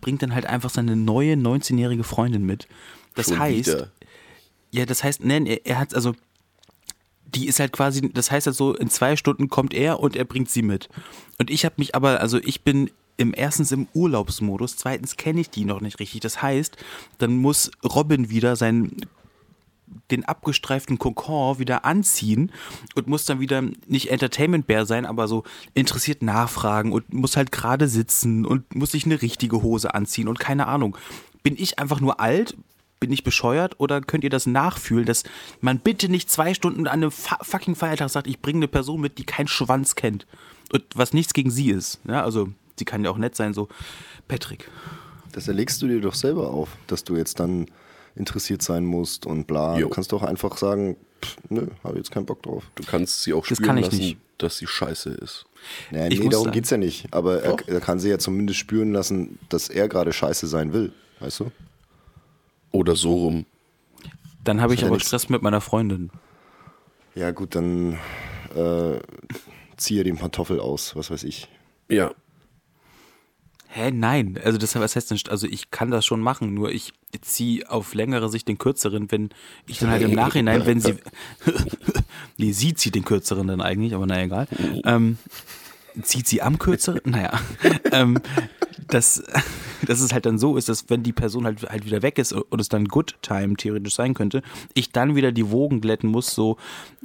bringt 0.00 0.22
dann 0.22 0.34
halt 0.34 0.46
einfach 0.46 0.70
seine 0.70 0.96
neue 0.96 1.34
19-jährige 1.34 2.04
Freundin 2.04 2.44
mit. 2.44 2.66
Das 3.14 3.26
Schon 3.28 3.38
heißt, 3.38 3.68
wieder. 3.68 3.92
ja, 4.70 4.86
das 4.86 5.04
heißt, 5.04 5.24
nein, 5.24 5.46
er, 5.46 5.64
er 5.66 5.78
hat 5.78 5.94
also, 5.94 6.14
die 7.34 7.46
ist 7.46 7.60
halt 7.60 7.72
quasi, 7.72 8.10
das 8.12 8.30
heißt 8.30 8.46
halt 8.46 8.56
so, 8.56 8.74
in 8.74 8.90
zwei 8.90 9.16
Stunden 9.16 9.48
kommt 9.48 9.74
er 9.74 10.00
und 10.00 10.16
er 10.16 10.24
bringt 10.24 10.50
sie 10.50 10.62
mit. 10.62 10.88
Und 11.38 11.50
ich 11.50 11.64
habe 11.64 11.76
mich 11.78 11.94
aber, 11.94 12.20
also 12.20 12.38
ich 12.38 12.62
bin 12.62 12.90
im 13.16 13.34
erstens 13.36 13.72
im 13.72 13.88
Urlaubsmodus, 13.94 14.76
zweitens 14.76 15.16
kenne 15.16 15.40
ich 15.40 15.50
die 15.50 15.64
noch 15.64 15.80
nicht 15.80 16.00
richtig. 16.00 16.20
Das 16.20 16.42
heißt, 16.42 16.76
dann 17.18 17.36
muss 17.36 17.70
Robin 17.84 18.30
wieder 18.30 18.56
sein 18.56 18.96
den 20.10 20.24
abgestreiften 20.24 20.98
Kokon 20.98 21.58
wieder 21.58 21.84
anziehen 21.84 22.50
und 22.94 23.08
muss 23.08 23.26
dann 23.26 23.40
wieder 23.40 23.62
nicht 23.86 24.10
Entertainment 24.10 24.66
Bär 24.66 24.86
sein, 24.86 25.04
aber 25.04 25.28
so 25.28 25.44
interessiert 25.74 26.22
nachfragen 26.22 26.92
und 26.92 27.12
muss 27.12 27.36
halt 27.36 27.52
gerade 27.52 27.88
sitzen 27.88 28.46
und 28.46 28.74
muss 28.74 28.92
sich 28.92 29.04
eine 29.04 29.20
richtige 29.20 29.62
Hose 29.62 29.94
anziehen 29.94 30.28
und 30.28 30.38
keine 30.38 30.66
Ahnung. 30.66 30.96
Bin 31.42 31.56
ich 31.58 31.78
einfach 31.78 32.00
nur 32.00 32.20
alt? 32.20 32.56
Bin 33.02 33.12
ich 33.12 33.24
bescheuert 33.24 33.78
oder 33.78 34.00
könnt 34.00 34.24
ihr 34.24 34.30
das 34.30 34.46
nachfühlen, 34.46 35.04
dass 35.04 35.24
man 35.60 35.78
bitte 35.78 36.08
nicht 36.08 36.30
zwei 36.30 36.54
Stunden 36.54 36.86
an 36.86 36.94
einem 37.02 37.10
fa- 37.10 37.38
fucking 37.42 37.74
Feiertag 37.74 38.08
sagt, 38.10 38.26
ich 38.26 38.40
bringe 38.40 38.58
eine 38.60 38.68
Person 38.68 39.00
mit, 39.00 39.18
die 39.18 39.24
keinen 39.24 39.48
Schwanz 39.48 39.94
kennt 39.94 40.26
und 40.72 40.84
was 40.94 41.12
nichts 41.12 41.34
gegen 41.34 41.50
sie 41.50 41.70
ist. 41.70 42.00
Ja, 42.06 42.22
also 42.24 42.48
sie 42.78 42.84
kann 42.84 43.04
ja 43.04 43.10
auch 43.10 43.18
nett 43.18 43.34
sein, 43.36 43.54
so 43.54 43.68
Patrick. 44.28 44.70
Das 45.32 45.48
erlegst 45.48 45.80
du 45.82 45.88
dir 45.88 46.00
doch 46.00 46.14
selber 46.14 46.50
auf, 46.50 46.68
dass 46.86 47.04
du 47.04 47.16
jetzt 47.16 47.40
dann 47.40 47.66
interessiert 48.14 48.62
sein 48.62 48.84
musst 48.84 49.26
und 49.26 49.46
bla. 49.46 49.78
Jo. 49.78 49.88
Du 49.88 49.94
kannst 49.94 50.12
doch 50.12 50.22
einfach 50.22 50.56
sagen, 50.58 50.96
nö, 51.48 51.66
habe 51.82 51.96
jetzt 51.98 52.10
keinen 52.10 52.26
Bock 52.26 52.42
drauf. 52.42 52.64
Du 52.74 52.84
kannst 52.84 53.22
sie 53.22 53.32
auch 53.32 53.46
Das 53.46 53.56
spüren 53.56 53.66
kann 53.68 53.78
ich 53.78 53.86
lassen, 53.86 53.96
nicht. 53.98 54.18
dass 54.38 54.58
sie 54.58 54.66
scheiße 54.66 55.10
ist. 55.10 55.46
Naja, 55.90 56.08
nee, 56.08 56.16
darum 56.16 56.32
sagen- 56.32 56.50
geht's 56.52 56.70
ja 56.70 56.76
nicht. 56.76 57.06
Aber 57.12 57.42
er, 57.42 57.56
er 57.66 57.80
kann 57.80 57.98
sie 57.98 58.10
ja 58.10 58.18
zumindest 58.18 58.58
spüren 58.58 58.92
lassen, 58.92 59.38
dass 59.48 59.68
er 59.70 59.88
gerade 59.88 60.12
scheiße 60.12 60.46
sein 60.46 60.72
will. 60.74 60.92
Weißt 61.20 61.40
du? 61.40 61.50
Oder 62.72 62.96
so 62.96 63.14
rum. 63.14 63.46
Dann 64.42 64.60
habe 64.60 64.74
ich 64.74 64.80
ja 64.80 64.88
aber. 64.88 64.98
Stress 64.98 65.28
mit 65.28 65.42
meiner 65.42 65.60
Freundin. 65.60 66.10
Ja, 67.14 67.30
gut, 67.30 67.54
dann 67.54 67.98
äh, 68.54 68.98
ziehe 69.76 70.02
den 70.04 70.16
Pantoffel 70.16 70.58
aus, 70.60 70.96
was 70.96 71.10
weiß 71.10 71.24
ich. 71.24 71.48
Ja. 71.88 72.12
Hä, 73.68 73.90
nein. 73.90 74.38
Also 74.44 74.58
das 74.58 74.74
was 74.74 74.96
heißt 74.96 75.10
denn, 75.10 75.18
also 75.30 75.46
ich 75.46 75.70
kann 75.70 75.90
das 75.90 76.04
schon 76.04 76.20
machen, 76.20 76.52
nur 76.52 76.70
ich 76.70 76.92
ziehe 77.22 77.70
auf 77.70 77.94
längere 77.94 78.28
Sicht 78.28 78.46
den 78.48 78.58
kürzeren, 78.58 79.10
wenn 79.10 79.30
ich 79.66 79.78
dann 79.78 79.90
halt 79.90 80.02
im 80.02 80.12
Nachhinein, 80.14 80.66
wenn 80.66 80.80
sie 80.80 80.96
nee, 82.36 82.52
sie 82.52 82.74
zieht 82.74 82.94
den 82.94 83.04
kürzeren 83.04 83.46
dann 83.46 83.62
eigentlich, 83.62 83.94
aber 83.94 84.06
naja, 84.06 84.24
egal. 84.24 84.46
Ähm, 84.84 85.16
zieht 86.02 86.26
sie 86.26 86.42
am 86.42 86.58
kürzeren? 86.58 87.00
Naja. 87.04 87.38
ähm, 87.92 88.18
dass, 88.88 89.22
dass 89.86 90.00
es 90.00 90.12
halt 90.12 90.26
dann 90.26 90.38
so 90.38 90.56
ist, 90.56 90.68
dass 90.68 90.90
wenn 90.90 91.02
die 91.02 91.12
Person 91.12 91.44
halt 91.46 91.62
halt 91.70 91.86
wieder 91.86 92.02
weg 92.02 92.18
ist 92.18 92.32
und 92.32 92.60
es 92.60 92.68
dann 92.68 92.86
Good 92.86 93.16
Time 93.22 93.54
theoretisch 93.54 93.94
sein 93.94 94.12
könnte, 94.12 94.42
ich 94.74 94.92
dann 94.92 95.14
wieder 95.14 95.32
die 95.32 95.50
Wogen 95.50 95.80
glätten 95.80 96.10
muss, 96.10 96.34
so, 96.34 96.56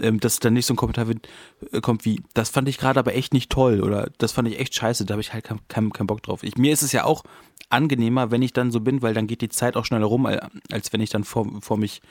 ähm, 0.02 0.20
dass 0.20 0.40
dann 0.40 0.54
nicht 0.54 0.66
so 0.66 0.74
ein 0.74 0.78
Kommentar 0.78 1.08
wird, 1.08 1.28
äh, 1.72 1.80
kommt 1.80 2.04
wie, 2.04 2.22
das 2.34 2.50
fand 2.50 2.68
ich 2.68 2.78
gerade 2.78 3.00
aber 3.00 3.16
echt 3.16 3.34
nicht 3.34 3.50
toll 3.52 3.82
oder 3.82 4.10
das 4.18 4.32
fand 4.34 4.48
ich 4.50 4.60
echt 4.60 4.76
scheiße, 4.76 5.06
da 5.06 5.14
habe 5.14 5.22
ich 5.22 5.34
halt 5.34 5.46
keinen 5.46 5.60
kein, 5.70 5.94
kein 5.94 6.08
Bock 6.08 6.24
drauf. 6.24 6.44
Ich, 6.44 6.58
mir 6.58 6.74
ist 6.74 6.82
es 6.82 6.92
ja 6.92 7.04
auch 7.06 7.24
angenehmer, 7.70 8.32
wenn 8.32 8.42
ich 8.42 8.54
dann 8.54 8.72
so 8.72 8.80
bin, 8.82 9.02
weil 9.02 9.14
dann 9.14 9.28
geht 9.28 9.42
die 9.42 9.50
Zeit 9.50 9.78
auch 9.78 9.86
schneller 9.86 10.08
rum, 10.08 10.26
al- 10.26 10.50
als 10.72 10.92
wenn 10.92 11.00
ich 11.02 11.10
dann 11.10 11.24
vor, 11.24 11.48
vor 11.62 11.78
mich 11.78 12.02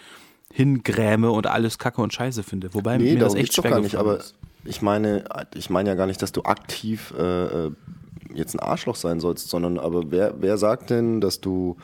hingräme 0.53 1.31
und 1.31 1.47
alles 1.47 1.79
kacke 1.79 2.01
und 2.01 2.13
scheiße 2.15 2.43
finde. 2.43 2.73
Wobei 2.75 2.99
Nee, 2.99 3.15
mir 3.15 3.21
das 3.21 3.35
echt 3.35 3.55
schwer 3.55 3.79
nicht. 3.81 3.97
Aber 3.97 4.19
ist. 4.19 4.35
Ich 4.67 4.83
meine, 4.83 5.25
ich 5.55 5.71
meine 5.71 5.91
ja 5.91 5.95
gar 5.95 6.07
nicht, 6.07 6.21
dass 6.23 6.33
du 6.33 6.43
aktiv 6.43 7.15
äh, 7.19 7.67
äh, 7.67 7.71
jetzt 8.35 8.55
ein 8.55 8.61
Arschloch 8.61 8.97
sein 8.97 9.21
sollst, 9.21 9.49
sondern 9.49 9.79
aber 9.79 10.11
wer, 10.11 10.35
wer 10.41 10.59
sagt 10.59 10.91
denn, 10.91 11.21
dass 11.21 11.41
du 11.41 11.77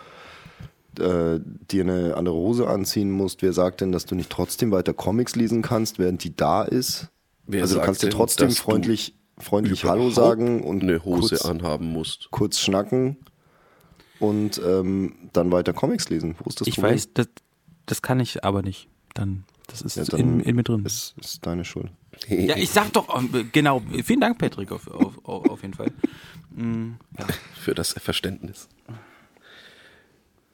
äh, 0.99 1.39
dir 1.71 1.83
eine 1.83 2.17
andere 2.17 2.35
Hose 2.35 2.67
anziehen 2.69 3.11
musst? 3.11 3.43
Wer 3.43 3.53
sagt 3.53 3.81
denn, 3.81 3.93
dass 3.93 4.05
du 4.05 4.15
nicht 4.15 4.31
trotzdem 4.31 4.71
weiter 4.71 4.93
Comics 4.93 5.35
lesen 5.37 5.63
kannst, 5.63 5.99
während 5.99 6.23
die 6.25 6.37
da 6.37 6.63
ist? 6.63 7.09
Wer 7.47 7.63
also 7.63 7.75
du 7.75 7.79
sagt 7.79 7.87
kannst 7.87 8.03
dir 8.03 8.09
denn, 8.09 8.17
trotzdem 8.17 8.49
dass 8.49 8.57
du 8.57 8.63
freundlich, 8.63 9.15
freundlich 9.39 9.85
Hallo 9.85 10.11
sagen 10.11 10.63
und 10.63 10.83
eine 10.83 11.05
Hose 11.05 11.37
kurz, 11.37 11.45
anhaben 11.47 11.87
musst. 11.93 12.29
kurz 12.31 12.59
schnacken 12.61 13.17
und 14.21 14.61
ähm, 14.65 15.15
dann 15.33 15.51
weiter 15.51 15.73
Comics 15.73 16.09
lesen. 16.11 16.37
Wo 16.39 16.49
ist 16.49 16.61
das 16.61 16.69
Ich 16.69 16.75
Problem? 16.77 16.95
weiß, 16.95 17.15
das, 17.15 17.29
das 17.87 18.03
kann 18.03 18.21
ich 18.21 18.45
aber 18.45 18.63
nicht. 18.63 18.89
Dann, 19.15 19.45
das 19.73 19.81
ist 19.97 20.13
Ja, 20.13 20.19
in, 20.19 20.41
in 20.41 20.55
mir 20.55 20.63
drin. 20.63 20.85
Ist, 20.85 21.15
ist 21.19 21.47
deine 21.47 21.65
Schuld. 21.65 21.91
Ja, 22.29 22.57
ich 22.57 22.71
sag 22.71 22.93
doch, 22.93 23.19
ähm, 23.19 23.49
genau, 23.53 23.83
vielen 24.05 24.21
Dank, 24.21 24.39
Patrick, 24.39 24.71
auf, 24.71 24.87
auf, 24.89 25.25
auf, 25.25 25.63
jeden 25.63 25.75
Fall. 25.75 25.91
Mm, 26.55 26.93
ja. 27.19 27.27
für 27.59 27.75
das 27.75 27.95
Verständnis. 27.95 28.69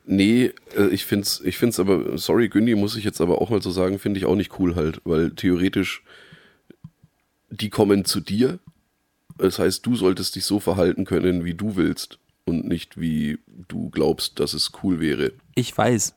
Nee, 0.07 0.53
äh, 0.77 0.87
ich 0.89 1.05
find's, 1.05 1.43
ich 1.45 1.59
find's 1.59 1.81
aber, 1.81 2.17
sorry, 2.17 2.49
Günni, 2.49 2.77
muss 2.77 2.97
ich 2.97 3.05
jetzt 3.05 3.21
aber 3.21 3.43
auch 3.43 3.51
mal 3.51 3.61
so 3.61 3.71
sagen, 3.71 3.99
finde 3.99 4.19
ich 4.19 4.27
auch 4.27 4.37
nicht 4.37 4.59
cool 4.59 4.77
halt, 4.77 5.01
weil 5.05 5.33
theoretisch, 5.33 6.03
die 7.51 7.71
kommen 7.71 8.05
zu 8.05 8.21
dir. 8.21 8.61
Das 9.37 9.59
heißt, 9.59 9.85
du 9.85 9.97
solltest 9.97 10.37
dich 10.37 10.45
so 10.45 10.61
verhalten 10.61 11.05
können, 11.05 11.45
wie 11.45 11.55
du 11.55 11.77
willst 11.77 12.19
und 12.45 12.67
nicht 12.67 13.01
wie 13.01 13.39
du 13.47 13.91
glaubst, 13.91 14.39
dass 14.41 14.55
es 14.55 14.71
cool 14.83 15.01
wäre. 15.01 15.33
Ich 15.55 15.77
weiß. 15.77 16.15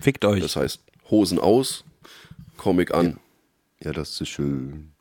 Fickt 0.00 0.24
euch. 0.24 0.40
Das 0.40 0.56
heißt, 0.56 0.82
Hosen 1.10 1.38
aus, 1.38 1.84
Comic 2.56 2.94
an. 2.94 3.18
Ja, 3.82 3.92
das 3.92 4.20
ist 4.20 4.28
schön. 4.28 4.92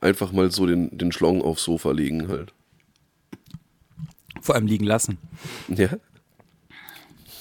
Einfach 0.00 0.32
mal 0.32 0.50
so 0.50 0.66
den, 0.66 0.96
den 0.96 1.12
Schlong 1.12 1.42
aufs 1.42 1.64
Sofa 1.64 1.92
legen 1.92 2.28
halt. 2.28 2.52
Vor 4.40 4.54
allem 4.54 4.66
liegen 4.66 4.84
lassen. 4.84 5.18
Ja? 5.68 5.90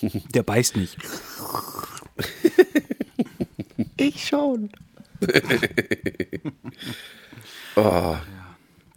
Der 0.33 0.43
beißt 0.43 0.75
nicht. 0.75 0.97
Ich 3.97 4.27
schon. 4.27 4.69
Ah. 7.77 8.21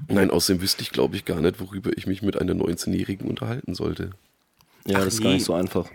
Nein, 0.06 0.30
außerdem 0.30 0.62
wüsste 0.62 0.82
ich, 0.82 0.92
glaube 0.92 1.16
ich, 1.16 1.24
gar 1.24 1.40
nicht, 1.40 1.58
worüber 1.58 1.90
ich 1.96 2.06
mich 2.06 2.22
mit 2.22 2.40
einer 2.40 2.52
19-Jährigen 2.52 3.28
unterhalten 3.28 3.74
sollte. 3.74 4.10
Ja, 4.86 4.98
Ach 4.98 5.04
das 5.04 5.14
ist 5.14 5.18
nee. 5.18 5.24
gar 5.24 5.32
nicht 5.32 5.44
so 5.44 5.54
einfach. 5.54 5.90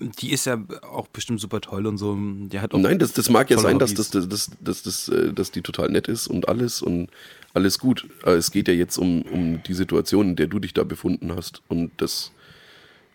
Die 0.00 0.30
ist 0.30 0.46
ja 0.46 0.62
auch 0.82 1.08
bestimmt 1.08 1.40
super 1.40 1.60
toll 1.60 1.86
und 1.86 1.98
so. 1.98 2.16
Der 2.16 2.62
hat 2.62 2.72
auch 2.72 2.78
Nein, 2.78 3.00
das, 3.00 3.12
das 3.12 3.30
mag 3.30 3.50
ja 3.50 3.58
sein, 3.58 3.80
dass, 3.80 3.94
das, 3.94 4.10
das, 4.10 4.28
das, 4.28 4.82
das, 4.82 5.08
äh, 5.08 5.32
dass 5.32 5.50
die 5.50 5.60
total 5.60 5.90
nett 5.90 6.06
ist 6.06 6.28
und 6.28 6.48
alles 6.48 6.82
und 6.82 7.10
alles 7.52 7.80
gut. 7.80 8.06
Aber 8.22 8.36
es 8.36 8.52
geht 8.52 8.68
ja 8.68 8.74
jetzt 8.74 8.96
um, 8.96 9.22
um 9.22 9.62
die 9.64 9.74
Situation, 9.74 10.30
in 10.30 10.36
der 10.36 10.46
du 10.46 10.60
dich 10.60 10.72
da 10.72 10.84
befunden 10.84 11.34
hast. 11.34 11.62
Und 11.68 11.90
das 11.96 12.30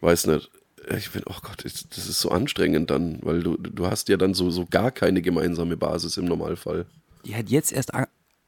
weiß 0.02 0.28
nicht. 0.28 0.50
Ich 0.98 1.12
bin, 1.12 1.24
oh 1.26 1.38
Gott, 1.42 1.64
das 1.64 1.88
das 1.88 2.10
ist 2.10 2.20
so 2.20 2.30
anstrengend 2.30 2.90
dann, 2.90 3.20
weil 3.22 3.42
du, 3.42 3.56
du 3.56 3.88
hast 3.88 4.10
ja 4.10 4.18
dann 4.18 4.34
so, 4.34 4.52
so 4.52 4.66
gar 4.66 4.92
keine 4.92 5.22
gemeinsame 5.22 5.78
Basis 5.78 6.18
im 6.18 6.26
Normalfall. 6.26 6.86
Die 7.26 7.36
hat 7.36 7.50
jetzt 7.50 7.72
erst, 7.72 7.94
an, 7.94 8.08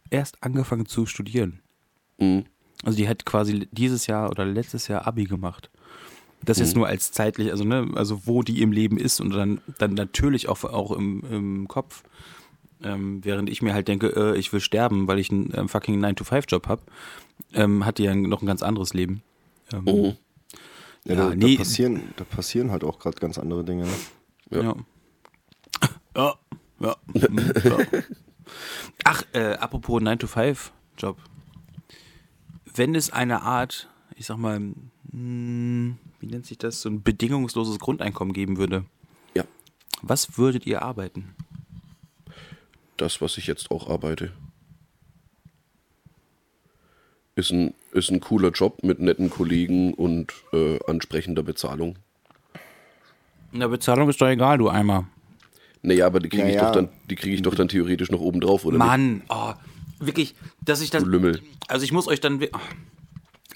erst 0.09 0.43
angefangen 0.43 0.85
zu 0.85 1.05
studieren. 1.05 1.61
Mhm. 2.17 2.45
Also 2.83 2.97
die 2.97 3.07
hat 3.07 3.25
quasi 3.25 3.69
dieses 3.71 4.07
Jahr 4.07 4.29
oder 4.29 4.45
letztes 4.45 4.89
Jahr 4.89 5.07
Abi 5.07 5.23
gemacht. 5.23 5.69
Das 6.45 6.59
jetzt 6.59 6.75
nur 6.75 6.87
als 6.87 7.11
zeitlich, 7.11 7.51
also 7.51 7.63
ne, 7.63 7.89
also 7.95 8.25
wo 8.25 8.43
die 8.43 8.61
im 8.61 8.71
Leben 8.71 8.97
ist 8.97 9.19
und 9.19 9.31
dann, 9.31 9.61
dann 9.79 9.93
natürlich 9.93 10.47
auch, 10.47 10.63
auch 10.63 10.91
im, 10.91 11.21
im 11.29 11.67
Kopf. 11.67 12.03
Ähm, 12.83 13.23
während 13.23 13.49
ich 13.49 13.61
mir 13.61 13.73
halt 13.73 13.87
denke, 13.87 14.07
äh, 14.15 14.37
ich 14.37 14.51
will 14.53 14.59
sterben, 14.59 15.07
weil 15.07 15.17
ich 15.17 15.31
einen 15.31 15.51
ähm, 15.55 15.69
fucking 15.69 16.03
9-to-5-Job 16.03 16.67
habe, 16.67 16.81
ähm, 17.53 17.85
hat 17.85 17.97
die 17.97 18.03
ja 18.03 18.13
noch 18.13 18.41
ein 18.41 18.45
ganz 18.45 18.61
anderes 18.63 18.93
Leben. 18.93 19.23
Ähm, 19.73 19.83
Mhm. 19.85 20.15
Ja, 21.05 21.13
Ja, 21.15 21.29
da, 21.29 21.35
nee. 21.35 21.53
da, 21.55 21.59
passieren, 21.59 22.01
da 22.17 22.23
passieren 22.25 22.71
halt 22.71 22.83
auch 22.83 22.99
gerade 22.99 23.17
ganz 23.19 23.37
andere 23.37 23.63
Dinge. 23.63 23.85
Ne? 24.49 24.61
Ja. 24.61 24.75
Ja. 26.15 26.35
Ja. 26.79 26.95
Mhm, 27.13 27.53
ja. 27.63 27.77
Ach, 29.05 29.23
äh, 29.33 29.53
apropos 29.55 30.01
9-to-5-Job. 30.01 31.17
Wenn 32.75 32.93
es 32.95 33.09
eine 33.11 33.41
Art, 33.43 33.89
ich 34.15 34.25
sag 34.25 34.37
mal, 34.37 34.61
wie 35.17 36.25
nennt 36.27 36.45
sich 36.45 36.57
das, 36.57 36.81
so 36.81 36.89
ein 36.89 37.01
bedingungsloses 37.01 37.79
Grundeinkommen 37.79 38.33
geben 38.33 38.57
würde, 38.57 38.83
Ja, 39.33 39.45
was 40.01 40.37
würdet 40.37 40.65
ihr 40.65 40.81
arbeiten? 40.81 41.33
das, 42.97 43.19
was 43.21 43.37
ich 43.37 43.47
jetzt 43.47 43.71
auch 43.71 43.89
arbeite. 43.89 44.31
Ist 47.35 47.51
ein, 47.51 47.73
ist 47.91 48.09
ein 48.09 48.21
cooler 48.21 48.51
Job 48.51 48.83
mit 48.83 48.99
netten 48.99 49.29
Kollegen 49.29 49.93
und 49.93 50.31
äh, 50.53 50.79
ansprechender 50.87 51.43
Bezahlung. 51.43 51.97
Na, 53.51 53.67
Bezahlung 53.67 54.07
ist 54.09 54.21
doch 54.21 54.27
egal, 54.27 54.57
du 54.57 54.69
Eimer. 54.69 55.07
Naja, 55.81 56.05
aber 56.07 56.19
die 56.21 56.29
kriege 56.29 56.43
Ja, 56.43 56.49
ich, 56.49 56.57
doch 56.59 56.71
dann, 56.71 56.89
die 57.09 57.15
krieg 57.15 57.33
ich 57.33 57.41
doch 57.41 57.53
dann 57.55 57.67
theoretisch 57.67 58.09
noch 58.11 58.21
oben 58.21 58.39
drauf, 58.39 58.63
oder 58.65 58.77
Mann, 58.77 59.21
oh, 59.29 59.53
wirklich, 59.99 60.35
dass 60.63 60.81
ich 60.81 60.89
das. 60.89 61.03
Du 61.03 61.09
Lümmel. 61.09 61.41
Also 61.67 61.83
ich 61.83 61.91
muss 61.91 62.07
euch 62.07 62.21
dann. 62.21 62.41
Oh, 62.41 62.57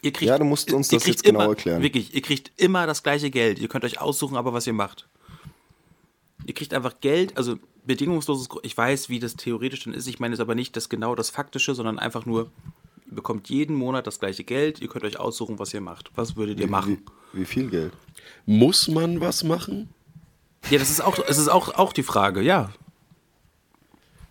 ihr 0.01 0.11
kriegt, 0.11 0.29
Ja, 0.29 0.37
du 0.37 0.45
musst 0.45 0.71
uns 0.73 0.89
das 0.89 1.05
jetzt 1.05 1.23
genau 1.23 1.41
immer, 1.41 1.49
erklären. 1.49 1.81
Wirklich, 1.81 2.13
ihr 2.13 2.21
kriegt 2.21 2.51
immer 2.57 2.87
das 2.87 3.03
gleiche 3.03 3.29
Geld. 3.29 3.59
Ihr 3.59 3.67
könnt 3.67 3.83
euch 3.85 3.99
aussuchen, 3.99 4.37
aber 4.37 4.53
was 4.53 4.67
ihr 4.67 4.73
macht. 4.73 5.07
Ihr 6.45 6.53
kriegt 6.53 6.73
einfach 6.73 6.99
Geld, 7.01 7.37
also 7.37 7.57
bedingungsloses. 7.85 8.47
Ich 8.63 8.77
weiß, 8.77 9.09
wie 9.09 9.19
das 9.19 9.35
theoretisch 9.35 9.83
dann 9.83 9.93
ist. 9.93 10.07
Ich 10.07 10.19
meine 10.19 10.33
es 10.33 10.39
aber 10.39 10.55
nicht 10.55 10.75
das 10.75 10.89
genau 10.89 11.15
das 11.15 11.29
Faktische, 11.29 11.75
sondern 11.75 11.99
einfach 11.99 12.25
nur, 12.25 12.51
ihr 13.07 13.15
bekommt 13.15 13.49
jeden 13.49 13.75
Monat 13.75 14.07
das 14.07 14.19
gleiche 14.19 14.43
Geld. 14.43 14.79
Ihr 14.79 14.87
könnt 14.87 15.05
euch 15.05 15.19
aussuchen, 15.19 15.59
was 15.59 15.73
ihr 15.73 15.81
macht. 15.81 16.11
Was 16.15 16.35
würdet 16.35 16.59
ihr 16.59 16.67
machen? 16.67 17.01
Wie, 17.33 17.41
wie 17.41 17.45
viel 17.45 17.69
Geld? 17.69 17.93
Muss 18.45 18.87
man 18.87 19.21
was 19.21 19.43
machen? 19.43 19.89
Ja, 20.69 20.77
das 20.77 20.89
ist 20.89 21.01
auch, 21.01 21.17
es 21.27 21.37
ist 21.37 21.47
auch, 21.47 21.75
auch 21.75 21.93
die 21.93 22.03
Frage, 22.03 22.41
ja. 22.41 22.71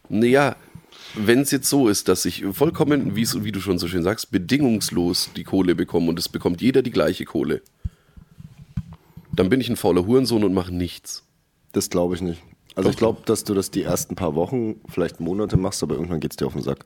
Naja, 0.08 0.56
wenn 1.14 1.40
es 1.40 1.50
jetzt 1.50 1.68
so 1.68 1.88
ist, 1.88 2.08
dass 2.08 2.24
ich 2.24 2.44
vollkommen, 2.52 3.16
wie 3.16 3.26
wie 3.44 3.52
du 3.52 3.60
schon 3.60 3.78
so 3.78 3.88
schön 3.88 4.02
sagst, 4.02 4.30
bedingungslos 4.30 5.30
die 5.36 5.44
Kohle 5.44 5.74
bekomme 5.74 6.10
und 6.10 6.18
es 6.18 6.28
bekommt 6.28 6.60
jeder 6.60 6.82
die 6.82 6.90
gleiche 6.90 7.24
Kohle, 7.24 7.62
dann 9.32 9.48
bin 9.48 9.60
ich 9.60 9.68
ein 9.68 9.76
fauler 9.76 10.06
Hurensohn 10.06 10.44
und 10.44 10.54
mache 10.54 10.74
nichts. 10.74 11.24
Das 11.72 11.90
glaube 11.90 12.14
ich 12.14 12.20
nicht. 12.20 12.42
Also 12.74 12.90
ich 12.90 12.96
glaube, 12.96 13.22
dass 13.24 13.44
du 13.44 13.54
das 13.54 13.70
die 13.70 13.82
ersten 13.82 14.14
paar 14.14 14.34
Wochen, 14.34 14.76
vielleicht 14.88 15.20
Monate 15.20 15.56
machst, 15.56 15.82
aber 15.82 15.94
irgendwann 15.96 16.20
geht 16.20 16.32
es 16.32 16.36
dir 16.36 16.46
auf 16.46 16.52
den 16.52 16.62
Sack. 16.62 16.84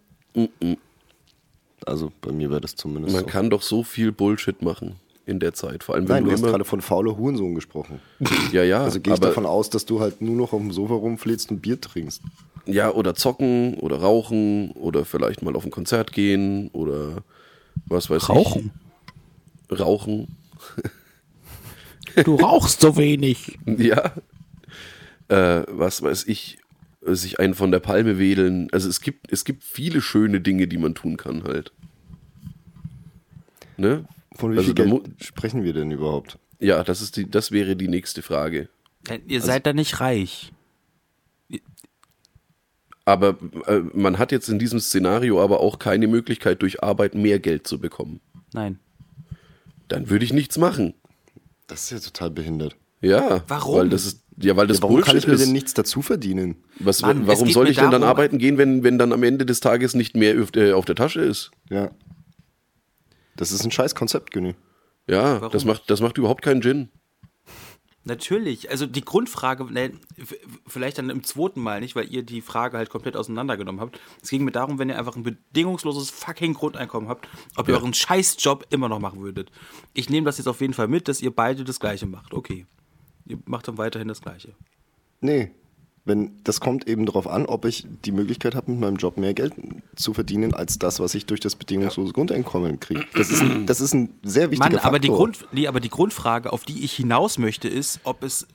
Also 1.85 2.12
bei 2.20 2.33
mir 2.33 2.51
wäre 2.51 2.61
das 2.61 2.77
zumindest 2.77 3.14
Man 3.14 3.25
so. 3.25 3.31
kann 3.31 3.51
doch 3.51 3.62
so 3.62 3.83
viel 3.83 4.12
Bullshit 4.12 4.62
machen 4.62 4.97
in 5.27 5.39
der 5.41 5.53
Zeit. 5.55 5.85
Vor 5.85 5.95
allem, 5.95 6.09
wenn 6.09 6.14
Nein, 6.16 6.25
du 6.25 6.31
du 6.31 6.35
hast 6.35 6.41
immer. 6.41 6.51
gerade 6.51 6.64
von 6.64 6.81
fauler 6.81 7.16
Hurensohn 7.16 7.55
gesprochen. 7.55 8.01
ja, 8.53 8.62
ja, 8.64 8.83
Also 8.85 9.01
gehe 9.01 9.12
ich 9.14 9.18
aber, 9.18 9.29
davon 9.29 9.47
aus, 9.47 9.70
dass 9.70 9.85
du 9.87 10.01
halt 10.01 10.20
nur 10.20 10.35
noch 10.37 10.53
auf 10.53 10.61
dem 10.61 10.73
Sofa 10.73 10.95
rumfläzt 10.95 11.51
und 11.51 11.61
Bier 11.62 11.81
trinkst. 11.81 12.23
ja, 12.66 12.91
oder 12.93 13.14
zocken 13.14 13.75
oder 13.75 13.99
rauchen 14.01 14.73
oder 14.73 15.05
vielleicht 15.05 15.43
mal 15.43 15.55
auf 15.57 15.64
ein 15.64 15.70
Konzert 15.70 16.12
gehen 16.12 16.68
oder 16.73 17.23
was 17.87 18.11
weiß 18.11 18.29
Rauchen? 18.29 18.70
ich. 19.70 19.81
Rauchen. 19.81 20.37
Du 22.25 22.35
rauchst 22.37 22.81
so 22.81 22.97
wenig. 22.97 23.59
Ja. 23.66 24.12
äh, 25.29 25.64
was 25.68 26.03
weiß 26.03 26.25
ich, 26.27 26.59
sich 27.01 27.41
einen 27.41 27.55
von 27.55 27.70
der 27.70 27.81
Palme 27.81 28.18
wedeln. 28.18 28.68
Also 28.73 28.89
es 28.89 29.01
gibt, 29.01 29.33
es 29.33 29.45
gibt 29.45 29.64
viele 29.64 30.01
schöne 30.03 30.41
Dinge, 30.41 30.68
die 30.68 30.79
man 30.79 30.95
tun 30.95 31.16
kann 31.16 31.43
halt. 31.45 31.73
Ne? 33.77 34.05
Von 34.35 34.53
wie 34.53 34.59
Also 34.59 34.66
viel 34.66 34.74
Geld 34.74 35.03
sprechen 35.22 35.62
wir 35.64 35.72
denn 35.72 35.91
überhaupt? 35.91 36.39
Ja, 36.59 36.83
das 36.85 37.01
ist 37.03 37.16
die, 37.16 37.28
das 37.30 37.51
wäre 37.51 37.76
die 37.76 37.89
nächste 37.89 38.22
Frage. 38.22 38.68
Äh, 39.09 39.18
Ihr 39.26 39.41
seid 39.41 39.66
da 39.66 39.72
nicht 39.72 40.01
reich. 40.01 40.53
Aber 43.05 43.37
äh, 43.66 43.80
man 43.95 44.18
hat 44.18 44.30
jetzt 44.30 44.49
in 44.49 44.59
diesem 44.61 44.78
Szenario 44.78 45.43
aber 45.43 45.61
auch 45.61 45.78
keine 45.78 46.07
Möglichkeit, 46.07 46.62
durch 46.62 46.83
Arbeit 46.83 47.14
mehr 47.14 47.41
Geld 47.41 47.66
zu 47.66 47.80
bekommen. 47.80 48.20
Nein. 48.53 48.78
Dann 49.89 50.09
würde 50.09 50.24
ich 50.24 50.33
nichts 50.33 50.57
machen. 50.57 50.95
Das 51.66 51.85
ist 51.85 51.91
ja 51.91 51.99
total 51.99 52.30
behindert. 52.30 52.76
Ja. 53.01 53.43
Warum? 53.49 53.76
Weil 53.80 53.89
das 53.89 54.07
ist, 54.07 54.20
ja, 54.41 54.57
weil 54.57 54.68
das 54.68 54.76
Ja, 54.78 54.83
warum 54.85 55.01
kann 55.01 55.07
Bullshit 55.14 55.22
ich 55.24 55.26
mir 55.26 55.35
ist. 55.35 55.45
denn 55.45 55.53
nichts 55.53 55.74
dazu 55.74 56.01
verdienen? 56.01 56.57
Was, 56.78 57.03
Mann, 57.03 57.26
warum 57.26 57.51
soll 57.51 57.68
ich 57.68 57.76
denn 57.76 57.91
dann 57.91 58.05
arbeiten 58.05 58.39
gehen, 58.39 58.57
wenn, 58.57 58.85
wenn 58.85 58.99
dann 58.99 59.12
am 59.12 59.24
Ende 59.24 59.45
des 59.47 59.59
Tages 59.59 59.95
nicht 59.95 60.16
mehr 60.16 60.41
auf 60.41 60.53
der, 60.53 60.76
auf 60.76 60.85
der 60.85 60.95
Tasche 60.95 61.22
ist? 61.22 61.51
Ja. 61.70 61.91
Das 63.43 63.51
ist 63.51 63.64
ein 63.64 63.72
scheiß 63.72 63.97
Konzept, 63.97 64.30
Günni. 64.30 64.55
Ja, 65.09 65.40
Warum? 65.40 65.51
das 65.53 65.64
macht, 65.64 65.90
das 65.90 66.01
macht 66.01 66.16
überhaupt 66.16 66.43
keinen 66.43 66.62
Gin. 66.62 66.90
Natürlich. 68.05 68.70
Also 68.70 68.86
die 68.86 69.05
Grundfrage, 69.05 69.64
ne, 69.64 69.95
vielleicht 70.68 70.99
dann 70.99 71.11
im 71.11 71.24
zweiten 71.24 71.61
Mal 71.61 71.80
nicht, 71.80 71.97
weil 71.97 72.09
ihr 72.12 72.22
die 72.22 72.40
Frage 72.40 72.76
halt 72.76 72.88
komplett 72.88 73.16
auseinandergenommen 73.16 73.80
habt. 73.80 73.99
Es 74.22 74.30
ging 74.30 74.45
mir 74.45 74.53
darum, 74.53 74.78
wenn 74.78 74.90
ihr 74.90 74.97
einfach 74.97 75.16
ein 75.16 75.24
bedingungsloses 75.24 76.11
fucking 76.11 76.55
Grundeinkommen 76.55 77.09
habt, 77.09 77.28
ob 77.57 77.66
ihr 77.66 77.74
Ja. 77.74 77.80
euren 77.80 77.95
Scheißjob 77.95 78.64
immer 78.70 78.88
noch 78.88 79.01
machen 79.01 79.20
würdet. 79.22 79.51
Ich 79.93 80.09
nehme 80.09 80.24
das 80.26 80.38
jetzt 80.38 80.47
auf 80.47 80.61
jeden 80.61 80.74
Fall 80.74 80.86
mit, 80.86 81.09
dass 81.09 81.20
ihr 81.20 81.32
beide 81.34 81.64
das 81.64 81.80
Gleiche 81.80 82.07
macht. 82.07 82.32
Okay. 82.34 82.66
Ihr 83.26 83.38
macht 83.47 83.66
dann 83.66 83.76
weiterhin 83.76 84.07
das 84.07 84.20
Gleiche. 84.20 84.55
Nee. 85.20 85.51
Wenn, 86.05 86.33
das 86.43 86.59
kommt 86.61 86.89
eben 86.89 87.07
darauf 87.07 87.29
an, 87.29 87.47
ob 87.47 87.65
ich 87.65 87.87
die 88.05 88.11
Möglichkeit 88.11 88.57
habe, 88.57 88.73
mit 88.73 88.81
meinem 88.81 88.97
Job 88.97 89.17
mehr 89.17 89.35
Geld 89.35 89.55
zu 89.95 90.13
verdienen, 90.15 90.53
als 90.53 90.77
das, 90.79 90.99
was 90.99 91.15
ich 91.15 91.27
durch 91.27 91.39
das 91.39 91.55
bedingungslose 91.55 92.13
Grundeinkommen 92.13 92.81
kriege. 92.81 93.07
Das 93.15 93.31
ist 93.31 93.41
ein, 93.41 93.67
das 93.67 93.81
ist 93.81 93.95
ein 93.95 94.09
sehr 94.25 94.51
wichtiger 94.51 94.65
Mann, 94.65 94.73
Faktor. 94.73 94.89
aber 94.89 94.99
die, 94.99 95.09
Grund, 95.09 95.47
nee, 95.53 95.69
aber 95.69 95.79
die 95.79 95.91
Grundfrage, 95.91 96.53
auf 96.53 96.65
die 96.65 96.85
ich 96.85 96.93
hinaus 96.95 97.39
möchte, 97.39 97.69
ist, 97.69 98.01
ob 98.03 98.25
es, 98.25 98.49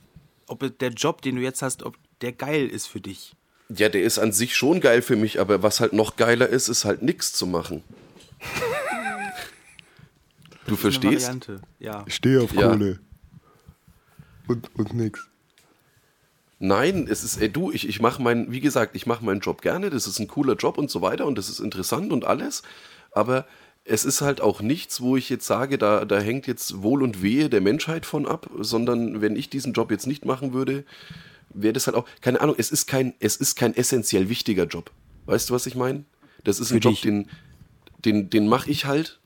ob 0.46 0.78
der 0.78 0.90
Job, 0.90 1.22
den 1.22 1.36
du 1.36 1.42
jetzt 1.42 1.62
hast, 1.62 1.84
ob 1.84 1.96
der 2.20 2.32
geil 2.32 2.66
ist 2.66 2.86
für 2.86 3.00
dich. 3.00 3.34
Ja, 3.70 3.88
der 3.88 4.02
ist 4.02 4.18
an 4.18 4.32
sich 4.32 4.54
schon 4.54 4.80
geil 4.80 5.00
für 5.00 5.16
mich, 5.16 5.40
aber 5.40 5.62
was 5.62 5.80
halt 5.80 5.94
noch 5.94 6.16
geiler 6.16 6.48
ist, 6.48 6.68
ist 6.68 6.84
halt 6.84 7.02
nichts 7.02 7.32
zu 7.32 7.46
machen. 7.46 7.82
Du 10.66 10.76
verstehst? 10.76 11.30
Ja. 11.78 12.04
Ich 12.06 12.14
stehe 12.14 12.42
auf 12.42 12.52
Ja. 12.52 12.68
Kohle. 12.68 13.00
Und, 14.48 14.68
und 14.76 14.92
nix. 14.94 15.26
Nein, 16.58 17.06
es 17.08 17.22
ist, 17.22 17.40
ey, 17.40 17.48
du, 17.48 17.70
ich, 17.70 17.88
ich 17.88 18.00
mache 18.00 18.20
meinen, 18.20 18.50
wie 18.50 18.60
gesagt, 18.60 18.96
ich 18.96 19.06
mache 19.06 19.24
meinen 19.24 19.40
Job 19.40 19.62
gerne, 19.62 19.90
das 19.90 20.06
ist 20.06 20.18
ein 20.18 20.26
cooler 20.26 20.54
Job 20.54 20.76
und 20.76 20.90
so 20.90 21.02
weiter 21.02 21.26
und 21.26 21.38
das 21.38 21.48
ist 21.48 21.60
interessant 21.60 22.12
und 22.12 22.24
alles, 22.24 22.62
aber 23.12 23.46
es 23.84 24.04
ist 24.04 24.20
halt 24.20 24.40
auch 24.40 24.60
nichts, 24.60 25.00
wo 25.00 25.16
ich 25.16 25.30
jetzt 25.30 25.46
sage, 25.46 25.78
da, 25.78 26.04
da 26.04 26.18
hängt 26.20 26.46
jetzt 26.46 26.82
Wohl 26.82 27.02
und 27.02 27.22
Wehe 27.22 27.48
der 27.48 27.60
Menschheit 27.60 28.04
von 28.04 28.26
ab, 28.26 28.50
sondern 28.58 29.20
wenn 29.20 29.36
ich 29.36 29.48
diesen 29.48 29.72
Job 29.72 29.90
jetzt 29.90 30.06
nicht 30.06 30.24
machen 30.24 30.52
würde, 30.52 30.84
wäre 31.50 31.72
das 31.72 31.86
halt 31.86 31.96
auch, 31.96 32.06
keine 32.20 32.40
Ahnung, 32.40 32.56
es 32.58 32.70
ist 32.70 32.86
kein, 32.86 33.14
es 33.20 33.36
ist 33.36 33.54
kein 33.56 33.74
essentiell 33.74 34.28
wichtiger 34.28 34.64
Job. 34.64 34.90
Weißt 35.26 35.48
du, 35.48 35.54
was 35.54 35.66
ich 35.66 35.74
meine? 35.74 36.04
Das 36.44 36.60
ist 36.60 36.70
ein 36.70 36.82
Für 36.82 36.88
Job, 36.88 36.92
dich. 36.94 37.00
den, 37.02 37.28
den, 38.04 38.30
den 38.30 38.48
mache 38.48 38.70
ich 38.70 38.84
halt. 38.84 39.17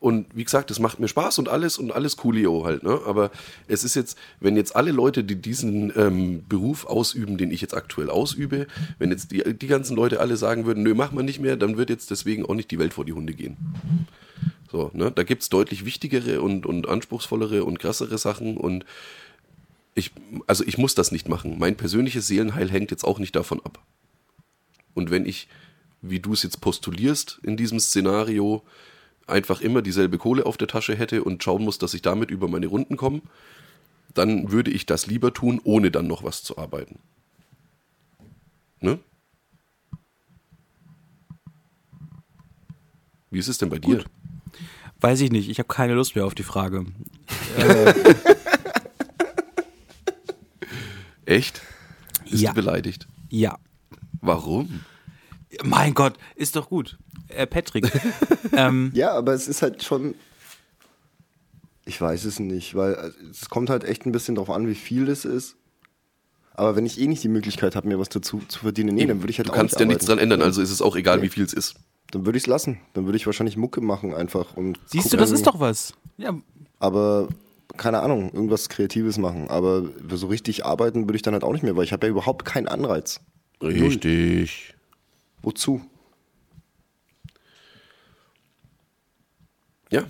Und 0.00 0.34
wie 0.34 0.44
gesagt, 0.44 0.70
das 0.70 0.78
macht 0.78 0.98
mir 0.98 1.08
Spaß 1.08 1.38
und 1.38 1.50
alles 1.50 1.76
und 1.76 1.92
alles 1.92 2.16
coolio 2.16 2.64
halt, 2.64 2.82
ne? 2.82 2.98
Aber 3.04 3.30
es 3.68 3.84
ist 3.84 3.94
jetzt, 3.94 4.16
wenn 4.40 4.56
jetzt 4.56 4.74
alle 4.74 4.92
Leute, 4.92 5.22
die 5.24 5.36
diesen 5.36 5.92
ähm, 5.94 6.42
Beruf 6.48 6.86
ausüben, 6.86 7.36
den 7.36 7.50
ich 7.50 7.60
jetzt 7.60 7.74
aktuell 7.74 8.08
ausübe, 8.08 8.66
wenn 8.98 9.10
jetzt 9.10 9.30
die, 9.30 9.42
die 9.54 9.66
ganzen 9.66 9.94
Leute 9.96 10.18
alle 10.18 10.38
sagen 10.38 10.64
würden, 10.64 10.82
nö, 10.82 10.94
mach 10.94 11.12
mal 11.12 11.22
nicht 11.22 11.38
mehr, 11.38 11.58
dann 11.58 11.76
wird 11.76 11.90
jetzt 11.90 12.10
deswegen 12.10 12.46
auch 12.46 12.54
nicht 12.54 12.70
die 12.70 12.78
Welt 12.78 12.94
vor 12.94 13.04
die 13.04 13.12
Hunde 13.12 13.34
gehen. 13.34 13.58
So, 14.72 14.90
ne? 14.94 15.12
Da 15.14 15.22
gibt's 15.22 15.50
deutlich 15.50 15.84
wichtigere 15.84 16.40
und, 16.40 16.64
und 16.64 16.88
anspruchsvollere 16.88 17.64
und 17.64 17.78
krassere 17.78 18.16
Sachen 18.16 18.56
und 18.56 18.86
ich, 19.94 20.12
also 20.46 20.64
ich 20.64 20.78
muss 20.78 20.94
das 20.94 21.12
nicht 21.12 21.28
machen. 21.28 21.58
Mein 21.58 21.76
persönliches 21.76 22.26
Seelenheil 22.26 22.70
hängt 22.70 22.90
jetzt 22.90 23.04
auch 23.04 23.18
nicht 23.18 23.36
davon 23.36 23.60
ab. 23.64 23.78
Und 24.94 25.10
wenn 25.10 25.26
ich, 25.26 25.46
wie 26.00 26.20
du 26.20 26.32
es 26.32 26.42
jetzt 26.42 26.62
postulierst 26.62 27.40
in 27.42 27.58
diesem 27.58 27.78
Szenario, 27.80 28.62
einfach 29.30 29.60
immer 29.60 29.82
dieselbe 29.82 30.18
Kohle 30.18 30.44
auf 30.46 30.56
der 30.56 30.68
Tasche 30.68 30.94
hätte 30.96 31.24
und 31.24 31.42
schauen 31.42 31.64
muss, 31.64 31.78
dass 31.78 31.94
ich 31.94 32.02
damit 32.02 32.30
über 32.30 32.48
meine 32.48 32.66
Runden 32.66 32.96
komme, 32.96 33.22
dann 34.14 34.50
würde 34.50 34.70
ich 34.70 34.86
das 34.86 35.06
lieber 35.06 35.32
tun, 35.32 35.60
ohne 35.64 35.90
dann 35.90 36.06
noch 36.06 36.22
was 36.24 36.42
zu 36.42 36.58
arbeiten. 36.58 36.98
Ne? 38.80 38.98
Wie 43.30 43.38
ist 43.38 43.48
es 43.48 43.58
denn 43.58 43.68
bei 43.70 43.78
dir? 43.78 44.04
Weiß 45.00 45.20
ich 45.20 45.30
nicht, 45.30 45.48
ich 45.48 45.58
habe 45.58 45.68
keine 45.68 45.94
Lust 45.94 46.16
mehr 46.16 46.26
auf 46.26 46.34
die 46.34 46.42
Frage. 46.42 46.84
Echt? 51.24 51.60
Bist 52.28 52.42
Ja. 52.42 52.50
du 52.50 52.56
beleidigt? 52.56 53.06
Ja. 53.28 53.56
Warum? 54.20 54.80
Mein 55.62 55.94
Gott, 55.94 56.16
ist 56.34 56.56
doch 56.56 56.68
gut. 56.68 56.98
Äh, 57.34 57.46
Patrick, 57.46 57.90
ähm, 58.52 58.90
Ja, 58.94 59.12
aber 59.12 59.32
es 59.32 59.48
ist 59.48 59.62
halt 59.62 59.82
schon. 59.82 60.14
Ich 61.86 62.00
weiß 62.00 62.24
es 62.24 62.38
nicht, 62.38 62.74
weil 62.74 62.94
äh, 62.94 63.10
es 63.30 63.48
kommt 63.48 63.70
halt 63.70 63.84
echt 63.84 64.06
ein 64.06 64.12
bisschen 64.12 64.34
drauf 64.34 64.50
an, 64.50 64.68
wie 64.68 64.74
viel 64.74 65.06
das 65.06 65.24
ist. 65.24 65.56
Aber 66.54 66.76
wenn 66.76 66.84
ich 66.84 67.00
eh 67.00 67.06
nicht 67.06 67.24
die 67.24 67.28
Möglichkeit 67.28 67.74
habe, 67.74 67.88
mir 67.88 67.98
was 67.98 68.10
dazu 68.10 68.42
zu 68.46 68.60
verdienen, 68.60 68.94
nee, 68.94 69.06
dann 69.06 69.22
würde 69.22 69.30
ich 69.30 69.38
halt 69.38 69.48
du 69.48 69.52
auch 69.52 69.56
kannst 69.56 69.74
nicht 69.74 69.80
ja 69.80 69.86
nichts 69.86 70.04
dran 70.04 70.18
ändern, 70.18 70.42
also 70.42 70.60
ist 70.60 70.70
es 70.70 70.82
auch 70.82 70.94
egal, 70.94 71.22
wie 71.22 71.28
viel 71.28 71.44
es 71.44 71.54
ist. 71.54 71.76
Dann 72.10 72.26
würde 72.26 72.36
ich 72.36 72.44
es 72.44 72.48
lassen. 72.48 72.80
Dann 72.92 73.06
würde 73.06 73.16
ich 73.16 73.24
wahrscheinlich 73.26 73.56
Mucke 73.56 73.80
machen 73.80 74.14
einfach 74.14 74.56
und. 74.56 74.78
siehst 74.86 75.06
du, 75.06 75.10
gucken. 75.10 75.20
das 75.20 75.30
ist 75.30 75.46
doch 75.46 75.60
was. 75.60 75.94
Ja, 76.18 76.34
Aber 76.78 77.28
keine 77.76 78.00
Ahnung, 78.00 78.30
irgendwas 78.32 78.68
Kreatives 78.68 79.16
machen. 79.16 79.48
Aber 79.48 79.84
so 80.12 80.26
richtig 80.26 80.66
arbeiten 80.66 81.06
würde 81.06 81.16
ich 81.16 81.22
dann 81.22 81.34
halt 81.34 81.44
auch 81.44 81.52
nicht 81.52 81.62
mehr, 81.62 81.76
weil 81.76 81.84
ich 81.84 81.92
habe 81.92 82.06
ja 82.06 82.10
überhaupt 82.10 82.44
keinen 82.44 82.68
Anreiz. 82.68 83.20
Richtig. 83.62 84.74
Wozu? 85.42 85.80
Ja. 89.90 90.04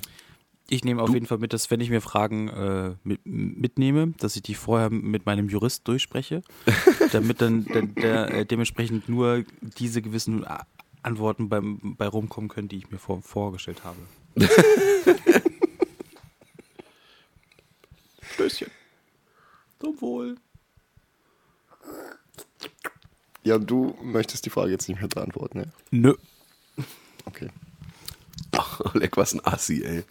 ich 0.69 0.85
nehme 0.85 1.03
auf 1.03 1.13
jeden 1.13 1.27
Fall 1.27 1.39
mit, 1.39 1.53
dass 1.53 1.71
wenn 1.71 1.81
ich 1.81 1.91
mir 1.91 2.01
Fragen 2.01 2.49
äh, 2.49 2.95
mit, 3.03 3.21
mitnehme, 3.25 4.15
dass 4.19 4.37
ich 4.37 4.43
die 4.43 4.55
vorher 4.55 4.91
mit 4.91 5.27
meinem 5.27 5.49
Jurist 5.49 5.89
durchspreche, 5.89 6.43
damit 7.13 7.41
dann 7.41 7.65
der, 7.65 7.83
der, 7.83 8.31
äh, 8.35 8.47
dementsprechend 8.47 9.09
nur 9.09 9.45
diese 9.79 10.03
gewissen 10.03 10.47
A- 10.47 10.67
Antworten 11.03 11.49
beim, 11.49 11.97
bei 11.97 12.07
rumkommen 12.07 12.49
können, 12.51 12.69
die 12.69 12.77
ich 12.77 12.91
mir 12.91 12.99
vor, 12.99 13.23
vorgestellt 13.23 13.83
habe. 13.85 13.99
Stößchen. 18.35 18.71
Zum 19.81 20.01
Wohl. 20.01 20.37
Ja, 23.43 23.59
du 23.59 23.97
möchtest 24.03 24.45
die 24.45 24.51
Frage 24.51 24.71
jetzt 24.71 24.89
nicht 24.89 24.99
mehr 25.01 25.09
beantworten, 25.09 25.61
ja? 25.61 25.65
Nö. 25.91 26.15
Okay. 27.25 27.49
Ach, 28.53 28.95
leck, 28.95 29.17
was 29.17 29.33
ein 29.35 29.45
Assi, 29.45 29.83
ey. 29.85 30.05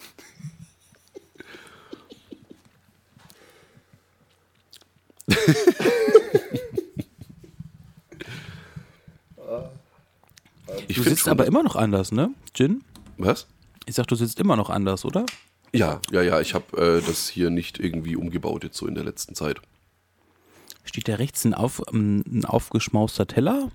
Ich 10.87 10.95
Du 10.97 11.03
sitzt 11.03 11.21
schon- 11.21 11.31
aber 11.31 11.45
immer 11.45 11.63
noch 11.63 11.75
anders, 11.75 12.11
ne, 12.11 12.31
Jin? 12.55 12.83
Was? 13.17 13.47
Ich 13.85 13.95
sag, 13.95 14.07
du 14.07 14.15
sitzt 14.15 14.39
immer 14.39 14.55
noch 14.55 14.69
anders, 14.69 15.05
oder? 15.05 15.25
Ja, 15.73 15.99
ja, 16.11 16.21
ja, 16.21 16.39
ich 16.41 16.53
habe 16.53 16.77
äh, 16.77 17.01
das 17.05 17.27
hier 17.29 17.49
nicht 17.49 17.79
irgendwie 17.79 18.15
umgebaut 18.15 18.63
jetzt 18.63 18.77
so 18.77 18.87
in 18.87 18.95
der 18.95 19.03
letzten 19.03 19.35
Zeit. 19.35 19.59
Steht 20.83 21.07
da 21.07 21.15
rechts 21.15 21.45
ein, 21.45 21.53
auf, 21.53 21.81
ähm, 21.91 22.23
ein 22.27 22.45
aufgeschmauster 22.45 23.27
Teller? 23.27 23.71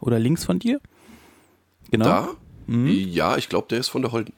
Oder 0.00 0.18
links 0.18 0.44
von 0.44 0.58
dir? 0.58 0.80
Genau. 1.90 2.04
Da? 2.04 2.28
Ja, 2.72 3.36
ich 3.36 3.48
glaube, 3.48 3.68
der 3.68 3.78
ist 3.78 3.88
von 3.88 4.02
der 4.02 4.12
Holden. 4.12 4.32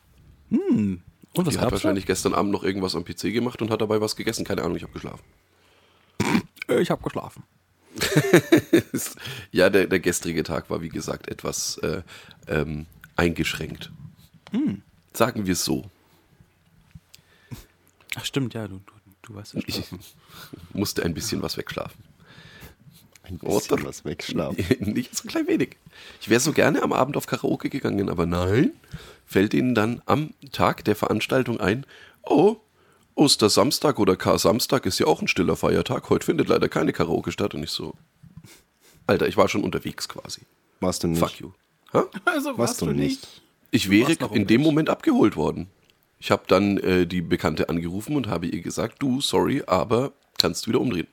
Und 0.51 1.03
was 1.35 1.55
Die 1.55 1.61
hat 1.61 1.73
wahrscheinlich 1.73 2.07
gestern 2.07 2.35
Abend 2.35 2.53
noch 2.53 2.65
irgendwas 2.65 2.95
am 2.95 3.05
PC 3.05 3.33
gemacht 3.33 3.61
und 3.63 3.71
hat 3.71 3.81
dabei 3.81 4.01
was 4.01 4.17
gegessen. 4.17 4.45
Keine 4.45 4.63
Ahnung, 4.63 4.77
ich 4.77 4.83
habe 4.83 4.93
geschlafen. 4.93 5.23
da? 6.69 6.75
Äh, 6.75 6.81
Ich 6.83 6.91
habe 6.91 7.03
geschlafen. 7.03 7.43
Ja, 9.53 9.71
der, 9.71 9.87
der 9.87 10.01
gestrige 10.01 10.43
Tag 10.43 10.69
war, 10.71 10.83
wie 10.83 10.89
gesagt, 10.89 11.29
etwas 11.29 11.79
äh, 11.79 12.03
ähm, 12.49 12.87
eingeschränkt. 13.17 13.93
Sagen 15.13 15.47
wir 15.47 15.53
es 15.53 15.65
so. 15.65 15.89
Ach 18.17 18.25
stimmt, 18.25 18.55
ja, 18.55 18.67
du, 18.69 18.79
du, 18.79 18.93
du 19.23 19.35
weißt 19.35 19.55
ja 19.55 19.61
Ich 19.67 19.85
musste 20.73 21.05
ein 21.05 21.15
bisschen 21.15 21.43
was 21.43 21.57
wegschlafen. 21.57 22.03
Ein 23.25 23.39
Oder? 23.41 23.59
bisschen 23.59 23.85
was 23.85 24.05
wegschlafen. 24.05 24.65
Nicht 24.93 25.17
so 25.17 25.27
klein 25.27 25.47
wenig. 25.47 25.77
Ich 26.21 26.29
wäre 26.29 26.41
so 26.41 26.53
gerne 26.53 26.83
am 26.83 26.93
Abend 26.93 27.17
auf 27.17 27.27
Karaoke 27.27 27.71
gegangen, 27.71 28.11
aber 28.11 28.27
nein, 28.27 28.73
fällt 29.27 29.55
ihnen 29.55 29.75
dann 29.75 30.03
am 30.07 30.35
Tag 30.53 30.85
der 30.85 30.95
Veranstaltung 30.95 31.59
ein, 31.59 31.87
oh, 32.23 32.57
Ostersamstag 33.17 33.99
oder 33.99 34.17
Kar-Samstag 34.17 34.87
ist 34.87 34.99
ja 34.99 35.07
auch 35.07 35.23
ein 35.23 35.29
stiller 35.29 35.57
Feiertag. 35.57 36.11
Heute 36.11 36.27
findet 36.27 36.49
leider 36.49 36.69
keine 36.69 36.93
Karaoke 36.93 37.31
statt. 37.31 37.55
Und 37.55 37.63
ich 37.63 37.71
so, 37.71 37.95
Alter, 39.07 39.29
ich 39.29 39.37
war 39.37 39.49
schon 39.49 39.63
unterwegs 39.63 40.09
quasi. 40.09 40.43
Warst 40.81 41.05
du 41.05 41.09
nicht? 41.09 41.21
Fuck 41.21 41.41
you. 41.41 41.51
Hä? 41.93 42.01
Also 42.25 42.59
warst 42.59 42.83
du 42.83 42.87
nicht. 42.87 43.27
Ich 43.71 43.89
wäre 43.89 44.19
warst 44.21 44.35
in 44.35 44.47
dem. 44.47 44.63
Moment 44.63 44.91
abgeholt 44.91 45.37
worden. 45.37 45.69
Ich 46.19 46.31
habe 46.31 46.43
dann 46.49 46.79
äh, 46.79 47.07
die 47.07 47.23
Bekannte 47.23 47.69
angerufen 47.69 48.17
und 48.17 48.27
habe 48.27 48.47
ihr 48.47 48.63
gesagt, 48.63 49.01
du, 49.01 49.21
sorry, 49.21 49.63
aber 49.67 50.13
kannst 50.39 50.67
du 50.67 50.71
wieder 50.71 50.81
umdrehen. 50.81 51.07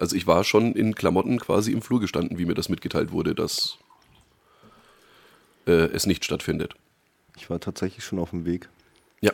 Also 0.00 0.16
ich 0.16 0.26
war 0.26 0.44
schon 0.44 0.72
in 0.72 0.94
Klamotten 0.94 1.38
quasi 1.38 1.72
im 1.72 1.82
Flur 1.82 2.00
gestanden, 2.00 2.38
wie 2.38 2.46
mir 2.46 2.54
das 2.54 2.70
mitgeteilt 2.70 3.12
wurde, 3.12 3.34
dass 3.34 3.76
äh, 5.66 5.72
es 5.72 6.06
nicht 6.06 6.24
stattfindet. 6.24 6.74
Ich 7.36 7.50
war 7.50 7.60
tatsächlich 7.60 8.02
schon 8.02 8.18
auf 8.18 8.30
dem 8.30 8.46
Weg. 8.46 8.70
Ja, 9.20 9.32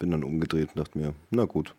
Bin 0.00 0.10
dann 0.10 0.24
umgedreht 0.24 0.70
und 0.74 0.78
dachte 0.80 0.98
mir, 0.98 1.14
na 1.30 1.44
gut. 1.44 1.74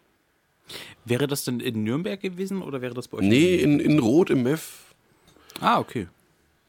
Wäre 1.04 1.28
das 1.28 1.43
denn 1.43 1.60
in 1.60 1.84
Nürnberg 1.84 2.22
gewesen 2.22 2.62
oder 2.62 2.82
wäre 2.82 2.93
das 2.93 3.10
bei 3.10 3.18
euch? 3.18 3.26
nee, 3.26 3.56
in, 3.56 3.80
in 3.82 4.00
Rot 4.00 4.30
im 4.30 4.43
Mef. 4.43 4.93
Ah, 5.60 5.80
okay. 5.80 6.08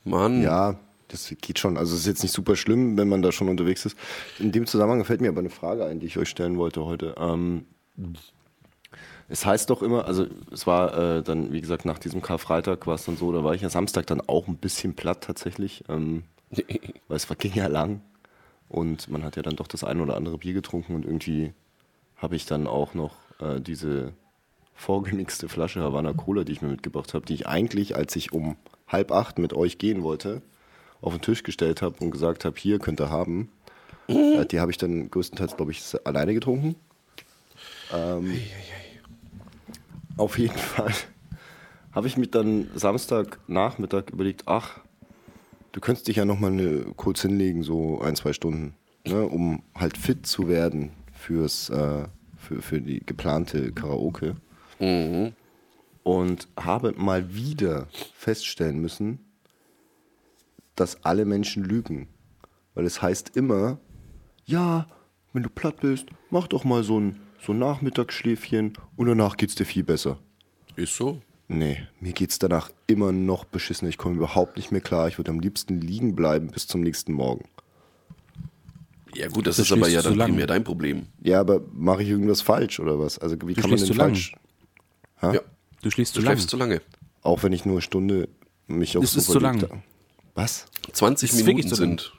Mann, 0.05 0.43
Ja, 0.43 0.81
das 1.09 1.33
geht 1.41 1.61
schon. 1.61 1.77
Also 1.77 1.95
es 1.95 2.01
ist 2.01 2.07
jetzt 2.07 2.23
nicht 2.23 2.33
super 2.33 2.57
schlimm, 2.57 2.97
wenn 2.97 3.09
man 3.09 3.23
da 3.23 3.31
schon 3.31 3.49
unterwegs 3.49 3.87
ist. 3.87 3.97
In 4.41 4.51
dem 4.51 4.67
Zusammenhang 4.67 5.05
fällt 5.05 5.21
mir 5.21 5.29
aber 5.29 5.41
eine 5.41 5.51
Frage 5.51 5.85
ein, 5.85 6.01
die 6.01 6.07
ich 6.07 6.19
euch 6.19 6.29
stellen 6.29 6.57
wollte 6.59 6.85
heute. 6.85 7.15
Ähm, 7.19 7.67
es 9.31 9.47
heißt 9.47 9.71
doch 9.71 9.81
immer, 9.81 10.07
also 10.07 10.27
es 10.53 10.67
war 10.67 10.99
äh, 10.99 11.23
dann, 11.23 11.53
wie 11.53 11.61
gesagt, 11.61 11.85
nach 11.85 12.01
diesem 12.01 12.21
Karfreitag 12.21 12.87
war 12.89 12.97
es 12.97 13.05
dann 13.05 13.17
so, 13.17 13.33
da 13.33 13.45
war 13.45 13.55
ich 13.55 13.63
ja 13.63 13.71
Samstag 13.71 14.07
dann 14.09 14.21
auch 14.21 14.49
ein 14.49 14.57
bisschen 14.57 14.95
platt 14.95 15.23
tatsächlich, 15.23 15.85
ähm, 15.89 16.25
weil 16.51 17.17
es 17.17 17.31
war, 17.31 17.37
ging 17.37 17.55
ja 17.55 17.69
lang 17.69 18.03
und 18.69 19.09
man 19.09 19.23
hat 19.23 19.37
ja 19.37 19.43
dann 19.43 19.55
doch 19.55 19.69
das 19.69 19.85
ein 19.85 20.01
oder 20.01 20.17
andere 20.17 20.37
Bier 20.37 20.53
getrunken 20.53 20.97
und 20.97 21.05
irgendwie 21.05 21.53
habe 22.17 22.35
ich 22.35 22.45
dann 22.45 22.67
auch 22.67 22.95
noch 22.95 23.15
äh, 23.39 23.61
diese 23.61 24.13
vorgemixte 24.75 25.49
Flasche 25.49 25.81
Havana 25.81 26.13
Cola, 26.13 26.43
die 26.43 26.53
ich 26.53 26.63
mir 26.63 26.69
mitgebracht 26.69 27.15
habe, 27.15 27.25
die 27.25 27.35
ich 27.35 27.47
eigentlich, 27.47 27.95
als 27.95 28.17
ich 28.17 28.33
um 28.33 28.57
halb 28.89 29.13
acht 29.13 29.39
mit 29.39 29.53
euch 29.53 29.79
gehen 29.79 30.03
wollte, 30.03 30.43
auf 31.03 31.13
den 31.13 31.23
Tisch 31.23 31.45
gestellt 31.45 31.83
habe 31.83 31.97
und 32.01 32.11
gesagt 32.11 32.45
habe, 32.45 32.59
hier 32.59 32.81
könnt 32.81 33.01
ihr 33.01 33.11
haben. 33.11 33.51
Äh, 34.09 34.45
die 34.45 34.59
habe 34.59 34.73
ich 34.73 34.77
dann 34.77 35.09
größtenteils, 35.09 35.57
glaube 35.57 35.71
ich, 35.71 35.85
alleine 36.05 36.35
getrunken. 36.35 36.75
Ähm, 37.93 38.41
auf 40.17 40.39
jeden 40.39 40.59
Fall 40.59 40.93
habe 41.93 42.07
ich 42.07 42.17
mir 42.17 42.27
dann 42.27 42.69
Samstagnachmittag 42.75 44.11
überlegt, 44.13 44.45
ach, 44.47 44.81
du 45.73 45.81
könntest 45.81 46.09
dich 46.09 46.17
ja 46.17 46.25
noch 46.25 46.39
mal 46.39 46.53
eine, 46.53 46.93
kurz 46.97 47.23
hinlegen, 47.23 47.63
so 47.63 48.01
ein, 48.01 48.17
zwei 48.17 48.33
Stunden, 48.33 48.75
ne, 49.07 49.27
um 49.27 49.63
halt 49.75 49.97
fit 49.97 50.27
zu 50.27 50.49
werden 50.49 50.91
fürs, 51.13 51.69
äh, 51.71 52.05
für, 52.37 52.63
für 52.63 52.81
die 52.81 53.05
geplante 53.05 53.73
Karaoke. 53.73 54.37
Und 56.03 56.49
habe 56.59 56.95
mal 56.97 57.35
wieder 57.35 57.89
feststellen 58.15 58.81
müssen, 58.81 59.21
dass 60.75 61.05
alle 61.05 61.25
Menschen 61.25 61.65
lügen. 61.65 62.09
Weil 62.75 62.87
es 62.87 63.03
heißt 63.03 63.37
immer, 63.37 63.79
ja, 64.47 64.87
wenn 65.33 65.43
du 65.43 65.51
platt 65.51 65.81
bist, 65.81 66.07
mach 66.31 66.49
doch 66.49 66.65
mal 66.65 66.83
so 66.83 66.99
ein, 66.99 67.21
so 67.45 67.53
ein 67.53 67.59
Nachmittagsschläfchen 67.59 68.75
und 68.97 69.07
danach 69.07 69.37
geht's 69.37 69.55
dir 69.55 69.65
viel 69.65 69.83
besser. 69.85 70.19
ist 70.77 70.95
so. 70.97 71.21
Nee, 71.49 71.79
mir 72.01 72.13
geht's 72.13 72.39
danach 72.39 72.71
immer 72.87 73.11
noch 73.11 73.45
beschissen. 73.45 73.89
Ich 73.89 73.99
komme 73.99 74.15
überhaupt 74.17 74.57
nicht 74.57 74.71
mehr 74.71 74.81
klar. 74.81 75.09
Ich 75.09 75.19
würde 75.19 75.33
am 75.33 75.41
liebsten 75.41 75.81
liegen 75.81 76.15
bleiben 76.15 76.49
bis 76.53 76.69
zum 76.69 76.81
nächsten 76.81 77.13
Morgen. 77.13 77.45
Ja 79.15 79.27
gut, 79.29 79.47
das, 79.49 79.57
Das 79.57 79.67
ist 79.67 79.73
aber 79.73 79.89
ja 79.89 80.03
dann 80.03 80.15
lang. 80.15 80.29
primär 80.31 80.47
dein 80.47 80.63
Problem. 80.63 81.07
Ja, 81.21 81.41
aber 81.41 81.61
mache 81.73 82.05
ich 82.05 82.09
irgendwas 82.09 82.41
falsch 82.41 82.79
oder 82.79 83.01
was? 83.01 83.19
Also 83.19 83.35
wie 83.45 83.55
Du 83.55 83.61
kann 83.63 83.71
man 83.71 83.79
schläfst 83.79 83.89
denn 83.91 83.97
falsch? 83.97 84.33
Ja, 85.23 85.41
Du 85.83 85.91
schläfst 85.91 86.17
du 86.17 86.23
zu 86.23 86.47
zu 86.47 86.57
lange. 86.57 86.81
Auch 87.23 87.43
wenn 87.43 87.53
ich 87.53 87.65
nur 87.65 87.75
eine 87.75 87.83
Stunde 87.83 88.29
mich 88.69 88.97
aufs 88.97 89.11
Es 89.11 89.17
ist 89.17 89.27
Sofa 89.27 89.39
zu 89.39 89.45
lang. 89.45 89.83
Was? 90.35 90.67
20 90.93 91.31
Das 91.31 91.39
ist 91.41 91.47
wirklich 91.47 91.65
Minuten 91.67 91.77
sind 91.77 92.13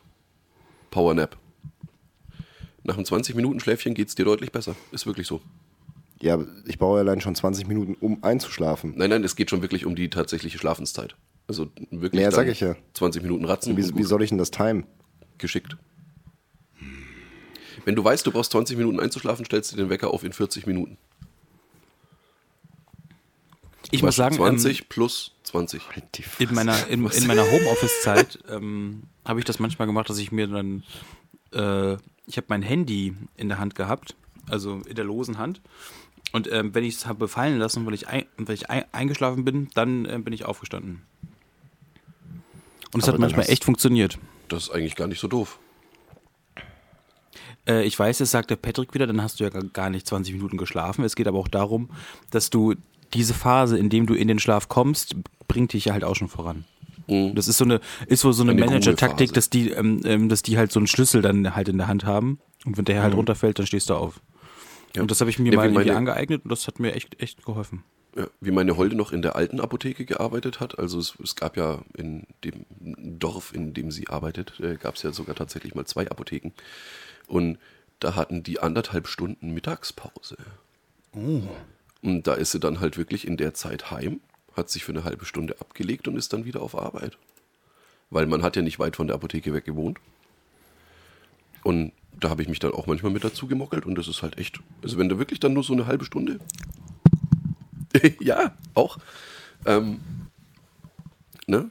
Powernap. 0.90 1.38
Nach 2.84 2.96
einem 2.96 3.06
20-Minuten-Schläfchen 3.06 3.94
geht 3.94 4.08
es 4.08 4.16
dir 4.16 4.26
deutlich 4.26 4.52
besser. 4.52 4.76
Ist 4.92 5.06
wirklich 5.06 5.28
so. 5.28 5.42
Ja, 6.22 6.40
ich 6.66 6.78
brauche 6.78 6.96
ja 6.98 7.02
allein 7.02 7.22
schon 7.22 7.36
20 7.36 7.68
Minuten, 7.68 7.96
um 8.00 8.24
einzuschlafen. 8.24 8.94
Nein, 8.96 9.10
nein, 9.10 9.24
es 9.24 9.36
geht 9.36 9.50
schon 9.50 9.62
wirklich 9.62 9.86
um 9.86 9.96
die 9.96 10.10
tatsächliche 10.10 10.58
Schlafenszeit. 10.58 11.16
Also 11.48 11.70
wirklich 11.90 12.22
Ja, 12.22 12.30
dann 12.30 12.36
sag 12.36 12.48
ich 12.48 12.60
ja. 12.60 12.76
20 12.94 13.24
Minuten 13.24 13.46
Ratzen 13.46 13.76
Wie, 13.76 13.98
wie 13.98 14.04
soll 14.04 14.22
ich 14.24 14.30
denn 14.30 14.38
das 14.38 14.52
timen? 14.52 14.86
geschickt. 15.38 15.76
Wenn 17.86 17.96
du 17.96 18.04
weißt, 18.04 18.26
du 18.28 18.32
brauchst 18.32 18.52
20 18.52 18.78
Minuten 18.78 19.00
einzuschlafen, 19.00 19.44
stellst 19.46 19.72
du 19.72 19.78
den 19.78 19.90
Wecker 19.90 20.12
auf 20.12 20.24
in 20.24 20.34
40 20.34 20.68
Minuten. 20.68 20.98
Ich 23.90 24.04
muss 24.04 24.16
sagen, 24.16 24.36
ähm, 24.36 24.40
20 24.42 24.88
plus 24.90 25.32
20. 25.44 25.82
Halt 25.90 26.22
in 26.40 26.54
meiner, 26.54 26.88
in, 26.88 27.06
in 27.06 27.28
meiner 27.28 27.44
Homeoffice-Zeit 27.50 28.40
ähm, 28.50 29.04
habe 29.26 29.40
ich 29.40 29.46
das 29.46 29.60
manchmal 29.60 29.88
gemacht, 29.88 30.10
dass 30.10 30.20
ich 30.20 30.32
mir 30.32 30.48
dann, 30.48 30.84
äh, 31.54 31.98
ich 32.32 32.38
habe 32.38 32.48
mein 32.50 32.62
Handy 32.62 33.14
in 33.36 33.50
der 33.50 33.60
Hand 33.60 33.76
gehabt, 33.76 34.16
also 34.50 34.82
in 34.88 34.96
der 34.96 35.04
losen 35.06 35.38
Hand. 35.38 35.62
Und 36.32 36.50
ähm, 36.52 36.74
wenn 36.74 36.86
ich 36.86 36.96
es 36.96 37.06
habe 37.06 37.28
fallen 37.28 37.60
lassen, 37.60 37.86
weil 37.86 37.94
ich, 37.94 38.08
ein, 38.08 38.24
weil 38.38 38.56
ich 38.56 38.70
ein, 38.70 38.86
eingeschlafen 38.94 39.44
bin, 39.44 39.68
dann 39.74 40.06
äh, 40.06 40.18
bin 40.18 40.34
ich 40.34 40.46
aufgestanden. 40.46 41.02
Und 42.94 43.04
es 43.04 43.08
hat 43.10 43.20
manchmal 43.20 43.50
echt 43.50 43.66
funktioniert. 43.66 44.18
Das 44.48 44.64
ist 44.64 44.70
eigentlich 44.72 44.96
gar 44.96 45.08
nicht 45.08 45.20
so 45.20 45.28
doof. 45.28 45.60
Äh, 47.68 47.84
ich 47.84 47.98
weiß, 48.00 48.20
jetzt 48.20 48.32
sagt 48.32 48.50
der 48.50 48.56
Patrick 48.56 48.94
wieder, 48.94 49.08
dann 49.08 49.22
hast 49.22 49.40
du 49.40 49.44
ja 49.44 49.50
gar- 49.50 49.64
gar 49.64 49.90
nicht 49.90 50.08
20 50.08 50.34
Minuten 50.34 50.58
geschlafen. 50.58 51.04
Es 51.04 51.16
geht 51.16 51.28
aber 51.28 51.38
auch 51.38 51.48
darum, 51.50 51.90
dass 52.32 52.50
du 52.50 52.76
diese 53.14 53.34
Phase, 53.34 53.78
in 53.78 53.90
dem 53.90 54.06
du 54.08 54.14
in 54.14 54.28
den 54.30 54.40
Schlaf 54.40 54.70
kommst, 54.70 55.16
bringt 55.50 55.74
dich 55.74 55.86
ja 55.86 55.94
halt 55.94 56.06
auch 56.06 56.16
schon 56.16 56.30
voran. 56.30 56.64
Das 57.36 57.48
ist 57.48 57.58
so 57.58 57.66
eine, 57.66 57.80
ist 58.08 58.22
so, 58.22 58.32
so 58.32 58.44
eine, 58.44 58.52
Eine 58.54 58.66
Manager-Taktik, 58.66 59.34
dass 59.34 59.50
die, 59.50 59.70
ähm, 59.72 60.02
ähm, 60.06 60.30
dass 60.30 60.42
die 60.44 60.58
halt 60.58 60.72
so 60.72 60.80
einen 60.80 60.88
Schlüssel 60.88 61.22
dann 61.22 61.56
halt 61.56 61.68
in 61.70 61.78
der 61.78 61.88
Hand 61.88 62.06
haben. 62.06 62.40
Und 62.66 62.78
wenn 62.78 62.86
der 62.86 63.00
Mhm. 63.00 63.04
halt 63.04 63.16
runterfällt, 63.16 63.60
dann 63.60 63.66
stehst 63.68 63.90
du 63.90 63.96
auf. 63.96 64.22
Ja. 64.96 65.02
Und 65.02 65.12
das 65.12 65.20
habe 65.20 65.30
ich 65.30 65.38
mir 65.40 65.52
Ja, 65.52 65.58
mal 65.58 65.66
irgendwie 65.66 65.86
meine- 65.88 65.98
angeeignet 65.98 66.44
und 66.46 66.50
das 66.52 66.68
hat 66.68 66.80
mir 66.80 66.94
echt, 66.94 67.22
echt 67.22 67.46
geholfen. 67.46 67.84
Ja, 68.16 68.28
wie 68.42 68.52
meine 68.52 68.76
Holde 68.76 68.96
noch 68.98 69.14
in 69.14 69.22
der 69.22 69.36
alten 69.38 69.62
Apotheke 69.62 70.04
gearbeitet 70.06 70.60
hat. 70.60 70.78
Also 70.78 71.00
es, 71.00 71.16
es 71.24 71.36
gab 71.38 71.56
ja 71.56 71.80
in 71.98 72.28
dem 72.44 72.66
Dorf, 73.20 73.54
in 73.56 73.74
dem 73.74 73.90
sie 73.90 74.08
arbeitet, 74.10 74.60
äh, 74.60 74.76
gab 74.76 74.96
es 74.96 75.04
ja 75.04 75.12
sogar 75.14 75.34
tatsächlich 75.36 75.76
mal 75.76 75.86
zwei 75.86 76.10
Apotheken. 76.10 76.52
Und 77.28 77.58
da 78.00 78.16
hatten 78.16 78.44
die 78.44 78.60
anderthalb 78.60 79.08
Stunden 79.08 79.52
Mittagspause. 79.54 80.36
Und 81.14 82.28
da 82.28 82.34
ist 82.34 82.52
sie 82.52 82.60
dann 82.60 82.80
halt 82.80 82.98
wirklich 82.98 83.26
in 83.28 83.38
der 83.38 83.54
Zeit 83.54 83.92
heim, 83.92 84.20
hat 84.56 84.70
sich 84.70 84.84
für 84.84 84.92
eine 84.92 85.04
halbe 85.04 85.26
Stunde 85.26 85.56
abgelegt 85.60 86.08
und 86.08 86.18
ist 86.18 86.34
dann 86.34 86.46
wieder 86.46 86.62
auf 86.62 86.76
Arbeit. 86.78 87.18
Weil 88.10 88.26
man 88.28 88.44
hat 88.44 88.56
ja 88.56 88.62
nicht 88.62 88.80
weit 88.80 88.96
von 88.96 89.08
der 89.08 89.16
Apotheke 89.16 89.54
weg 89.54 89.66
gewohnt. 89.66 90.00
Und 91.64 91.94
da 92.20 92.30
habe 92.30 92.42
ich 92.42 92.50
mich 92.50 92.60
dann 92.60 92.74
auch 92.74 92.88
manchmal 92.88 93.12
mit 93.12 93.24
dazu 93.24 93.48
gemockelt 93.48 93.86
und 93.86 93.96
das 93.96 94.08
ist 94.08 94.22
halt 94.22 94.38
echt, 94.38 94.60
also 94.84 94.98
wenn 94.98 95.10
du 95.10 95.18
wirklich 95.18 95.40
dann 95.40 95.54
nur 95.54 95.64
so 95.64 95.74
eine 95.74 95.86
halbe 95.88 96.06
Stunde 96.06 96.40
ja, 98.20 98.56
auch. 98.74 98.98
Ähm, 99.66 100.00
ne? 101.48 101.70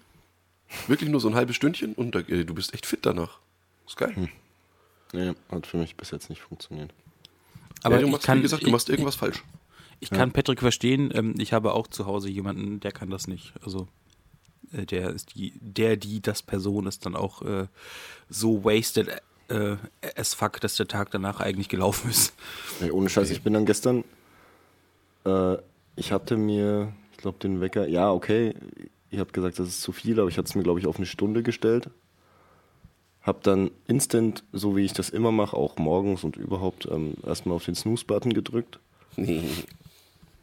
Wirklich 0.86 1.10
nur 1.10 1.20
so 1.20 1.28
ein 1.28 1.34
halbes 1.34 1.56
Stündchen 1.56 1.94
und 1.94 2.14
da, 2.14 2.20
äh, 2.20 2.44
du 2.44 2.54
bist 2.54 2.74
echt 2.74 2.86
fit 2.86 3.00
danach. 3.04 3.38
Ist 3.86 3.96
geil. 3.96 4.14
Hm. 4.14 4.28
Nee, 5.12 5.32
hat 5.50 5.66
für 5.66 5.76
mich 5.76 5.96
bis 5.96 6.10
jetzt 6.12 6.30
nicht 6.30 6.40
funktioniert. 6.42 6.92
Aber 7.82 7.96
ja, 7.96 8.00
du 8.02 8.06
ich 8.06 8.12
machst, 8.12 8.26
kann, 8.26 8.38
wie 8.38 8.42
gesagt, 8.42 8.62
du 8.62 8.66
ich- 8.66 8.72
machst 8.72 8.88
irgendwas 8.88 9.16
falsch. 9.16 9.42
Ich 10.00 10.10
kann 10.10 10.32
Patrick 10.32 10.60
verstehen. 10.60 11.10
Ähm, 11.14 11.34
ich 11.38 11.52
habe 11.52 11.74
auch 11.74 11.86
zu 11.86 12.06
Hause 12.06 12.30
jemanden, 12.30 12.80
der 12.80 12.92
kann 12.92 13.10
das 13.10 13.28
nicht. 13.28 13.52
Also 13.62 13.86
äh, 14.72 14.86
der 14.86 15.10
ist 15.10 15.34
die, 15.34 15.52
der, 15.60 15.96
die, 15.96 16.20
das 16.20 16.42
Person 16.42 16.86
ist 16.86 17.06
dann 17.06 17.14
auch 17.14 17.42
äh, 17.42 17.66
so 18.28 18.64
wasted 18.64 19.08
äh, 19.48 19.76
as 20.16 20.34
fuck, 20.34 20.60
dass 20.60 20.76
der 20.76 20.88
Tag 20.88 21.10
danach 21.10 21.40
eigentlich 21.40 21.68
gelaufen 21.68 22.10
ist. 22.10 22.34
Ey, 22.80 22.90
ohne 22.90 23.08
Scheiß, 23.08 23.30
ich 23.30 23.42
bin 23.42 23.52
dann 23.52 23.66
gestern, 23.66 24.04
äh, 25.26 25.56
ich 25.96 26.12
hatte 26.12 26.36
mir, 26.36 26.92
ich 27.12 27.18
glaube, 27.18 27.38
den 27.38 27.60
Wecker, 27.60 27.86
ja, 27.86 28.10
okay, 28.10 28.54
ihr 29.10 29.20
habt 29.20 29.32
gesagt, 29.32 29.58
das 29.58 29.68
ist 29.68 29.82
zu 29.82 29.92
viel, 29.92 30.18
aber 30.18 30.28
ich 30.28 30.38
hatte 30.38 30.48
es 30.48 30.54
mir, 30.54 30.62
glaube 30.62 30.80
ich, 30.80 30.86
auf 30.86 30.96
eine 30.96 31.06
Stunde 31.06 31.42
gestellt. 31.42 31.90
Hab 33.20 33.42
dann 33.42 33.70
instant, 33.86 34.44
so 34.52 34.76
wie 34.76 34.84
ich 34.84 34.94
das 34.94 35.10
immer 35.10 35.30
mache, 35.30 35.54
auch 35.54 35.76
morgens 35.76 36.24
und 36.24 36.36
überhaupt, 36.36 36.88
ähm, 36.90 37.14
erstmal 37.26 37.56
auf 37.56 37.66
den 37.66 37.74
Snooze-Button 37.74 38.32
gedrückt 38.32 38.80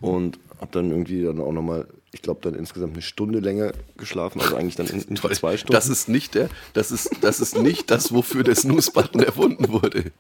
und 0.02 0.40
hab 0.60 0.72
dann 0.72 0.92
irgendwie 0.92 1.24
dann 1.24 1.40
auch 1.40 1.52
nochmal, 1.52 1.88
ich 2.12 2.22
glaube, 2.22 2.42
dann 2.42 2.56
insgesamt 2.56 2.94
eine 2.94 3.02
Stunde 3.02 3.40
länger 3.40 3.72
geschlafen, 3.98 4.42
also 4.42 4.56
eigentlich 4.56 4.76
dann 4.76 4.88
in, 4.88 5.02
in 5.02 5.16
Toll. 5.16 5.34
zwei 5.34 5.58
Stunden. 5.58 5.74
Das 5.74 5.90
ist 5.90 6.10
nicht 6.10 6.36
der, 6.36 6.50
das 6.74 6.92
ist, 6.92 7.10
das 7.22 7.40
ist 7.40 7.58
nicht 7.58 7.92
das, 7.92 8.14
wofür 8.14 8.44
der 8.44 8.56
Snooze-Button 8.56 9.22
erfunden 9.24 9.70
wurde. 9.70 10.12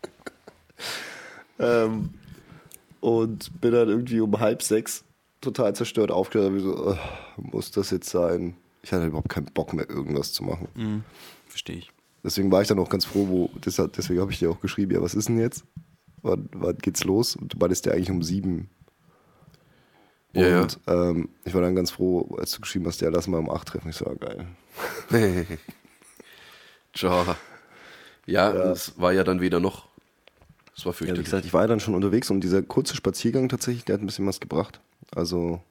Ähm, 1.59 2.09
und 2.99 3.61
bin 3.61 3.71
dann 3.71 3.89
irgendwie 3.89 4.19
um 4.19 4.39
halb 4.39 4.61
sechs 4.61 5.03
total 5.41 5.75
zerstört 5.75 6.11
aufgehört. 6.11 6.53
Wie 6.53 6.59
so, 6.59 6.91
äh, 6.91 6.97
muss 7.37 7.71
das 7.71 7.91
jetzt 7.91 8.09
sein? 8.09 8.55
Ich 8.83 8.91
hatte 8.91 9.05
überhaupt 9.05 9.29
keinen 9.29 9.45
Bock 9.45 9.73
mehr, 9.73 9.89
irgendwas 9.89 10.33
zu 10.33 10.43
machen. 10.43 11.03
Verstehe 11.47 11.77
ich. 11.77 11.91
Deswegen 12.23 12.51
war 12.51 12.61
ich 12.61 12.67
dann 12.67 12.79
auch 12.79 12.89
ganz 12.89 13.05
froh, 13.05 13.27
wo, 13.27 13.49
deshalb, 13.63 13.93
deswegen 13.93 14.19
habe 14.21 14.31
ich 14.31 14.39
dir 14.39 14.49
auch 14.49 14.59
geschrieben, 14.59 14.93
ja, 14.93 15.01
was 15.01 15.13
ist 15.13 15.29
denn 15.29 15.39
jetzt? 15.39 15.63
wann, 16.21 16.49
wann 16.53 16.77
geht's 16.77 17.03
los? 17.03 17.35
Und 17.35 17.53
du 17.53 17.57
meintest 17.57 17.85
ja 17.85 17.93
eigentlich 17.93 18.11
um 18.11 18.23
sieben. 18.23 18.69
Ja, 20.33 20.61
und 20.61 20.79
Ähm, 20.87 21.29
ich 21.45 21.53
war 21.53 21.61
dann 21.61 21.75
ganz 21.75 21.91
froh, 21.91 22.35
als 22.39 22.51
du 22.51 22.61
geschrieben 22.61 22.85
hast, 22.85 23.01
ja, 23.01 23.09
lass 23.09 23.27
mal 23.27 23.37
um 23.39 23.49
acht 23.49 23.67
treffen. 23.69 23.89
Ich 23.89 23.95
so, 23.95 24.05
ah, 24.07 24.13
geil. 24.13 24.45
Tja. 26.93 27.35
Ja, 28.25 28.53
Ja. 28.53 28.71
es 28.71 28.99
war 28.99 29.13
ja 29.13 29.23
dann 29.23 29.41
weder 29.41 29.59
noch. 29.59 29.87
Es 30.75 30.85
war 30.85 30.91
Ja, 30.91 30.93
wie 30.93 30.97
fürchterlich. 30.97 31.25
gesagt, 31.25 31.45
ich 31.45 31.53
war 31.53 31.61
ja 31.61 31.67
dann 31.67 31.79
schon 31.79 31.95
unterwegs 31.95 32.29
und 32.29 32.41
dieser 32.41 32.61
kurze 32.61 32.95
Spaziergang 32.95 33.49
tatsächlich, 33.49 33.85
der 33.85 33.93
hat 33.95 34.01
ein 34.01 34.05
bisschen 34.05 34.27
was 34.27 34.39
gebracht. 34.39 34.79
Also, 35.15 35.61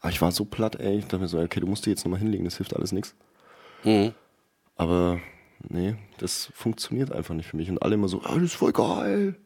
aber 0.00 0.10
ich 0.10 0.20
war 0.20 0.32
so 0.32 0.44
platt, 0.44 0.76
ey. 0.76 0.98
Ich 0.98 1.04
dachte 1.04 1.18
mir 1.18 1.28
so, 1.28 1.38
okay, 1.38 1.60
du 1.60 1.66
musst 1.66 1.86
dich 1.86 1.92
jetzt 1.92 2.04
nochmal 2.04 2.20
hinlegen, 2.20 2.44
das 2.44 2.56
hilft 2.56 2.74
alles 2.74 2.92
nichts. 2.92 3.14
Mhm. 3.84 4.12
Aber 4.76 5.20
nee, 5.68 5.94
das 6.18 6.50
funktioniert 6.54 7.12
einfach 7.12 7.34
nicht 7.34 7.46
für 7.48 7.56
mich. 7.56 7.70
Und 7.70 7.80
alle 7.82 7.94
immer 7.94 8.08
so, 8.08 8.20
ah, 8.22 8.34
das 8.34 8.42
ist 8.44 8.54
voll 8.54 8.72
geil. 8.72 9.36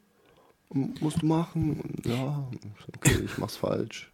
Musst 0.73 1.23
du 1.23 1.27
machen. 1.27 1.81
Und 1.81 2.07
ja, 2.07 2.49
okay, 2.97 3.19
ich 3.25 3.39
mach's 3.39 3.57
falsch. 3.57 4.13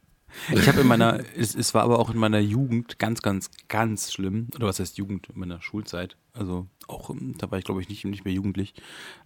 Ich 0.52 0.68
habe 0.68 0.80
in 0.80 0.86
meiner, 0.86 1.20
es, 1.36 1.54
es 1.54 1.74
war 1.74 1.82
aber 1.82 1.98
auch 1.98 2.10
in 2.10 2.18
meiner 2.18 2.38
Jugend 2.38 2.98
ganz, 2.98 3.22
ganz, 3.22 3.50
ganz 3.68 4.12
schlimm. 4.12 4.48
Oder 4.54 4.66
was 4.66 4.80
heißt 4.80 4.98
Jugend? 4.98 5.28
In 5.32 5.40
meiner 5.40 5.60
Schulzeit. 5.60 6.16
Also 6.32 6.66
auch, 6.88 7.10
ähm, 7.10 7.34
da 7.38 7.50
war 7.50 7.58
ich 7.58 7.64
glaube 7.64 7.80
ich 7.80 7.88
nicht, 7.88 8.04
nicht 8.04 8.24
mehr 8.24 8.34
jugendlich. 8.34 8.74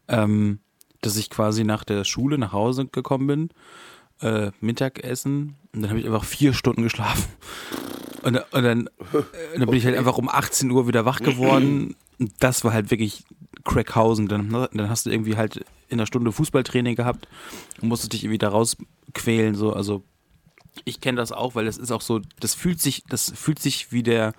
Ähm, 0.09 0.61
dass 1.01 1.17
ich 1.17 1.31
quasi 1.31 1.65
nach 1.65 1.85
der 1.85 2.05
Schule 2.05 2.39
nach 2.39 2.53
Hause 2.53 2.87
gekommen 2.87 3.27
bin, 3.27 3.51
äh, 4.21 4.51
Mittagessen, 4.61 5.57
und 5.73 5.83
dann 5.83 5.91
habe 5.91 6.01
ich 6.01 6.07
einfach 6.07 6.25
vier 6.25 6.53
Stunden 6.53 6.83
geschlafen. 6.83 7.25
Und, 8.23 8.37
und 8.37 8.63
dann, 8.63 8.87
äh, 8.87 9.59
dann 9.59 9.67
bin 9.67 9.79
ich 9.79 9.87
halt 9.87 9.97
einfach 9.97 10.19
um 10.19 10.29
18 10.29 10.71
Uhr 10.71 10.87
wieder 10.87 11.05
wach 11.05 11.21
geworden. 11.21 11.95
Und 12.19 12.33
das 12.39 12.65
war 12.65 12.73
halt 12.73 12.91
wirklich 12.91 13.25
Crackhausen. 13.65 14.29
Dann, 14.29 14.49
ne, 14.49 14.69
dann 14.73 14.89
hast 14.89 15.07
du 15.07 15.11
irgendwie 15.11 15.37
halt 15.37 15.65
in 15.89 15.99
einer 15.99 16.07
Stunde 16.07 16.33
Fußballtraining 16.33 16.97
gehabt 16.97 17.29
und 17.81 17.89
musstest 17.89 18.13
dich 18.13 18.25
irgendwie 18.25 18.39
da 18.39 18.51
rausquälen. 18.51 19.55
So. 19.55 19.73
Also 19.73 20.03
ich 20.85 21.01
kenne 21.01 21.17
das 21.17 21.33
auch, 21.33 21.55
weil 21.55 21.65
das 21.65 21.77
ist 21.77 21.91
auch 21.91 22.01
so, 22.01 22.21
das 22.41 22.55
fühlt 22.55 22.81
sich, 22.81 23.05
das 23.09 23.33
fühlt 23.35 23.59
sich 23.59 23.93
wie 23.93 24.03
der, 24.03 24.35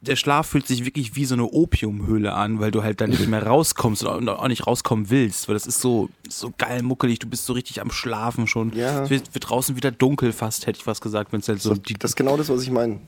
der 0.00 0.16
Schlaf 0.16 0.46
fühlt 0.46 0.66
sich 0.66 0.84
wirklich 0.84 1.16
wie 1.16 1.24
so 1.24 1.34
eine 1.34 1.44
Opiumhöhle 1.44 2.32
an, 2.32 2.60
weil 2.60 2.70
du 2.70 2.82
halt 2.82 3.00
dann 3.00 3.10
nicht 3.10 3.26
mehr 3.26 3.44
rauskommst 3.44 4.04
und 4.04 4.28
auch 4.28 4.48
nicht 4.48 4.66
rauskommen 4.66 5.10
willst, 5.10 5.48
weil 5.48 5.54
das 5.54 5.66
ist 5.66 5.80
so, 5.80 6.08
so 6.28 6.52
geil 6.56 6.82
muckelig, 6.82 7.18
du 7.18 7.28
bist 7.28 7.46
so 7.46 7.52
richtig 7.52 7.80
am 7.80 7.90
Schlafen 7.90 8.46
schon. 8.46 8.72
Ja. 8.74 9.04
Es 9.04 9.10
wird, 9.10 9.34
wird 9.34 9.48
draußen 9.48 9.76
wieder 9.76 9.90
dunkel 9.90 10.32
fast, 10.32 10.66
hätte 10.66 10.78
ich 10.78 10.86
was 10.86 11.00
gesagt, 11.00 11.32
wenn 11.32 11.40
es 11.40 11.48
halt 11.48 11.60
so 11.60 11.74
die, 11.74 11.94
Das 11.94 12.12
ist 12.12 12.16
genau 12.16 12.36
das, 12.36 12.48
was 12.48 12.62
ich 12.62 12.70
meine. 12.70 13.00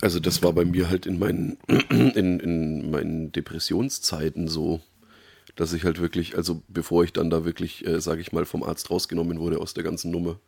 Also 0.00 0.18
das 0.18 0.42
war 0.42 0.52
bei 0.52 0.64
mir 0.64 0.88
halt 0.88 1.06
in 1.06 1.18
meinen, 1.18 1.58
in, 1.68 2.40
in 2.40 2.90
meinen 2.90 3.30
Depressionszeiten 3.32 4.48
so, 4.48 4.80
dass 5.56 5.72
ich 5.72 5.84
halt 5.84 6.00
wirklich, 6.00 6.36
also 6.36 6.62
bevor 6.68 7.04
ich 7.04 7.12
dann 7.12 7.30
da 7.30 7.44
wirklich, 7.44 7.86
äh, 7.86 8.00
sage 8.00 8.20
ich 8.20 8.32
mal, 8.32 8.44
vom 8.44 8.62
Arzt 8.62 8.90
rausgenommen 8.90 9.38
wurde 9.38 9.60
aus 9.60 9.74
der 9.74 9.84
ganzen 9.84 10.10
Nummer, 10.10 10.38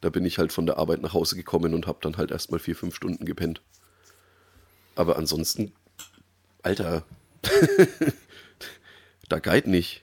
da 0.00 0.08
bin 0.08 0.24
ich 0.24 0.38
halt 0.38 0.52
von 0.52 0.66
der 0.66 0.78
Arbeit 0.78 1.02
nach 1.02 1.12
Hause 1.12 1.36
gekommen 1.36 1.74
und 1.74 1.86
habe 1.86 1.98
dann 2.00 2.16
halt 2.16 2.30
erstmal 2.30 2.60
vier, 2.60 2.74
fünf 2.74 2.94
Stunden 2.94 3.26
gepennt. 3.26 3.60
Aber 4.94 5.16
ansonsten, 5.16 5.72
Alter, 6.62 7.04
da 9.28 9.38
geht 9.38 9.66
nicht. 9.66 10.02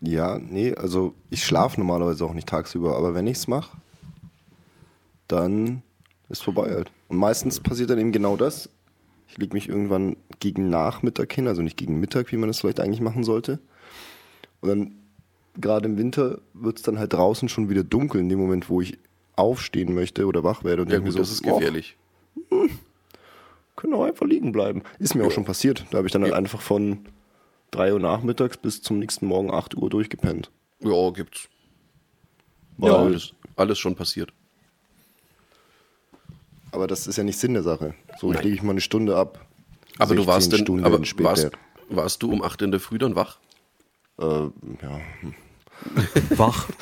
Ja, 0.00 0.38
nee, 0.38 0.74
also 0.74 1.14
ich 1.30 1.44
schlafe 1.44 1.78
normalerweise 1.78 2.24
auch 2.24 2.34
nicht 2.34 2.48
tagsüber, 2.48 2.96
aber 2.96 3.14
wenn 3.14 3.26
ich's 3.26 3.46
mache, 3.46 3.76
dann 5.28 5.82
ist 6.28 6.42
vorbei 6.42 6.70
halt. 6.70 6.90
Und 7.08 7.18
meistens 7.18 7.60
passiert 7.60 7.90
dann 7.90 7.98
eben 7.98 8.10
genau 8.12 8.36
das. 8.36 8.68
Ich 9.32 9.38
lege 9.38 9.54
mich 9.54 9.66
irgendwann 9.68 10.16
gegen 10.40 10.68
Nachmittag 10.68 11.32
hin, 11.32 11.48
also 11.48 11.62
nicht 11.62 11.78
gegen 11.78 11.98
Mittag, 12.00 12.30
wie 12.32 12.36
man 12.36 12.48
das 12.50 12.60
vielleicht 12.60 12.80
eigentlich 12.80 13.00
machen 13.00 13.24
sollte. 13.24 13.60
Und 14.60 14.68
dann, 14.68 14.94
gerade 15.58 15.88
im 15.88 15.96
Winter, 15.96 16.38
wird 16.52 16.76
es 16.76 16.82
dann 16.82 16.98
halt 16.98 17.14
draußen 17.14 17.48
schon 17.48 17.70
wieder 17.70 17.82
dunkel, 17.82 18.20
in 18.20 18.28
dem 18.28 18.38
Moment, 18.38 18.68
wo 18.68 18.82
ich 18.82 18.98
aufstehen 19.34 19.94
möchte 19.94 20.26
oder 20.26 20.44
wach 20.44 20.64
werde. 20.64 20.82
Und 20.82 20.92
Ja 20.92 20.98
gut, 20.98 21.18
das 21.18 21.32
ist 21.32 21.46
"Och, 21.46 21.58
gefährlich. 21.58 21.96
können 23.76 23.94
auch 23.94 24.04
einfach 24.04 24.26
liegen 24.26 24.52
bleiben. 24.52 24.82
Ist 24.98 25.14
mir 25.14 25.26
auch 25.26 25.30
schon 25.32 25.46
passiert. 25.46 25.86
Da 25.90 25.98
habe 25.98 26.06
ich 26.06 26.12
dann 26.12 26.22
halt 26.22 26.32
Ja. 26.32 26.38
einfach 26.38 26.60
von 26.60 27.06
3 27.70 27.94
Uhr 27.94 28.00
nachmittags 28.00 28.58
bis 28.58 28.82
zum 28.82 28.98
nächsten 28.98 29.26
Morgen 29.26 29.50
8 29.50 29.74
Uhr 29.76 29.88
durchgepennt. 29.88 30.50
Ja, 30.80 31.10
gibt's. 31.10 31.48
Weil- 32.76 32.90
Ja, 32.90 32.96
alles, 32.98 33.32
alles 33.56 33.78
schon 33.78 33.94
passiert. 33.96 34.32
Aber 36.72 36.86
das 36.86 37.06
ist 37.06 37.16
ja 37.16 37.24
nicht 37.24 37.38
Sinn 37.38 37.54
der 37.54 37.62
Sache. 37.62 37.94
So, 38.18 38.32
lege 38.32 38.48
ich 38.48 38.62
mal 38.62 38.72
eine 38.72 38.80
Stunde 38.80 39.16
ab. 39.16 39.46
Aber 39.98 40.14
du 40.14 40.22
16 40.22 40.26
warst 40.26 40.52
denn, 40.52 40.60
Stunden 40.60 40.84
aber 40.84 41.00
warst, 41.00 41.50
warst 41.88 42.22
du 42.22 42.32
um 42.32 42.42
8 42.42 42.62
in 42.62 42.70
der 42.70 42.80
Früh 42.80 42.98
dann 42.98 43.14
wach? 43.14 43.38
Äh, 44.18 44.24
ja. 44.24 45.00
wach. 46.36 46.68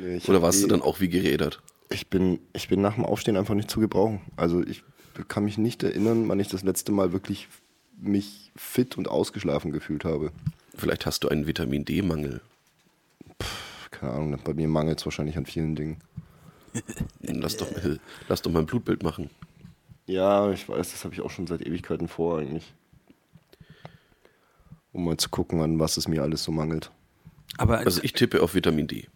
Nee, 0.00 0.16
ich 0.16 0.28
Oder 0.28 0.42
warst 0.42 0.60
eh- 0.60 0.62
du 0.62 0.68
dann 0.68 0.82
auch 0.82 1.00
wie 1.00 1.08
gerädert? 1.08 1.60
Ich 1.90 2.08
bin, 2.08 2.38
ich 2.52 2.68
bin 2.68 2.80
nach 2.80 2.94
dem 2.94 3.04
Aufstehen 3.04 3.36
einfach 3.36 3.54
nicht 3.54 3.70
zu 3.70 3.80
gebrauchen. 3.80 4.20
Also 4.36 4.62
ich 4.62 4.84
kann 5.26 5.44
mich 5.44 5.58
nicht 5.58 5.82
erinnern, 5.82 6.28
wann 6.28 6.38
ich 6.38 6.48
das 6.48 6.62
letzte 6.62 6.92
Mal 6.92 7.12
wirklich 7.12 7.48
mich 8.00 8.52
fit 8.54 8.96
und 8.96 9.08
ausgeschlafen 9.08 9.72
gefühlt 9.72 10.04
habe. 10.04 10.30
Vielleicht 10.76 11.06
hast 11.06 11.24
du 11.24 11.28
einen 11.28 11.46
Vitamin 11.46 11.84
D-Mangel. 11.84 12.40
Keine 13.90 14.12
Ahnung, 14.12 14.38
bei 14.44 14.54
mir 14.54 14.68
mangelt 14.68 15.00
es 15.00 15.06
wahrscheinlich 15.06 15.36
an 15.36 15.46
vielen 15.46 15.74
Dingen. 15.74 15.96
Lass 17.20 17.56
doch, 17.56 17.70
mal- 17.70 18.00
lass 18.28 18.42
doch 18.42 18.50
mal 18.50 18.60
ein 18.60 18.66
Blutbild 18.66 19.02
machen. 19.02 19.30
Ja, 20.06 20.50
ich 20.52 20.68
weiß, 20.68 20.90
das 20.92 21.04
habe 21.04 21.14
ich 21.14 21.20
auch 21.20 21.30
schon 21.30 21.46
seit 21.46 21.60
Ewigkeiten 21.66 22.08
vor 22.08 22.38
eigentlich. 22.38 22.72
Um 24.92 25.04
mal 25.04 25.16
zu 25.18 25.28
gucken, 25.28 25.60
an 25.60 25.78
was 25.78 25.96
es 25.96 26.08
mir 26.08 26.22
alles 26.22 26.42
so 26.44 26.52
mangelt. 26.52 26.90
Aber 27.58 27.78
Also 27.78 28.02
ich 28.02 28.12
tippe 28.12 28.42
auf 28.42 28.54
Vitamin 28.54 28.86
D. 28.86 29.06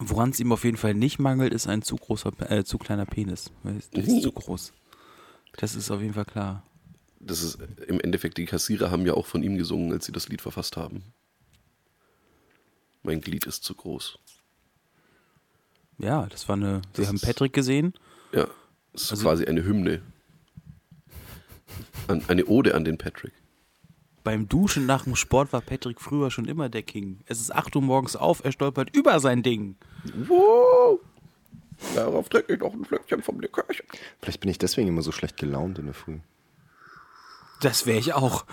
woran 0.00 0.30
es 0.30 0.40
ihm 0.40 0.52
auf 0.52 0.64
jeden 0.64 0.76
Fall 0.76 0.94
nicht 0.94 1.18
mangelt, 1.18 1.52
ist 1.54 1.66
ein 1.68 1.82
zu 1.82 1.96
großer, 1.96 2.32
äh, 2.50 2.64
zu 2.64 2.78
kleiner 2.78 3.06
Penis. 3.06 3.50
Der 3.64 4.04
ist 4.04 4.22
zu 4.22 4.32
groß. 4.32 4.72
Das 5.58 5.74
ist 5.74 5.90
auf 5.90 6.00
jeden 6.00 6.14
Fall 6.14 6.24
klar. 6.24 6.62
Das 7.20 7.42
ist 7.42 7.58
im 7.88 8.00
Endeffekt, 8.00 8.36
die 8.38 8.44
Kassierer 8.44 8.90
haben 8.90 9.06
ja 9.06 9.14
auch 9.14 9.26
von 9.26 9.42
ihm 9.42 9.56
gesungen, 9.56 9.92
als 9.92 10.06
sie 10.06 10.12
das 10.12 10.28
Lied 10.28 10.42
verfasst 10.42 10.76
haben. 10.76 11.02
Mein 13.02 13.20
Glied 13.20 13.46
ist 13.46 13.64
zu 13.64 13.74
groß. 13.74 14.18
Ja, 15.98 16.26
das 16.26 16.48
war 16.48 16.56
eine. 16.56 16.82
Das 16.92 17.00
wir 17.02 17.08
haben 17.08 17.20
Patrick 17.20 17.52
gesehen. 17.52 17.94
Ja, 18.32 18.46
es 18.92 19.02
ist 19.04 19.10
Also- 19.12 19.24
quasi 19.24 19.44
eine 19.46 19.64
Hymne. 19.64 20.02
An, 22.08 22.22
eine 22.28 22.44
Ode 22.46 22.74
an 22.74 22.84
den 22.84 22.98
Patrick. 22.98 23.32
Beim 24.22 24.48
Duschen 24.48 24.86
nach 24.86 25.04
dem 25.04 25.16
Sport 25.16 25.52
war 25.52 25.60
Patrick 25.60 26.00
früher 26.00 26.30
schon 26.30 26.46
immer 26.46 26.68
der 26.68 26.82
King. 26.82 27.20
Es 27.26 27.40
ist 27.40 27.52
8 27.54 27.74
Uhr 27.76 27.82
morgens 27.82 28.16
auf, 28.16 28.44
er 28.44 28.52
stolpert 28.52 28.94
über 28.94 29.18
sein 29.20 29.42
Ding. 29.42 29.76
Wow! 30.26 31.00
Darauf 31.94 32.28
trinke 32.28 32.54
ich 32.54 32.60
noch 32.60 32.72
ein 32.72 32.84
Flöckchen 32.84 33.22
vom 33.22 33.40
Likörchen. 33.40 33.86
Vielleicht 34.20 34.40
bin 34.40 34.50
ich 34.50 34.58
deswegen 34.58 34.88
immer 34.88 35.02
so 35.02 35.12
schlecht 35.12 35.36
gelaunt 35.36 35.78
in 35.78 35.84
der 35.86 35.94
Früh. 35.94 36.18
Das 37.60 37.86
wäre 37.86 37.98
ich 37.98 38.14
auch. 38.14 38.44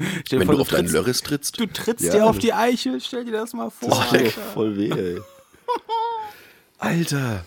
Stell 0.00 0.22
dir 0.22 0.40
Wenn 0.40 0.46
vor, 0.46 0.54
du 0.56 0.60
auf 0.62 0.68
deinen 0.68 0.80
trittst- 0.82 0.94
Lörres 0.94 1.22
trittst. 1.22 1.58
Du 1.60 1.66
trittst 1.66 2.04
Ja, 2.04 2.12
dir 2.12 2.26
auf 2.26 2.38
die 2.38 2.52
Eichel, 2.52 3.00
stell 3.00 3.24
dir 3.24 3.32
das 3.32 3.52
mal 3.52 3.70
vor. 3.70 3.88
Das 3.88 4.08
tut 4.10 4.18
Alter. 4.20 4.40
voll 4.54 4.76
weh, 4.76 4.90
ey. 4.90 5.20
Alter! 6.78 7.44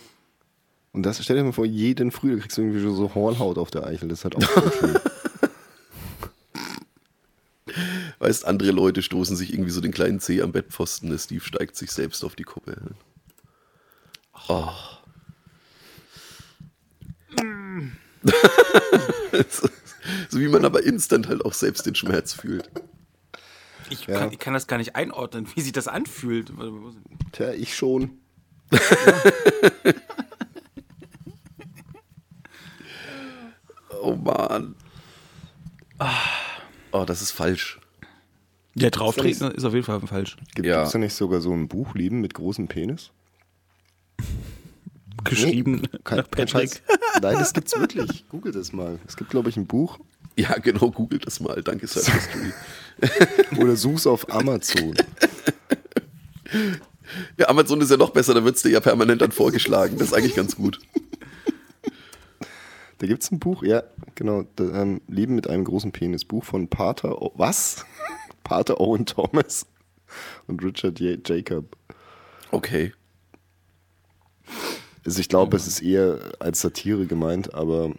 Und 0.91 1.03
das 1.03 1.23
stell 1.23 1.37
dir 1.37 1.43
mal 1.45 1.53
vor, 1.53 1.65
jeden 1.65 2.11
Früh 2.11 2.37
kriegst 2.39 2.57
du 2.57 2.61
irgendwie 2.63 2.81
so 2.81 3.15
Hornhaut 3.15 3.57
auf 3.57 3.71
der 3.71 3.85
Eichel. 3.85 4.09
Das 4.09 4.19
ist 4.19 4.23
halt 4.25 4.35
auch 4.35 4.43
voll 4.43 4.71
schön. 4.79 4.99
Weißt, 8.19 8.43
andere 8.45 8.71
Leute 8.71 9.01
stoßen 9.01 9.37
sich 9.37 9.53
irgendwie 9.53 9.71
so 9.71 9.79
den 9.79 9.93
kleinen 9.93 10.19
Zeh 10.19 10.41
am 10.41 10.51
Bettpfosten. 10.51 11.09
Der 11.09 11.17
Steve 11.17 11.43
steigt 11.43 11.77
sich 11.77 11.91
selbst 11.91 12.23
auf 12.25 12.35
die 12.35 12.43
Kuppe. 12.43 12.75
Oh. 14.49 14.67
so, 19.49 19.69
so 20.29 20.39
wie 20.39 20.47
man 20.47 20.65
aber 20.65 20.83
instant 20.83 21.27
halt 21.27 21.43
auch 21.45 21.53
selbst 21.53 21.85
den 21.85 21.95
Schmerz 21.95 22.33
fühlt. 22.33 22.69
Ich, 23.89 24.05
Ja. 24.07 24.19
kann, 24.19 24.31
ich 24.31 24.39
kann 24.39 24.53
das 24.53 24.67
gar 24.67 24.77
nicht 24.77 24.95
einordnen, 24.95 25.47
wie 25.55 25.61
sich 25.61 25.73
das 25.73 25.87
anfühlt. 25.87 26.51
Tja, 27.33 27.51
ich 27.53 27.75
schon. 27.75 28.11
Oh 34.01 34.15
Mann. 34.15 34.75
Oh, 36.91 37.05
das 37.05 37.21
ist 37.21 37.31
falsch. 37.31 37.79
Der 38.73 38.89
drauftreten 38.89 39.51
ist 39.51 39.65
auf 39.65 39.73
jeden 39.73 39.85
Fall 39.85 39.99
falsch. 40.01 40.37
Gibt 40.55 40.65
Ja. 40.67 40.83
es 40.83 40.91
da 40.91 40.97
nicht 40.97 41.13
sogar 41.13 41.41
so 41.41 41.53
ein 41.53 41.67
Buch, 41.67 41.93
Leben 41.93 42.21
mit 42.21 42.33
großem 42.33 42.67
Penis? 42.67 43.11
Geschrieben 45.23 45.83
Kein, 46.03 46.19
nach 46.19 46.31
Patrick. 46.31 46.81
Nein, 47.21 47.35
das 47.37 47.53
gibt's 47.53 47.77
wirklich. 47.79 48.25
Google 48.29 48.51
das 48.51 48.73
mal. 48.73 48.99
Es 49.07 49.17
gibt, 49.17 49.29
glaube 49.29 49.49
ich, 49.49 49.57
ein 49.57 49.67
Buch. 49.67 49.99
Ja, 50.35 50.57
genau, 50.57 50.91
googelt 50.91 51.25
das 51.25 51.39
mal. 51.39 51.61
Danke, 51.61 51.87
History. 51.87 52.53
Oder 53.57 53.75
such's 53.75 54.07
auf 54.07 54.31
Amazon. 54.33 54.95
Ja, 57.37 57.49
Amazon 57.49 57.81
ist 57.81 57.91
ja 57.91 57.97
noch 57.97 58.11
besser, 58.11 58.33
da 58.33 58.43
wird 58.43 58.55
es 58.55 58.61
dir 58.61 58.69
ja 58.69 58.79
permanent 58.79 59.21
dann 59.21 59.31
vorgeschlagen. 59.31 59.97
Das 59.97 60.09
ist 60.09 60.13
eigentlich 60.13 60.35
ganz 60.35 60.55
gut. 60.55 60.79
Da 62.99 63.07
gibt 63.07 63.23
es 63.23 63.31
ein 63.31 63.39
Buch, 63.39 63.63
ja, 63.63 63.83
genau. 64.15 64.43
Da, 64.55 64.81
ähm, 64.81 65.01
Leben 65.07 65.35
mit 65.35 65.49
einem 65.49 65.63
großen 65.63 65.91
Penis. 65.91 66.23
Buch 66.23 66.43
von 66.43 66.67
Pater, 66.67 67.21
o 67.21 67.31
was? 67.35 67.85
Pater 68.43 68.79
Owen 68.79 69.05
Thomas 69.05 69.65
und 70.47 70.63
Richard 70.63 70.99
J 70.99 71.27
Jacob. 71.27 71.75
Okay. 72.51 72.93
Also 75.05 75.19
ich 75.19 75.29
glaube, 75.29 75.57
es 75.57 75.67
ist 75.67 75.81
eher 75.81 76.19
als 76.39 76.61
Satire 76.61 77.05
gemeint, 77.07 77.53
aber 77.53 77.91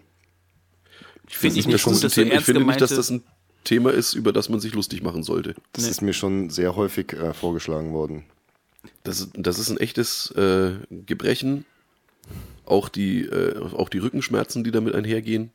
Finde 1.26 1.55
ich 1.55 1.61
ist 1.61 1.66
mir 1.66 1.72
nicht 1.74 1.82
schon 1.82 1.92
gut, 1.94 2.05
Das 2.05 2.14
dass 2.14 2.14
Thema, 2.14 2.34
ich 2.34 2.44
finde 2.44 2.64
nicht, 2.64 2.80
dass 2.80 2.94
das 2.94 3.11
ein 3.11 3.22
Thema 3.64 3.92
ist, 3.92 4.14
über 4.14 4.32
das 4.32 4.48
man 4.48 4.61
sich 4.61 4.74
lustig 4.74 5.03
machen 5.03 5.22
sollte. 5.22 5.55
das 5.72 5.84
Nee. 5.84 5.90
ist 5.90 6.03
mir 6.03 6.12
schon 6.12 6.50
sehr 6.50 6.76
häufig 6.76 7.12
äh, 7.12 7.32
vorgeschlagen 7.32 7.92
worden. 7.92 8.24
Das, 9.05 9.20
ist- 9.20 9.30
das 9.34 9.59
ist 9.59 9.70
ein 9.70 9.78
echtes 9.78 10.30
äh, 10.32 10.72
Gebrechen. 11.07 11.64
Auch 12.66 12.88
die, 12.88 13.22
äh, 13.24 13.59
auch 13.59 13.88
die 13.88 13.98
Rückenschmerzen, 13.98 14.62
die 14.64 14.70
damit 14.70 14.94
einhergehen. 14.94 15.50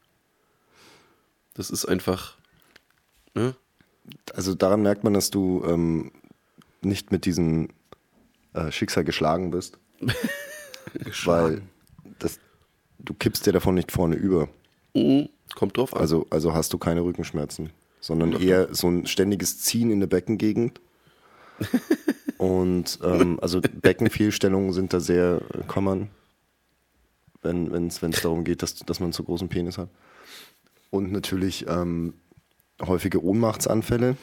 Das 1.54 1.70
ist 1.70 1.86
einfach. 1.86 2.38
Ne? 3.34 3.56
Also 4.34 4.54
daran 4.56 4.82
merkt 4.82 5.04
man, 5.04 5.14
dass 5.14 5.30
du 5.32 5.64
ähm, 5.66 6.12
nicht 6.82 7.12
mit 7.12 7.26
diesem 7.26 7.70
äh, 8.54 8.72
Schicksal 8.72 9.04
geschlagen 9.04 9.52
bist, 9.52 9.78
weil 11.26 11.62
das, 12.20 12.40
du 13.00 13.14
kippst 13.14 13.46
dir 13.46 13.54
davon 13.54 13.76
nicht 13.76 13.92
vorne 13.92 14.16
über. 14.16 14.50
Mhm. 14.94 15.30
Kommt 15.56 15.78
drauf 15.78 15.94
an. 15.94 16.02
Also, 16.02 16.28
also 16.30 16.54
hast 16.54 16.74
du 16.74 16.78
keine 16.78 17.04
Rückenschmerzen, 17.04 17.72
sondern 18.00 18.34
eher 18.34 18.74
so 18.74 18.90
ein 18.90 19.06
ständiges 19.06 19.60
Ziehen 19.60 19.92
in 19.92 20.00
der 20.00 20.08
Beckengegend. 20.08 20.82
Und 22.38 23.00
ähm, 23.04 23.40
also 23.42 23.62
Beckenfehlstellungen 23.62 24.72
sind 24.72 24.94
da 24.94 25.00
sehr 25.00 25.42
äh, 25.54 25.64
common, 25.66 26.10
wenn 27.42 27.88
es 27.88 28.00
darum 28.22 28.44
geht, 28.44 28.62
dass, 28.62 28.76
dass 28.76 29.00
man 29.00 29.08
einen 29.08 29.14
zu 29.14 29.24
großen 29.24 29.50
Penis 29.50 29.78
hat. 29.80 29.90
Und 30.92 31.12
natürlich 31.12 31.66
ähm, 31.68 32.14
häufige 32.86 33.24
Ohnmachtsanfälle, 33.24 34.18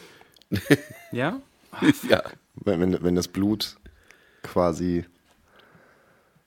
Ja? 1.12 1.40
ja. 2.08 2.22
wenn, 2.54 2.80
wenn, 2.80 3.02
wenn 3.02 3.14
das 3.14 3.28
Blut 3.28 3.76
quasi 4.42 5.04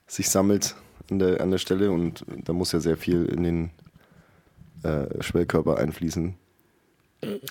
sich 0.08 0.30
sammelt 0.30 0.76
an 1.10 1.20
der, 1.20 1.41
an 1.41 1.51
der 1.51 1.58
Stelle 1.58 1.91
und 1.91 2.26
da 2.43 2.53
muss 2.53 2.72
ja 2.72 2.80
sehr 2.80 2.97
viel 2.97 3.26
in 3.26 3.43
den 3.43 3.70
äh, 4.84 5.22
Schwellkörper 5.22 5.78
einfließen. 5.78 6.36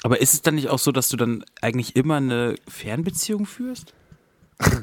Aber 0.03 0.21
ist 0.21 0.35
es 0.35 0.43
dann 0.43 0.55
nicht 0.55 0.69
auch 0.69 0.79
so, 0.79 0.93
dass 0.93 1.09
du 1.09 1.17
dann 1.17 1.45
eigentlich 1.61 1.97
immer 1.97 2.17
eine 2.17 2.55
Fernbeziehung 2.69 3.47
führst? 3.47 3.95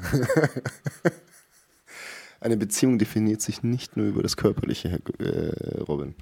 Eine 2.44 2.58
Beziehung 2.58 3.00
definiert 3.00 3.42
sich 3.42 3.64
nicht 3.64 3.96
nur 3.96 4.06
über 4.08 4.22
das 4.22 4.36
Körperliche, 4.36 4.90
Herr 4.90 5.00
äh, 5.26 5.80
Robin. 5.80 6.14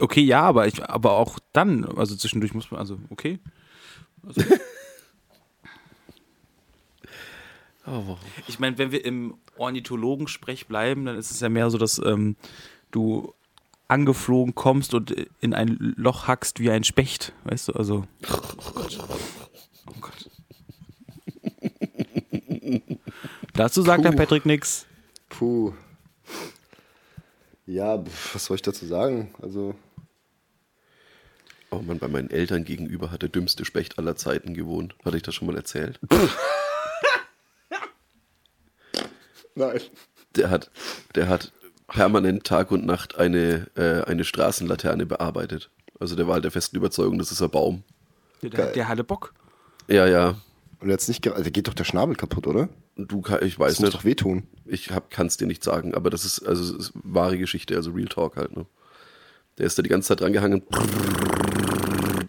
Okay, 0.00 0.22
ja, 0.22 0.42
aber 0.42 0.66
ich, 0.66 0.82
aber 0.82 1.12
auch 1.12 1.38
dann, 1.52 1.84
also 1.84 2.16
zwischendurch 2.16 2.52
muss 2.52 2.72
man, 2.72 2.80
also 2.80 2.98
okay. 3.08 3.38
Oh, 7.90 8.16
Ich 8.46 8.58
meine, 8.58 8.76
wenn 8.78 8.92
wir 8.92 9.04
im 9.04 9.34
Ornithologensprech 9.56 10.66
bleiben, 10.66 11.04
dann 11.06 11.16
ist 11.16 11.30
es 11.30 11.40
ja 11.40 11.48
mehr 11.48 11.70
so, 11.70 11.78
dass 11.78 11.98
ähm, 12.04 12.36
du 12.90 13.32
angeflogen 13.88 14.54
kommst 14.54 14.92
und 14.94 15.10
in 15.40 15.54
ein 15.54 15.94
Loch 15.96 16.26
hackst 16.28 16.60
wie 16.60 16.70
ein 16.70 16.84
Specht, 16.84 17.32
weißt 17.44 17.68
du, 17.68 17.72
also. 17.72 18.04
Oh 19.86 19.94
Gott. 20.00 20.30
Dazu 23.54 23.82
sagt 23.82 24.04
der 24.04 24.10
Puh. 24.10 24.16
Patrick 24.16 24.46
nix. 24.46 24.86
Puh. 25.30 25.72
Ja, 27.66 27.98
pf, 27.98 28.34
was 28.34 28.44
soll 28.44 28.54
ich 28.56 28.62
dazu 28.62 28.86
sagen? 28.86 29.34
Also, 29.42 29.74
oh 31.70 31.80
Mann, 31.80 31.98
bei 31.98 32.08
meinen 32.08 32.30
Eltern 32.30 32.64
gegenüber 32.64 33.10
hat 33.10 33.22
der 33.22 33.28
dümmste 33.28 33.64
Specht 33.64 33.98
aller 33.98 34.16
Zeiten 34.16 34.54
gewohnt. 34.54 34.94
Hatte 35.04 35.16
ich 35.16 35.22
das 35.22 35.34
schon 35.34 35.46
mal 35.48 35.56
erzählt? 35.56 35.98
nein. 39.58 39.80
Der 40.36 40.50
hat, 40.50 40.70
der 41.14 41.28
hat 41.28 41.52
permanent 41.88 42.44
Tag 42.44 42.70
und 42.70 42.84
Nacht 42.86 43.16
eine, 43.18 43.66
äh, 43.76 44.02
eine 44.04 44.24
Straßenlaterne 44.24 45.06
bearbeitet. 45.06 45.70
Also 45.98 46.14
der 46.16 46.26
war 46.26 46.34
halt 46.34 46.44
der 46.44 46.50
festen 46.50 46.76
Überzeugung, 46.76 47.18
das 47.18 47.32
ist 47.32 47.42
ein 47.42 47.50
Baum. 47.50 47.82
Der, 48.42 48.50
Geil. 48.50 48.72
der 48.74 48.88
hatte 48.88 49.04
Bock. 49.04 49.32
Ja, 49.88 50.06
ja. 50.06 50.36
Und 50.80 50.90
jetzt 50.90 51.08
nicht, 51.08 51.22
ge- 51.22 51.32
also 51.32 51.50
geht 51.50 51.66
doch 51.66 51.74
der 51.74 51.84
Schnabel 51.84 52.14
kaputt, 52.14 52.46
oder? 52.46 52.68
Du, 52.96 53.22
ich 53.40 53.54
Das 53.54 53.58
weiß 53.58 53.80
muss 53.80 53.80
nicht. 53.80 53.94
doch 53.94 54.04
wehtun. 54.04 54.46
Ich 54.64 54.90
kann 55.10 55.26
es 55.26 55.36
dir 55.36 55.46
nicht 55.46 55.64
sagen, 55.64 55.94
aber 55.94 56.10
das 56.10 56.24
ist 56.24 56.46
also 56.46 56.62
es 56.62 56.70
ist 56.88 56.92
wahre 56.94 57.38
Geschichte, 57.38 57.74
also 57.74 57.90
Real 57.92 58.08
Talk 58.08 58.36
halt. 58.36 58.56
Ne? 58.56 58.66
Der 59.56 59.66
ist 59.66 59.76
da 59.78 59.82
die 59.82 59.88
ganze 59.88 60.08
Zeit 60.08 60.20
drangehangen 60.20 60.62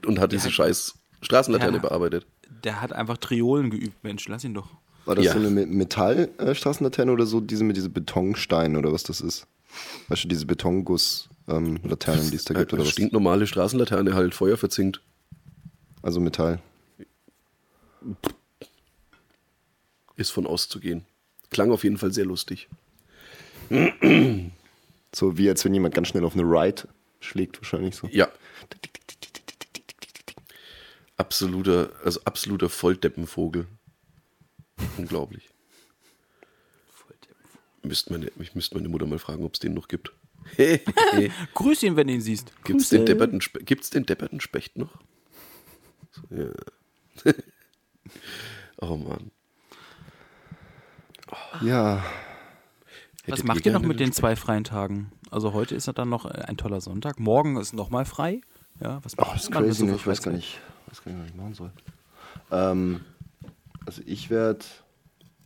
und 0.05 0.19
hat 0.19 0.31
diese 0.31 0.49
scheiß 0.51 0.95
Straßenlaterne 1.21 1.77
Ja. 1.77 1.81
bearbeitet. 1.81 2.25
Der 2.63 2.81
hat 2.81 2.93
einfach 2.93 3.17
Triolen 3.17 3.69
geübt, 3.69 4.03
Mensch, 4.03 4.27
lass 4.27 4.43
ihn 4.43 4.53
doch. 4.53 4.69
War 5.05 5.15
das 5.15 5.25
Ja. 5.25 5.33
so 5.33 5.39
eine 5.39 5.49
Me- 5.49 5.65
Metallstraßenlaterne 5.65 7.11
oder 7.11 7.25
so 7.25 7.39
diese 7.41 7.63
mit 7.63 7.77
diese 7.77 7.89
Betonsteinen 7.89 8.77
oder 8.77 8.91
was 8.93 9.03
das 9.03 9.21
ist? 9.21 9.47
Weißt 10.07 10.23
du, 10.23 10.27
diese 10.27 10.45
Betonguss-Laternen, 10.45 12.29
die 12.31 12.35
es 12.35 12.45
da 12.45 12.53
gibt 12.53 12.73
oder 12.73 12.81
Eine 12.81 12.87
was? 12.87 12.91
stinknormale 12.93 13.47
Straßenlaterne, 13.47 14.13
halt 14.13 14.33
Feuer 14.35 14.57
verzinkt. 14.57 15.01
Also 16.01 16.19
Metall. 16.19 16.59
Ist 20.15 20.31
von 20.31 20.45
auszugehen. 20.47 21.05
Klang 21.49 21.71
auf 21.71 21.83
jeden 21.83 21.97
Fall 21.97 22.11
sehr 22.13 22.25
lustig. 22.25 22.67
So 25.13 25.37
wie 25.37 25.49
als 25.49 25.65
wenn 25.65 25.73
jemand 25.73 25.95
ganz 25.95 26.07
schnell 26.09 26.23
auf 26.25 26.33
eine 26.33 26.43
Ride 26.43 26.83
schlägt, 27.19 27.59
wahrscheinlich 27.61 27.95
so. 27.95 28.07
Ja. 28.11 28.27
Absoluter, 31.17 31.89
also 32.03 32.21
absoluter 32.23 32.69
Volldeppenvogel. 32.69 33.67
Unglaublich. 34.97 35.49
Müsste 37.81 38.11
meine, 38.11 38.31
ich 38.39 38.55
müsste 38.55 38.75
meine 38.75 38.89
Mutter 38.89 39.05
mal 39.05 39.19
fragen, 39.19 39.45
ob 39.45 39.53
es 39.53 39.59
den 39.59 39.73
noch 39.73 39.87
gibt. 39.87 40.11
Grüß 41.53 41.83
ihn, 41.83 41.95
wenn 41.95 42.07
du 42.07 42.13
ihn 42.13 42.21
siehst. 42.21 42.51
Gibt 42.63 42.81
es 42.81 42.89
den, 42.89 43.05
den 43.05 44.05
depperten 44.05 44.41
Specht 44.41 44.77
noch? 44.77 44.97
So, 46.11 46.21
ja. 46.35 46.51
oh 48.81 48.97
Mann. 48.97 49.31
Ja, 51.61 52.03
Was 53.27 53.39
Hättet 53.39 53.45
macht 53.45 53.65
ihr 53.65 53.71
noch 53.71 53.81
mit 53.81 53.99
den 53.99 54.07
Specht? 54.07 54.17
zwei 54.17 54.35
freien 54.35 54.63
Tagen? 54.63 55.11
Also 55.29 55.53
heute 55.53 55.75
ist 55.75 55.85
ja 55.85 55.93
dann 55.93 56.09
noch 56.09 56.25
ein 56.25 56.57
toller 56.57 56.81
Sonntag. 56.81 57.19
Morgen 57.19 57.57
ist 57.57 57.73
nochmal 57.73 58.05
frei. 58.05 58.41
Ja, 58.79 59.03
was 59.03 59.17
oh, 59.17 59.21
macht 59.21 59.35
das 59.35 59.43
ist 59.43 59.51
crazy, 59.51 59.73
so 59.73 59.85
ne? 59.85 59.95
ich 59.95 60.07
weiß 60.07 60.21
gar 60.21 60.31
nicht, 60.31 60.59
weiß 60.87 61.03
gar 61.03 61.11
nicht, 61.11 61.21
was 61.21 61.29
ich 61.29 61.35
machen 61.35 61.53
soll. 61.53 61.71
Ähm, 62.51 63.01
also 63.89 64.03
ich 64.05 64.29
werde, 64.29 64.63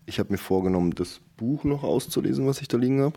ich 0.06 0.20
habe 0.20 0.34
mir 0.34 0.38
vorgenommen, 0.38 0.94
das 0.94 1.22
Buch 1.38 1.64
noch 1.64 1.82
auszulesen, 1.82 2.46
was 2.46 2.60
ich 2.60 2.68
da 2.68 2.76
liegen 2.76 3.02
habe. 3.02 3.16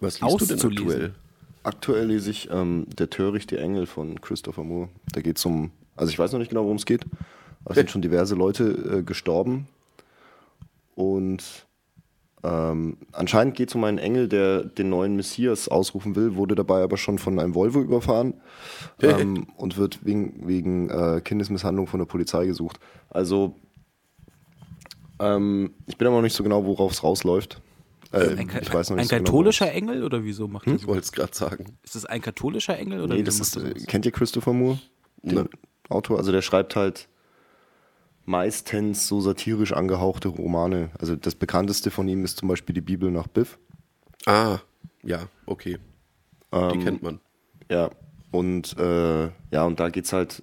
Was 0.00 0.20
liest 0.20 0.38
du 0.38 0.44
denn 0.44 0.60
aktuell? 0.60 1.14
Aktuell 1.62 2.08
lese 2.08 2.30
ich 2.30 2.50
ähm, 2.50 2.86
Der 2.98 3.08
törichte 3.08 3.58
Engel 3.58 3.86
von 3.86 4.20
Christopher 4.20 4.64
Moore. 4.64 4.90
Da 5.14 5.22
geht 5.22 5.38
es 5.38 5.46
um, 5.46 5.70
also 5.96 6.10
ich 6.10 6.18
weiß 6.18 6.30
noch 6.32 6.40
nicht 6.40 6.50
genau, 6.50 6.64
worum 6.64 6.76
es 6.76 6.84
geht, 6.84 7.06
aber 7.64 7.70
es 7.70 7.76
sind 7.76 7.90
schon 7.90 8.02
diverse 8.02 8.34
Leute 8.34 8.98
äh, 8.98 9.02
gestorben. 9.02 9.66
Und 10.94 11.42
ähm, 12.44 12.98
anscheinend 13.12 13.56
geht 13.56 13.70
es 13.70 13.74
um 13.76 13.84
einen 13.84 13.96
Engel, 13.96 14.28
der 14.28 14.62
den 14.62 14.90
neuen 14.90 15.16
Messias 15.16 15.68
ausrufen 15.68 16.16
will, 16.16 16.36
wurde 16.36 16.54
dabei 16.54 16.82
aber 16.82 16.98
schon 16.98 17.18
von 17.18 17.38
einem 17.38 17.54
Volvo 17.54 17.80
überfahren 17.80 18.34
ähm, 19.00 19.46
und 19.56 19.78
wird 19.78 20.04
wegen, 20.04 20.46
wegen 20.46 20.90
äh, 20.90 21.22
Kindesmisshandlung 21.24 21.86
von 21.86 21.98
der 21.98 22.06
Polizei 22.06 22.44
gesucht. 22.44 22.78
Also 23.08 23.56
ähm, 25.18 25.74
ich 25.86 25.96
bin 25.96 26.06
aber 26.06 26.16
noch 26.16 26.22
nicht 26.22 26.34
so 26.36 26.42
genau, 26.42 26.64
worauf 26.64 26.92
es 26.92 27.02
rausläuft. 27.02 27.60
Äh, 28.12 28.36
Ein, 28.36 28.50
ich 28.62 28.72
weiß 28.72 28.90
noch 28.90 28.98
ein 28.98 29.08
genau, 29.08 29.24
katholischer 29.24 29.72
Engel 29.72 30.04
oder 30.04 30.22
wieso 30.24 30.46
macht 30.46 30.66
er 30.68 30.74
Ich 30.74 30.82
so? 30.82 30.88
wollte 30.88 31.02
es 31.02 31.12
gerade 31.12 31.34
sagen. 31.34 31.76
Ist 31.82 31.94
das 31.96 32.04
ein 32.06 32.20
katholischer 32.20 32.78
Engel 32.78 33.00
oder 33.02 33.14
Nee, 33.14 33.22
das 33.24 33.40
ist, 33.40 33.56
er 33.56 33.64
äh, 33.64 33.68
sowas? 33.70 33.86
kennt 33.86 34.06
ihr 34.06 34.12
Christopher 34.12 34.52
Moore? 34.52 34.78
Den 35.22 35.34
Nein. 35.34 35.48
Autor? 35.88 36.18
Also 36.18 36.30
der 36.32 36.42
schreibt 36.42 36.76
halt 36.76 37.08
meistens 38.24 39.06
so 39.06 39.20
satirisch 39.20 39.72
angehauchte 39.72 40.28
Romane. 40.28 40.90
Also 40.98 41.16
das 41.16 41.34
bekannteste 41.34 41.90
von 41.90 42.08
ihm 42.08 42.24
ist 42.24 42.38
zum 42.38 42.48
Beispiel 42.48 42.74
die 42.74 42.80
Bibel 42.80 43.10
nach 43.10 43.26
Biff. 43.28 43.58
Ah, 44.26 44.58
ja, 45.02 45.28
okay. 45.46 45.78
Die 46.52 46.56
Ähm, 46.58 46.82
kennt 46.84 47.02
man. 47.02 47.20
Ja, 47.70 47.90
und 48.30 48.76
äh, 48.78 49.24
ja, 49.50 49.64
und 49.64 49.78
da 49.80 49.88
geht's 49.90 50.12
halt, 50.12 50.42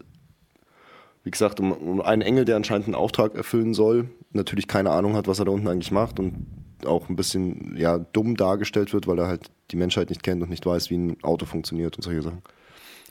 wie 1.24 1.32
gesagt, 1.32 1.59
um, 1.59 1.71
um 1.71 2.01
einen 2.01 2.21
Engel, 2.21 2.45
der 2.45 2.55
anscheinend 2.55 2.88
einen 2.88 2.95
Auftrag 2.95 3.36
erfüllen 3.36 3.74
soll, 3.74 4.09
natürlich 4.32 4.67
keine 4.67 4.91
Ahnung 4.91 5.15
hat, 5.15 5.28
was 5.28 5.39
er 5.39 5.45
da 5.45 5.51
unten 5.51 5.67
eigentlich 5.67 5.91
macht 5.91 6.19
und 6.19 6.45
auch 6.86 7.09
ein 7.09 7.15
bisschen 7.15 7.76
ja, 7.78 7.97
dumm 7.97 8.36
dargestellt 8.36 8.93
wird, 8.93 9.07
weil 9.07 9.19
er 9.19 9.28
halt 9.28 9.49
die 9.71 9.78
Menschheit 9.78 10.09
nicht 10.09 10.24
kennt 10.24 10.41
und 10.41 10.49
nicht 10.49 10.65
weiß, 10.65 10.89
wie 10.89 10.97
ein 10.97 11.24
Auto 11.24 11.45
funktioniert 11.45 11.95
und 11.95 12.03
solche 12.03 12.21
Sachen. 12.21 12.41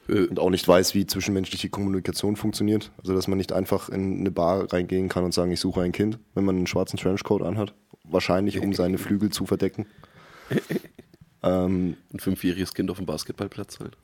Äh, 0.09 0.27
Und 0.27 0.39
auch 0.39 0.51
nicht 0.51 0.67
weiß, 0.69 0.95
wie 0.95 1.07
zwischenmenschliche 1.07 1.71
Kommunikation 1.71 2.37
funktioniert. 2.37 2.91
Also, 2.99 3.15
dass 3.15 3.29
man 3.29 3.39
nicht 3.39 3.53
einfach 3.53 3.89
in 3.89 4.21
eine 4.21 4.31
Bar 4.31 4.73
reingehen 4.73 5.09
kann 5.09 5.25
und 5.25 5.33
sagen, 5.33 5.53
ich 5.53 5.61
suche 5.61 5.81
ein 5.83 5.93
Kind, 5.93 6.19
wenn 6.35 6.45
man 6.45 6.57
einen 6.57 6.67
schwarzen 6.67 6.99
Trenchcoat 6.99 7.43
anhat. 7.43 7.73
Wahrscheinlich, 8.05 8.61
um 8.61 8.75
seine 8.75 8.99
Flügel 8.99 9.31
zu 9.31 9.47
verdecken. 9.47 9.87
Ähm, 11.45 11.97
Ein 12.13 12.21
fünfjähriges 12.21 12.73
Kind 12.73 12.89
auf 12.89 12.99
dem 12.99 13.07
Basketballplatz 13.07 13.81
halt. 13.81 13.97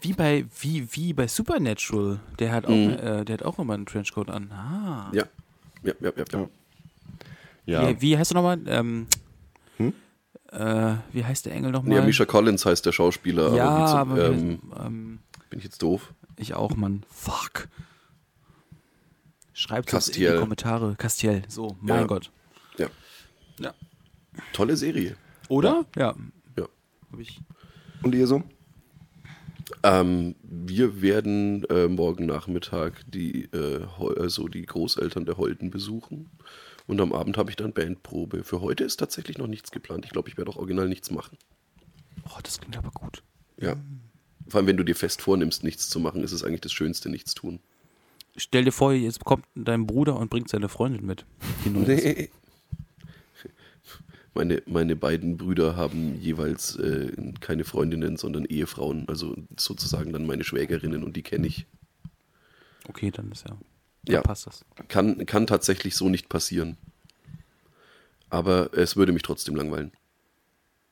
Wie 0.00 0.12
bei, 0.12 0.44
wie, 0.60 0.86
wie 0.92 1.12
bei 1.12 1.26
Supernatural. 1.26 2.20
Der 2.38 2.52
hat 2.52 2.66
auch, 2.66 2.70
Mhm. 2.70 2.90
äh, 2.92 3.24
der 3.24 3.34
hat 3.34 3.42
auch 3.42 3.58
immer 3.58 3.74
einen 3.74 3.86
Trenchcoat 3.86 4.30
an. 4.30 4.50
Ah. 4.52 5.10
Ja. 5.12 5.24
Ja, 5.82 5.92
ja, 6.00 6.12
ja. 6.16 6.24
ja. 6.32 6.48
ja. 7.66 7.88
Wie, 7.88 8.00
wie 8.02 8.18
heißt 8.18 8.32
er 8.32 8.34
nochmal? 8.36 8.60
Ähm, 8.66 9.06
Hm? 9.78 9.92
äh, 10.52 10.94
wie 11.12 11.24
heißt 11.24 11.46
der 11.46 11.54
Engel 11.54 11.72
nochmal? 11.72 11.96
Ja, 11.96 12.02
Misha 12.04 12.24
Collins 12.24 12.64
heißt 12.66 12.84
der 12.86 12.92
Schauspieler, 12.92 13.54
ja, 13.54 13.68
aber, 13.68 14.12
aber 14.14 14.26
ähm, 14.30 14.58
ähm, 14.84 15.18
bin 15.50 15.58
ich 15.58 15.64
jetzt 15.64 15.82
doof? 15.82 16.12
ich 16.36 16.54
auch, 16.54 16.76
Mann. 16.76 17.02
Fuck. 17.10 17.68
Schreibt 19.52 19.92
uns 19.92 20.08
in 20.08 20.14
die. 20.32 20.38
Kommentare. 20.38 20.94
Castiel. 20.96 21.42
So, 21.48 21.76
mein 21.80 22.00
Ja. 22.02 22.06
Gott. 22.06 22.30
Ja. 22.76 22.86
Ja. 23.58 23.74
Tolle 24.52 24.76
Serie. 24.76 25.16
Oder? 25.48 25.84
Ja. 25.96 26.14
Ja. 26.56 26.68
Hab 27.12 27.18
ich. 27.18 27.40
Und 28.02 28.14
ihr 28.14 28.26
so? 28.28 28.42
Ähm, 29.82 30.34
wir 30.42 31.02
werden 31.02 31.64
äh, 31.64 31.88
morgen 31.88 32.26
Nachmittag 32.26 33.04
die, 33.06 33.44
äh, 33.52 33.86
also 33.98 34.48
die 34.48 34.64
Großeltern 34.64 35.24
der 35.26 35.36
Holden 35.36 35.70
besuchen. 35.70 36.30
Und 36.86 37.00
am 37.00 37.12
Abend 37.12 37.36
habe 37.36 37.50
ich 37.50 37.56
dann 37.56 37.72
Bandprobe. 37.72 38.44
Für 38.44 38.60
heute 38.62 38.84
ist 38.84 38.96
tatsächlich 38.96 39.36
noch 39.38 39.46
nichts 39.46 39.70
geplant. 39.70 40.06
Ich 40.06 40.10
glaube, 40.10 40.28
ich 40.28 40.38
werde 40.38 40.50
auch 40.50 40.56
original 40.56 40.88
nichts 40.88 41.10
machen. 41.10 41.36
Oh, 42.24 42.38
das 42.42 42.60
klingt 42.60 42.78
aber 42.78 42.90
gut. 42.90 43.22
Ja. 43.60 43.76
Vor 44.48 44.58
allem, 44.58 44.66
wenn 44.66 44.76
du 44.78 44.84
dir 44.84 44.96
fest 44.96 45.20
vornimmst, 45.20 45.62
nichts 45.64 45.90
zu 45.90 46.00
machen, 46.00 46.22
ist 46.24 46.32
es 46.32 46.42
eigentlich 46.42 46.62
das 46.62 46.72
Schönste, 46.72 47.10
nichts 47.10 47.34
tun. 47.34 47.60
Stell 48.36 48.64
dir 48.64 48.72
vor, 48.72 48.92
jetzt 48.92 49.24
kommt 49.24 49.44
dein 49.54 49.86
Bruder 49.86 50.16
und 50.16 50.30
bringt 50.30 50.48
seine 50.48 50.68
Freundin 50.68 51.04
mit. 51.04 51.26
Nee. 51.64 52.30
Meine, 54.38 54.62
meine 54.66 54.94
beiden 54.94 55.36
Brüder 55.36 55.74
haben 55.74 56.14
jeweils 56.20 56.76
äh, 56.76 57.10
keine 57.40 57.64
Freundinnen, 57.64 58.16
sondern 58.16 58.44
Ehefrauen. 58.44 59.04
Also 59.08 59.34
sozusagen 59.56 60.12
dann 60.12 60.26
meine 60.26 60.44
Schwägerinnen 60.44 61.02
und 61.02 61.16
die 61.16 61.22
kenne 61.22 61.48
ich. 61.48 61.66
Okay, 62.86 63.10
dann 63.10 63.32
ist 63.32 63.48
ja. 63.48 63.56
Ja. 64.06 64.14
Dann 64.14 64.22
passt 64.22 64.46
das. 64.46 64.64
Kann, 64.86 65.26
kann 65.26 65.48
tatsächlich 65.48 65.96
so 65.96 66.08
nicht 66.08 66.28
passieren. 66.28 66.76
Aber 68.30 68.70
es 68.74 68.94
würde 68.94 69.10
mich 69.10 69.22
trotzdem 69.22 69.56
langweilen. 69.56 69.90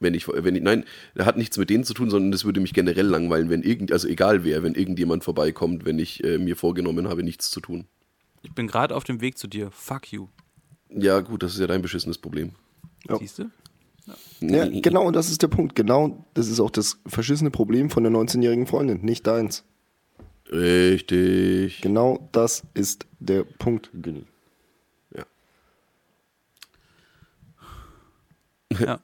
Wenn 0.01 0.14
ich, 0.14 0.26
wenn 0.26 0.57
ich, 0.57 0.62
nein, 0.64 0.84
er 1.14 1.24
hat 1.24 1.36
nichts 1.36 1.57
mit 1.57 1.70
denen 1.70 1.84
zu 1.84 1.94
tun, 1.94 2.11
sondern 2.11 2.32
es 2.32 2.44
würde 2.44 2.59
mich 2.59 2.74
generell 2.74 3.07
langweilen, 3.07 3.49
wenn 3.49 3.62
irgend, 3.62 3.92
also 3.92 4.09
egal 4.09 4.42
wer, 4.42 4.64
wenn 4.64 4.74
irgendjemand 4.74 5.22
vorbeikommt, 5.22 5.84
wenn 5.84 6.01
ich 6.01 6.24
äh, 6.24 6.38
mir 6.38 6.57
vorgenommen 6.57 7.07
habe, 7.09 7.22
nichts 7.22 7.53
zu 7.53 7.61
tun. 7.61 7.86
Ich 8.42 8.53
bin 8.53 8.66
gerade 8.66 8.97
auf 8.97 9.05
dem 9.05 9.20
Weg 9.20 9.38
zu 9.38 9.47
dir. 9.47 9.70
Fuck 9.70 10.12
you. 10.12 10.26
Ja, 10.90 11.20
gut, 11.20 11.44
das 11.44 11.55
ist 11.55 11.61
ja 11.61 11.68
dein 11.68 11.82
beschissenes 11.82 12.18
Problem. 12.18 12.51
Ja. 13.09 13.18
Siehst 13.18 13.38
du? 13.38 13.50
Ja, 14.40 14.68
genau, 14.68 15.07
und 15.07 15.16
das 15.16 15.30
ist 15.30 15.42
der 15.42 15.48
Punkt. 15.48 15.74
Genau, 15.74 16.24
das 16.34 16.48
ist 16.48 16.61
auch 16.61 16.70
das 16.70 16.98
verschissene 17.07 17.50
Problem 17.50 17.90
von 17.90 18.04
der 18.04 18.12
19-jährigen 18.12 18.66
Freundin, 18.66 19.00
nicht 19.00 19.26
deins. 19.26 19.64
Richtig. 20.48 21.80
Genau 21.80 22.28
das 22.30 22.62
ist 22.74 23.07
der 23.18 23.42
Punkt, 23.42 23.90
Günni. 23.94 24.24
Ja. 25.16 25.26
Ja. 28.78 29.00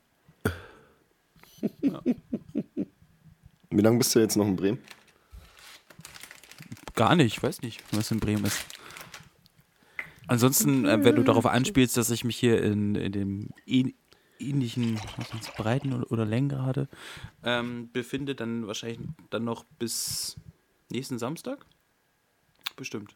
Wie 3.70 3.80
lange 3.80 3.98
bist 3.98 4.14
du 4.14 4.20
jetzt 4.20 4.36
noch 4.36 4.46
in 4.46 4.56
Bremen? 4.56 4.78
Gar 6.94 7.16
nicht, 7.16 7.36
ich 7.36 7.42
weiß 7.42 7.62
nicht, 7.62 7.82
was 7.90 8.10
in 8.10 8.20
Bremen 8.20 8.44
ist. 8.44 8.64
Ansonsten, 10.32 10.86
äh, 10.86 11.04
wenn 11.04 11.16
du 11.16 11.22
darauf 11.24 11.44
anspielst, 11.44 11.94
dass 11.98 12.10
ich 12.10 12.24
mich 12.24 12.38
hier 12.38 12.62
in, 12.62 12.94
in 12.94 13.12
dem 13.12 13.50
ähn- 13.66 13.94
ähnlichen 14.38 15.02
Breiten- 15.56 15.92
oder, 15.92 16.10
oder 16.10 16.24
Längengrade 16.24 16.88
ähm, 17.44 17.90
befinde, 17.92 18.34
dann 18.34 18.66
wahrscheinlich 18.66 19.00
dann 19.28 19.44
noch 19.44 19.64
bis 19.78 20.36
nächsten 20.90 21.18
Samstag? 21.18 21.66
Bestimmt. 22.76 23.14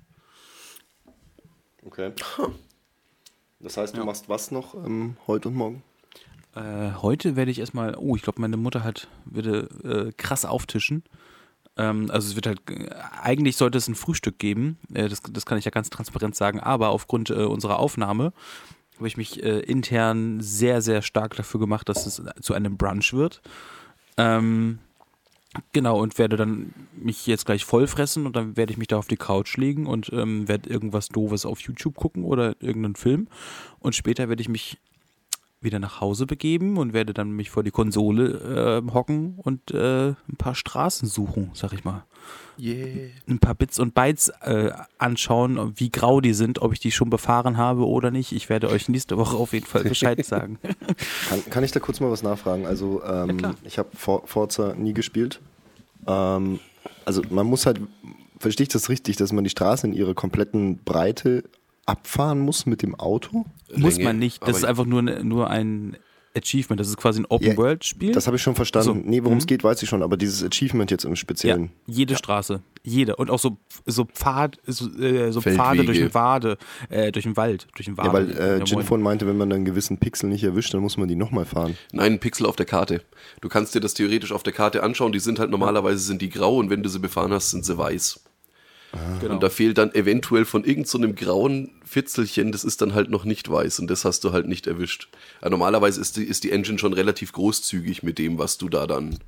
Okay. 1.86 2.12
Das 3.60 3.78
heißt, 3.78 3.94
du 3.94 4.00
Ja. 4.00 4.04
machst 4.04 4.28
was 4.28 4.50
noch 4.50 4.74
ähm, 4.74 5.16
heute 5.26 5.48
und 5.48 5.54
morgen? 5.54 5.82
Äh, 6.54 6.92
heute 7.00 7.34
werde 7.34 7.50
ich 7.50 7.60
erstmal, 7.60 7.96
oh, 7.96 8.14
ich 8.14 8.20
glaube, 8.22 8.42
meine 8.42 8.58
Mutter 8.58 8.84
hat, 8.84 9.08
würde 9.24 9.68
äh, 9.84 10.12
krass 10.18 10.44
auftischen. 10.44 11.02
Ähm, 11.76 12.10
also 12.10 12.28
es 12.28 12.36
wird 12.36 12.46
halt, 12.46 12.60
eigentlich 13.22 13.56
sollte 13.56 13.78
es 13.78 13.88
ein 13.88 13.94
Frühstück 13.94 14.38
geben, 14.38 14.78
äh, 14.94 15.08
das, 15.08 15.20
das 15.22 15.46
kann 15.46 15.58
ich 15.58 15.64
ja 15.64 15.70
ganz 15.70 15.90
transparent 15.90 16.34
sagen, 16.34 16.60
aber 16.60 16.90
aufgrund 16.90 17.30
äh, 17.30 17.44
unserer 17.44 17.78
Aufnahme 17.78 18.32
habe 18.96 19.08
ich 19.08 19.16
mich 19.16 19.42
äh, 19.42 19.60
intern 19.60 20.40
sehr, 20.40 20.80
sehr 20.80 21.02
stark 21.02 21.36
dafür 21.36 21.60
gemacht, 21.60 21.88
dass 21.88 22.06
es 22.06 22.22
zu 22.40 22.54
einem 22.54 22.76
Brunch 22.76 23.12
wird. 23.12 23.42
Ähm, 24.16 24.78
genau, 25.72 26.00
und 26.00 26.18
werde 26.18 26.36
dann 26.36 26.72
mich 26.96 27.26
jetzt 27.26 27.44
gleich 27.44 27.64
vollfressen 27.64 28.26
und 28.26 28.36
dann 28.36 28.56
werde 28.56 28.72
ich 28.72 28.78
mich 28.78 28.88
da 28.88 28.96
auf 28.96 29.08
die 29.08 29.18
Couch 29.18 29.56
legen 29.58 29.86
und 29.86 30.10
ähm, 30.12 30.48
werde 30.48 30.70
irgendwas 30.70 31.08
Doofes 31.08 31.44
auf 31.44 31.60
YouTube 31.60 31.96
gucken 31.96 32.24
oder 32.24 32.56
irgendeinen 32.60 32.96
Film. 32.96 33.28
Und 33.80 33.94
später 33.94 34.30
werde 34.30 34.40
ich 34.40 34.48
mich 34.48 34.78
wieder 35.60 35.78
nach 35.78 36.00
Hause 36.00 36.26
begeben 36.26 36.76
und 36.76 36.92
werde 36.92 37.14
dann 37.14 37.30
mich 37.30 37.50
vor 37.50 37.62
die 37.62 37.70
Konsole 37.70 38.82
äh, 38.86 38.92
hocken 38.92 39.34
und 39.36 39.70
äh, 39.72 40.08
ein 40.08 40.36
paar 40.38 40.54
Straßen 40.54 41.08
suchen, 41.08 41.50
sag 41.54 41.72
ich 41.72 41.84
mal. 41.84 42.04
Yeah. 42.58 43.10
Ein 43.28 43.38
paar 43.38 43.54
Bits 43.54 43.78
und 43.78 43.94
Bytes 43.94 44.28
äh, 44.40 44.70
anschauen, 44.98 45.74
wie 45.76 45.90
grau 45.90 46.20
die 46.20 46.32
sind, 46.32 46.60
ob 46.60 46.72
ich 46.72 46.80
die 46.80 46.90
schon 46.90 47.10
befahren 47.10 47.56
habe 47.56 47.86
oder 47.86 48.10
nicht. 48.10 48.32
Ich 48.32 48.48
werde 48.48 48.70
euch 48.70 48.88
nächste 48.88 49.18
Woche 49.18 49.36
auf 49.36 49.52
jeden 49.52 49.66
Fall 49.66 49.84
Bescheid 49.84 50.24
sagen. 50.24 50.58
Kann, 51.28 51.50
kann 51.50 51.64
ich 51.64 51.72
da 51.72 51.80
kurz 51.80 52.00
mal 52.00 52.10
was 52.10 52.22
nachfragen? 52.22 52.66
Also, 52.66 53.02
ähm, 53.04 53.36
klar. 53.36 53.54
ich 53.64 53.78
habe 53.78 53.90
For 53.94 54.26
Forza 54.26 54.74
nie 54.74 54.94
gespielt. 54.94 55.40
Ähm, 56.06 56.60
also, 57.04 57.22
man 57.28 57.46
muss 57.46 57.66
halt, 57.66 57.80
verstehe 58.38 58.64
ich 58.64 58.70
das 58.70 58.88
richtig, 58.88 59.16
dass 59.16 59.32
man 59.32 59.44
die 59.44 59.50
Straße 59.50 59.86
in 59.86 59.92
ihrer 59.92 60.14
kompletten 60.14 60.78
Breite 60.78 61.44
abfahren 61.86 62.40
muss 62.40 62.66
mit 62.66 62.82
dem 62.82 62.94
Auto? 62.94 63.46
Muss 63.74 63.94
Länge, 63.96 64.04
man 64.04 64.18
nicht. 64.18 64.42
Das 64.42 64.48
aber 64.50 64.58
ist 64.58 64.64
einfach 64.64 64.84
nur, 64.86 65.02
ne- 65.02 65.24
nur 65.24 65.48
ein 65.50 65.96
Achievement. 66.36 66.78
Das 66.78 66.88
ist 66.88 66.98
quasi 66.98 67.20
ein 67.22 67.24
Open-World-Spiel. 67.26 68.12
Das 68.12 68.26
habe 68.26 68.36
ich 68.36 68.42
schon 68.42 68.54
verstanden. 68.54 68.86
So. 68.86 68.94
Nee, 69.10 69.24
worum 69.24 69.38
es 69.38 69.44
Mhm. 69.44 69.48
geht, 69.48 69.64
weiß 69.64 69.82
ich 69.82 69.88
schon, 69.88 70.02
aber 70.02 70.18
dieses 70.18 70.44
Achievement 70.44 70.90
jetzt 70.90 71.04
im 71.04 71.12
ja, 71.12 71.16
Speziellen. 71.16 71.70
jede 71.86 72.14
Straße. 72.14 72.60
Jede. 72.82 73.16
Und 73.16 73.30
auch 73.30 73.38
so, 73.38 73.56
so, 73.86 74.04
Pfad, 74.04 74.58
so, 74.66 74.86
äh, 75.00 75.32
so. 75.32 75.40
Pfade 75.40 75.82
durch 75.84 75.98
den 75.98 76.12
Wade, 76.12 76.58
äh, 76.90 77.10
durch 77.10 77.22
den 77.24 77.36
Wald. 77.38 77.66
Durch 77.74 77.86
den 77.86 77.96
Wade. 77.96 78.08
Ja, 78.08 78.12
weil 78.12 78.30
äh, 78.30 78.58
Ja, 78.58 78.64
Jin 78.64 78.74
moin. 78.76 78.86
von 78.86 79.00
meinte, 79.02 79.26
wenn 79.26 79.38
man 79.38 79.50
einen 79.50 79.64
gewissen 79.64 79.96
Pixel 79.98 80.28
nicht 80.28 80.44
erwischt, 80.44 80.74
dann 80.74 80.82
muss 80.82 80.98
man 80.98 81.08
die 81.08 81.16
nochmal 81.16 81.46
fahren. 81.46 81.76
Nein, 81.92 82.12
ein 82.12 82.18
Pixel 82.20 82.44
auf 82.46 82.54
der 82.56 82.66
Karte. 82.66 83.02
Du 83.40 83.48
kannst 83.48 83.74
dir 83.74 83.80
das 83.80 83.94
theoretisch 83.94 84.30
auf 84.32 84.42
der 84.42 84.52
Karte 84.52 84.82
anschauen. 84.82 85.12
Die 85.12 85.20
sind 85.20 85.38
halt 85.38 85.50
normalerweise 85.50 85.98
sind 86.00 86.20
die 86.20 86.28
grau 86.28 86.58
und 86.58 86.68
wenn 86.68 86.82
du 86.82 86.90
sie 86.90 86.98
befahren 86.98 87.32
hast, 87.32 87.50
sind 87.50 87.64
sie 87.64 87.78
weiß. 87.78 88.20
Genau. 89.20 89.34
Und 89.34 89.42
da 89.42 89.48
fehlt 89.48 89.78
dann 89.78 89.94
eventuell 89.94 90.44
von 90.44 90.64
irgendeinem 90.64 91.16
so 91.16 91.24
grauen 91.24 91.70
Fitzelchen, 91.84 92.52
das 92.52 92.64
ist 92.64 92.82
dann 92.82 92.94
halt 92.94 93.10
noch 93.10 93.24
nicht 93.24 93.50
weiß 93.50 93.80
und 93.80 93.88
das 93.88 94.04
hast 94.04 94.24
du 94.24 94.32
halt 94.32 94.48
nicht 94.48 94.66
erwischt. 94.66 95.08
Ja, 95.42 95.50
normalerweise 95.50 96.00
ist 96.00 96.16
die, 96.16 96.24
ist 96.24 96.44
die 96.44 96.52
Engine 96.52 96.78
schon 96.78 96.92
relativ 96.92 97.32
großzügig 97.32 98.02
mit 98.02 98.18
dem, 98.18 98.38
was 98.38 98.58
du 98.58 98.68
da 98.68 98.86
dann. 98.86 99.18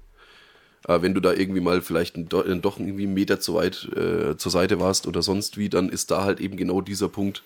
Aber 0.85 1.03
wenn 1.03 1.15
du 1.15 1.21
da 1.21 1.33
irgendwie 1.33 1.61
mal 1.61 1.83
vielleicht 1.83 2.17
ein, 2.17 2.29
doch 2.29 2.47
irgendwie 2.79 3.05
einen 3.05 3.15
Meter 3.15 3.41
zu 3.41 3.55
weit 3.55 3.89
äh, 3.97 4.37
zur 4.37 4.53
Seite 4.53 4.81
warst 4.81 5.07
oder 5.07 5.23
sonst 5.23 5.59
wie, 5.59 5.69
dann 5.69 5.89
ist 5.89 6.11
da 6.11 6.25
halt 6.25 6.41
eben 6.41 6.57
genau 6.57 6.81
dieser 6.81 7.09
Punkt, 7.09 7.43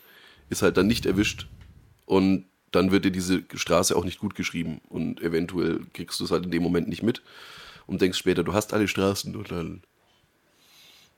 ist 0.51 0.63
halt 0.63 0.77
dann 0.77 0.87
nicht 0.87 1.07
erwischt. 1.07 1.49
Und 2.05 2.47
dann 2.73 2.91
wird 2.91 3.05
dir 3.05 3.11
diese 3.11 3.45
Straße 3.55 3.97
auch 3.97 4.05
nicht 4.05 4.19
gut 4.19 4.35
geschrieben. 4.35 4.81
Und 4.89 5.21
eventuell 5.23 5.81
kriegst 5.93 6.21
du 6.21 6.25
es 6.25 6.31
halt 6.31 6.45
in 6.45 6.51
dem 6.51 6.63
Moment 6.63 6.89
nicht 6.89 7.03
mit 7.03 7.23
und 7.87 8.01
denkst 8.01 8.19
später, 8.19 8.43
du 8.43 8.53
hast 8.53 8.73
alle 8.75 8.89
Straßen 8.89 9.35
und 9.35 9.51
dann 9.51 9.83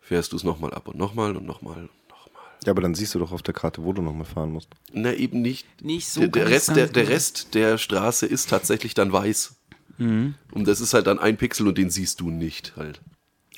fährst 0.05 0.33
du 0.33 0.37
es 0.37 0.45
nochmal 0.45 0.73
ab 0.75 0.87
und 0.89 0.97
nochmal 0.99 1.37
und 1.37 1.47
nochmal 1.47 1.79
und 1.79 2.09
nochmal. 2.09 2.43
Ja, 2.65 2.71
aber 2.71 2.83
dann 2.83 2.95
siehst 2.95 3.15
du 3.15 3.19
doch 3.19 3.33
auf 3.33 3.43
der 3.43 3.55
Karte, 3.55 3.83
wo 3.83 3.93
du 3.93 4.03
nochmal 4.03 4.27
fahren 4.27 4.53
musst. 4.53 4.69
Na, 4.93 5.13
eben 5.13 5.43
nicht. 5.43 5.67
Nicht 5.83 6.09
so 6.09 6.21
der, 6.21 6.29
der, 6.29 6.49
Rest, 6.49 6.77
der, 6.77 6.87
der. 6.89 7.09
Rest 7.09 7.55
der 7.55 7.79
Straße 7.79 8.27
ist 8.27 8.51
tatsächlich 8.51 8.95
dann 8.95 9.13
weiß. 9.13 9.57
Mhm. 9.99 10.35
Und 10.53 10.69
das 10.69 10.81
ist 10.81 10.93
halt 10.95 11.07
dann 11.07 11.19
ein 11.19 11.37
Pixel 11.37 11.67
und 11.69 11.79
den 11.79 11.91
siehst 11.91 12.21
du 12.21 12.31
nicht 12.31 12.75
halt. 12.77 13.01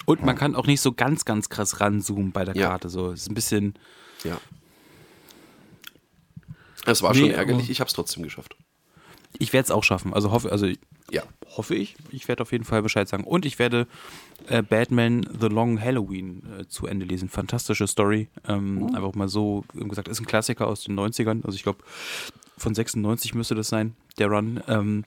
Und 0.04 0.24
man 0.24 0.36
kann 0.36 0.54
auch 0.54 0.66
nicht 0.66 0.80
so 0.80 0.92
ganz, 0.92 1.24
ganz 1.24 1.48
krass 1.48 1.80
ranzoomen 1.80 2.30
bei 2.30 2.44
der 2.44 2.54
Ja. 2.56 2.68
Karte. 2.68 2.88
So, 2.88 3.10
ist 3.10 3.28
ein 3.28 3.34
bisschen. 3.34 3.74
Ja. 4.22 4.40
Es 6.84 7.02
war 7.02 7.12
Nee, 7.12 7.20
schon 7.20 7.30
ärgerlich, 7.30 7.70
ich 7.70 7.80
habe 7.80 7.88
es 7.88 7.94
trotzdem 7.94 8.22
geschafft. 8.22 8.56
Ich 9.38 9.52
werde 9.52 9.64
es 9.64 9.70
auch 9.70 9.84
schaffen. 9.84 10.12
Also 10.14 10.30
hoffe, 10.30 10.50
also 10.50 10.66
Ja. 11.10 11.22
hoffe 11.56 11.74
ich. 11.74 11.96
Ich 12.10 12.28
werde 12.28 12.42
auf 12.42 12.52
jeden 12.52 12.64
Fall 12.64 12.82
Bescheid 12.82 13.08
sagen. 13.08 13.24
Und 13.24 13.44
ich 13.46 13.58
werde 13.58 13.86
äh, 14.48 14.62
Batman 14.62 15.26
The 15.40 15.46
Long 15.48 15.80
Halloween 15.80 16.42
äh, 16.60 16.66
zu 16.68 16.86
Ende 16.86 17.06
lesen. 17.06 17.28
Fantastische 17.28 17.86
Story. 17.86 18.28
Ähm, 18.48 18.94
Einfach 18.94 19.14
mal 19.14 19.28
so 19.28 19.64
gesagt, 19.74 20.08
ist 20.08 20.20
ein 20.20 20.26
Klassiker 20.26 20.66
aus 20.66 20.84
den 20.84 20.98
90ern. 20.98 21.44
Also 21.44 21.56
ich 21.56 21.62
glaube, 21.62 21.78
von 22.58 22.74
96 22.74 23.34
müsste 23.34 23.54
das 23.54 23.68
sein, 23.68 23.94
der 24.18 24.28
Run. 24.28 24.62
Ähm, 24.66 25.04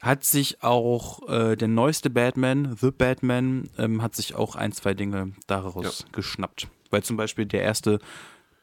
hat 0.00 0.24
sich 0.24 0.62
auch 0.62 1.28
äh, 1.28 1.56
der 1.56 1.68
neueste 1.68 2.10
Batman, 2.10 2.76
The 2.80 2.90
Batman, 2.92 3.68
ähm, 3.78 4.02
hat 4.02 4.14
sich 4.14 4.34
auch 4.36 4.54
ein, 4.54 4.72
zwei 4.72 4.94
Dinge 4.94 5.32
daraus 5.48 6.06
geschnappt. 6.12 6.68
Weil 6.90 7.02
zum 7.02 7.16
Beispiel 7.16 7.46
der 7.46 7.62
erste 7.62 7.98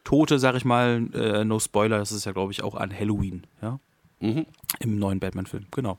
Tote, 0.05 0.39
sag 0.39 0.55
ich 0.55 0.63
mal, 0.65 1.07
äh, 1.13 1.43
no 1.43 1.59
Spoiler, 1.59 1.97
das 1.97 2.11
ist 2.13 2.25
ja, 2.25 2.31
glaube 2.31 2.51
ich, 2.53 2.63
auch 2.63 2.75
an 2.75 2.97
Halloween, 2.97 3.45
ja. 3.61 3.79
Im 4.19 4.99
neuen 4.99 5.19
Batman-Film, 5.19 5.65
genau. 5.71 5.97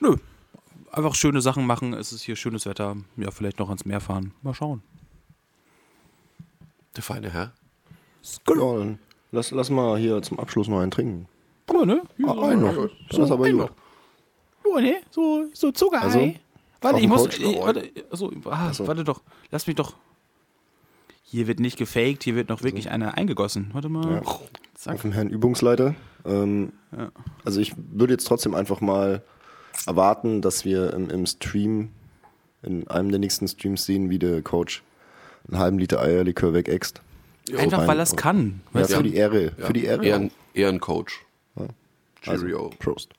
Nö. 0.00 0.16
Einfach 0.90 1.14
schöne 1.14 1.40
Sachen 1.40 1.66
machen. 1.66 1.94
Es 1.94 2.12
ist 2.12 2.22
hier 2.22 2.36
schönes 2.36 2.66
Wetter. 2.66 2.96
Ja, 3.16 3.30
vielleicht 3.30 3.58
noch 3.58 3.68
ans 3.68 3.84
Meer 3.84 4.00
fahren. 4.00 4.34
Mal 4.42 4.54
schauen. 4.54 4.82
Der 6.96 7.02
feine 7.02 7.30
Herr. 7.30 7.52
Ja, 8.48 8.54
dann 8.54 8.98
lass, 9.30 9.50
lass 9.50 9.70
mal 9.70 9.98
hier 9.98 10.20
zum 10.22 10.38
Abschluss 10.38 10.68
noch 10.68 10.80
einen 10.80 10.90
trinken. 10.90 11.26
Oh, 11.72 11.84
ne? 11.84 12.02
Ah, 12.24 12.48
einen 12.48 12.62
noch. 12.62 12.88
Das 13.08 13.18
ist 13.18 13.30
aber 13.30 13.50
gut. 13.50 13.70
Oh, 14.64 14.78
ne? 14.78 15.00
So, 15.10 15.46
so 15.52 15.72
Zuckerei. 15.72 16.02
Also, 16.02 16.34
warte, 16.80 17.00
ich 17.00 17.08
muss. 17.08 17.26
Ich, 17.38 17.58
warte, 17.58 17.90
achso, 18.10 18.30
ah, 18.44 18.68
Achso. 18.68 18.86
warte 18.86 19.04
doch. 19.04 19.22
Lass 19.50 19.66
mich 19.66 19.76
doch. 19.76 19.94
Hier 21.24 21.46
wird 21.46 21.60
nicht 21.60 21.78
gefaked, 21.78 22.24
hier 22.24 22.34
wird 22.34 22.50
noch 22.50 22.62
wirklich 22.62 22.90
einer 22.90 23.16
eingegossen. 23.16 23.70
Warte 23.72 23.88
mal. 23.88 24.22
Ja. 24.22 24.22
Zack. 24.74 24.94
Auf 24.94 25.02
dem 25.02 25.12
Herrn 25.12 25.28
Übungsleiter. 25.30 25.94
Ähm, 26.24 26.72
Ja. 26.96 27.10
Also 27.44 27.60
ich 27.60 27.74
würde 27.76 28.12
jetzt 28.14 28.26
trotzdem 28.26 28.54
einfach 28.54 28.80
mal 28.80 29.22
erwarten, 29.86 30.42
dass 30.42 30.64
wir 30.64 30.92
im, 30.92 31.08
im 31.10 31.24
Stream, 31.26 31.90
in 32.62 32.86
einem 32.88 33.10
der 33.10 33.18
nächsten 33.18 33.48
Streams 33.48 33.84
sehen, 33.86 34.10
wie 34.10 34.18
der 34.18 34.42
Coach 34.42 34.82
einen 35.48 35.58
halben 35.58 35.78
Liter 35.78 36.00
Eierlikör 36.00 36.52
wegäxt. 36.52 37.00
Einfach 37.56 37.78
rein- 37.78 37.88
weil 37.88 37.98
er 37.98 38.02
es 38.02 38.14
kann. 38.14 38.60
Ja, 38.74 38.84
für 38.86 39.02
die 39.02 39.14
Ehre. 39.14 39.52
Ja. 39.58 39.66
Für 39.66 39.72
die 39.72 39.84
Ehre. 39.84 40.04
Ehren, 40.04 40.30
Ehrencoach. 40.54 41.24
Also, 41.56 41.72
Cheerio. 42.46 42.70
Prost. 42.78 43.10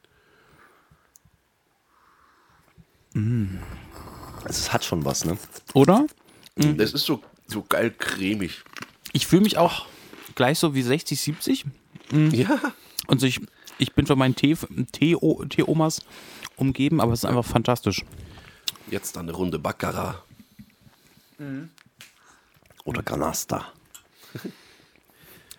Es 4.46 4.72
hat 4.74 4.84
schon 4.86 5.04
was, 5.06 5.26
ne? 5.26 5.38
Oder? 5.74 6.08
Das 6.56 6.94
ist 6.94 7.06
so, 7.06 7.22
so 7.48 7.64
geil 7.68 7.92
cremig. 7.92 8.64
Ich 9.14 9.28
fühle 9.28 9.42
mich 9.44 9.58
auch 9.58 9.86
gleich 10.36 10.60
so 10.60 10.74
wie 10.76 10.82
60, 10.82 11.20
70. 11.20 11.66
Ja. 12.32 12.60
Und 13.08 13.20
so 13.20 13.26
ich, 13.28 13.40
ich 13.78 13.94
bin 13.94 14.06
von 14.08 14.18
meinen 14.18 14.36
Tee- 14.36 14.56
Tee- 14.92 15.18
Tee-Omas 15.50 16.02
umgeben, 16.58 17.02
aber 17.02 17.14
es 17.14 17.20
ist 17.20 17.26
einfach 17.26 17.46
fantastisch. 17.46 18.04
Jetzt 18.90 19.16
dann 19.16 19.28
eine 19.28 19.36
Runde 19.38 19.60
Baccarat. 19.60 20.22
Oder 22.86 23.04
Canasta. 23.04 23.66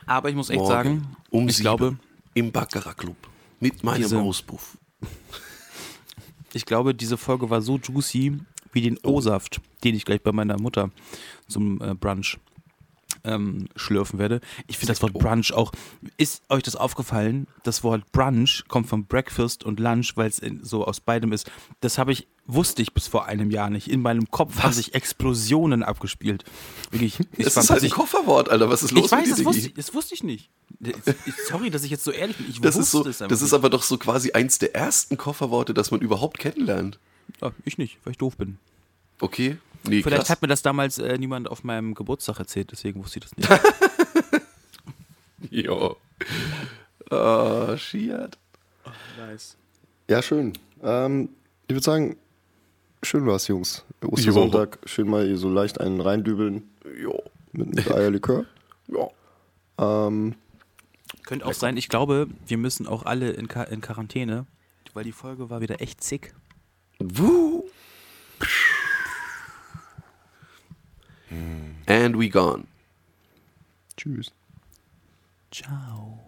Aber 0.06 0.28
ich 0.28 0.34
muss 0.34 0.50
echt 0.50 0.58
Morgen 0.58 0.70
sagen, 0.70 1.16
um 1.30 1.48
ich 1.48 1.58
glaube, 1.58 1.96
im 2.34 2.52
Baccarat 2.52 2.96
Club. 2.98 3.16
Mit 3.60 3.82
meinem 3.82 4.02
Diese- 4.02 4.18
Auspuff. 4.20 4.76
ich 6.52 6.64
glaube, 6.66 6.94
diese 6.94 7.16
Folge 7.16 7.48
war 7.50 7.62
so 7.62 7.78
juicy 7.78 8.38
wie 8.72 8.80
den. 8.82 8.98
O-Saft, 9.02 9.60
den 9.82 9.94
ich 9.94 10.04
gleich 10.04 10.22
bei 10.22 10.32
meiner 10.32 10.58
Mutter 10.60 10.90
zum 11.48 11.80
äh, 11.80 11.94
Brunch 11.94 12.38
ähm, 13.24 13.68
schlürfen 13.76 14.18
werde. 14.18 14.40
Ich 14.66 14.76
finde 14.78 14.92
das 14.92 15.02
Wort 15.02 15.14
Brunch 15.14 15.52
auch. 15.52 15.72
Ist 16.16 16.42
euch 16.50 16.62
das 16.62 16.76
aufgefallen? 16.76 17.46
Das 17.62 17.82
Wort 17.82 18.10
Brunch 18.12 18.64
kommt 18.68 18.86
von 18.88 19.06
Breakfast 19.06 19.64
und 19.64 19.80
Lunch, 19.80 20.12
weil 20.16 20.28
es 20.28 20.40
so 20.62 20.84
aus 20.86 21.00
beidem 21.00 21.32
ist. 21.32 21.50
Das 21.80 21.98
habe 21.98 22.12
ich, 22.12 22.26
wusste 22.46 22.82
ich 22.82 22.92
bis 22.92 23.06
vor 23.08 23.26
einem 23.26 23.50
Jahr 23.50 23.70
nicht. 23.70 23.88
In 23.88 24.02
meinem 24.02 24.30
Kopf 24.30 24.62
haben 24.62 24.72
sich 24.72 24.94
Explosionen 24.94 25.82
abgespielt. 25.82 26.44
Wirklich. 26.90 27.18
Ich 27.36 27.44
Das 27.44 27.56
ist 27.56 27.70
halt 27.70 27.82
ein 27.82 27.90
Kofferwort, 27.90 28.48
Alter. 28.50 28.68
Was 28.68 28.82
ist 28.82 28.90
los 28.92 29.06
ich 29.06 29.12
weiß, 29.12 29.22
mit 29.22 29.30
das 29.32 29.38
dir, 29.38 29.44
wusste, 29.46 29.66
ich, 29.68 29.74
das 29.74 29.94
wusste 29.94 30.14
ich 30.14 30.22
nicht. 30.22 30.50
Ich- 30.80 30.94
Sorry, 31.48 31.70
dass 31.70 31.84
ich 31.84 31.90
jetzt 31.90 32.04
so 32.04 32.10
ehrlich 32.10 32.36
bin. 32.36 32.46
Ich 32.50 32.60
Das 32.60 32.76
wusste 32.76 32.80
ist, 32.82 32.90
so, 32.90 33.00
es 33.10 33.22
einfach 33.22 33.30
das 33.30 33.42
ist 33.42 33.52
aber 33.54 33.70
doch 33.70 33.82
so 33.82 33.96
quasi 33.98 34.32
eins 34.32 34.58
der 34.58 34.74
ersten 34.74 35.16
Kofferworte, 35.16 35.72
das 35.74 35.90
man 35.90 36.00
überhaupt 36.00 36.38
kennenlernt. 36.38 36.98
Ja, 37.40 37.52
ich 37.64 37.78
nicht, 37.78 37.98
weil 38.04 38.10
ich 38.12 38.18
doof 38.18 38.36
bin. 38.36 38.58
Okay? 39.20 39.56
Nee, 39.86 40.02
Vielleicht 40.02 40.22
krass. 40.22 40.30
hat 40.30 40.42
mir 40.42 40.48
das 40.48 40.62
damals 40.62 40.98
äh, 40.98 41.18
niemand 41.18 41.50
auf 41.50 41.62
meinem 41.64 41.94
Geburtstag 41.94 42.38
erzählt, 42.38 42.72
deswegen 42.72 43.02
wusste 43.04 43.18
ich 43.18 43.24
das 43.24 43.36
nicht. 43.36 43.50
Jo. 45.50 45.96
Oh, 47.10 47.76
Schiat. 47.76 48.38
nice. 49.18 49.56
Ja, 50.08 50.22
schön. 50.22 50.52
Ähm, 50.82 51.28
ich 51.68 51.74
würde 51.74 51.84
sagen, 51.84 52.16
schön 53.02 53.26
war's, 53.26 53.46
Jungs. 53.48 53.84
Ostersonntag, 54.02 54.78
schön 54.86 55.08
mal 55.08 55.24
hier 55.26 55.36
so 55.38 55.50
leicht 55.50 55.80
einen 55.80 56.00
reindübeln 56.00 56.68
Jo. 57.00 57.22
mit, 57.52 57.74
mit 57.74 57.90
Eierlikör. 57.90 58.46
Ja. 58.88 60.06
Ähm, 60.06 60.34
Könnte 61.24 61.46
auch 61.46 61.54
sein, 61.54 61.78
ich 61.78 61.88
glaube, 61.88 62.26
wir 62.46 62.58
müssen 62.58 62.86
auch 62.86 63.06
alle 63.06 63.30
in, 63.30 63.48
Quar- 63.48 63.68
in 63.70 63.80
Quarantäne, 63.80 64.44
weil 64.92 65.04
die 65.04 65.12
Folge 65.12 65.48
war 65.48 65.62
wieder 65.62 65.80
echt 65.80 66.04
sick. 66.04 66.34
Wuh. 66.98 67.64
Mm. 71.34 71.74
And 71.86 72.16
we 72.16 72.28
gone. 72.28 72.66
Cheers. 73.96 74.30
Ciao. 75.50 76.20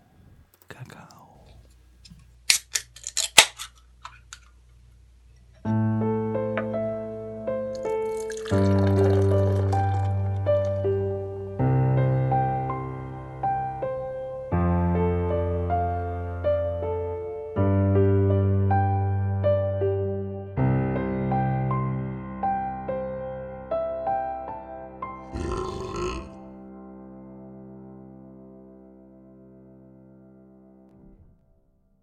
Cacao. 0.68 1.44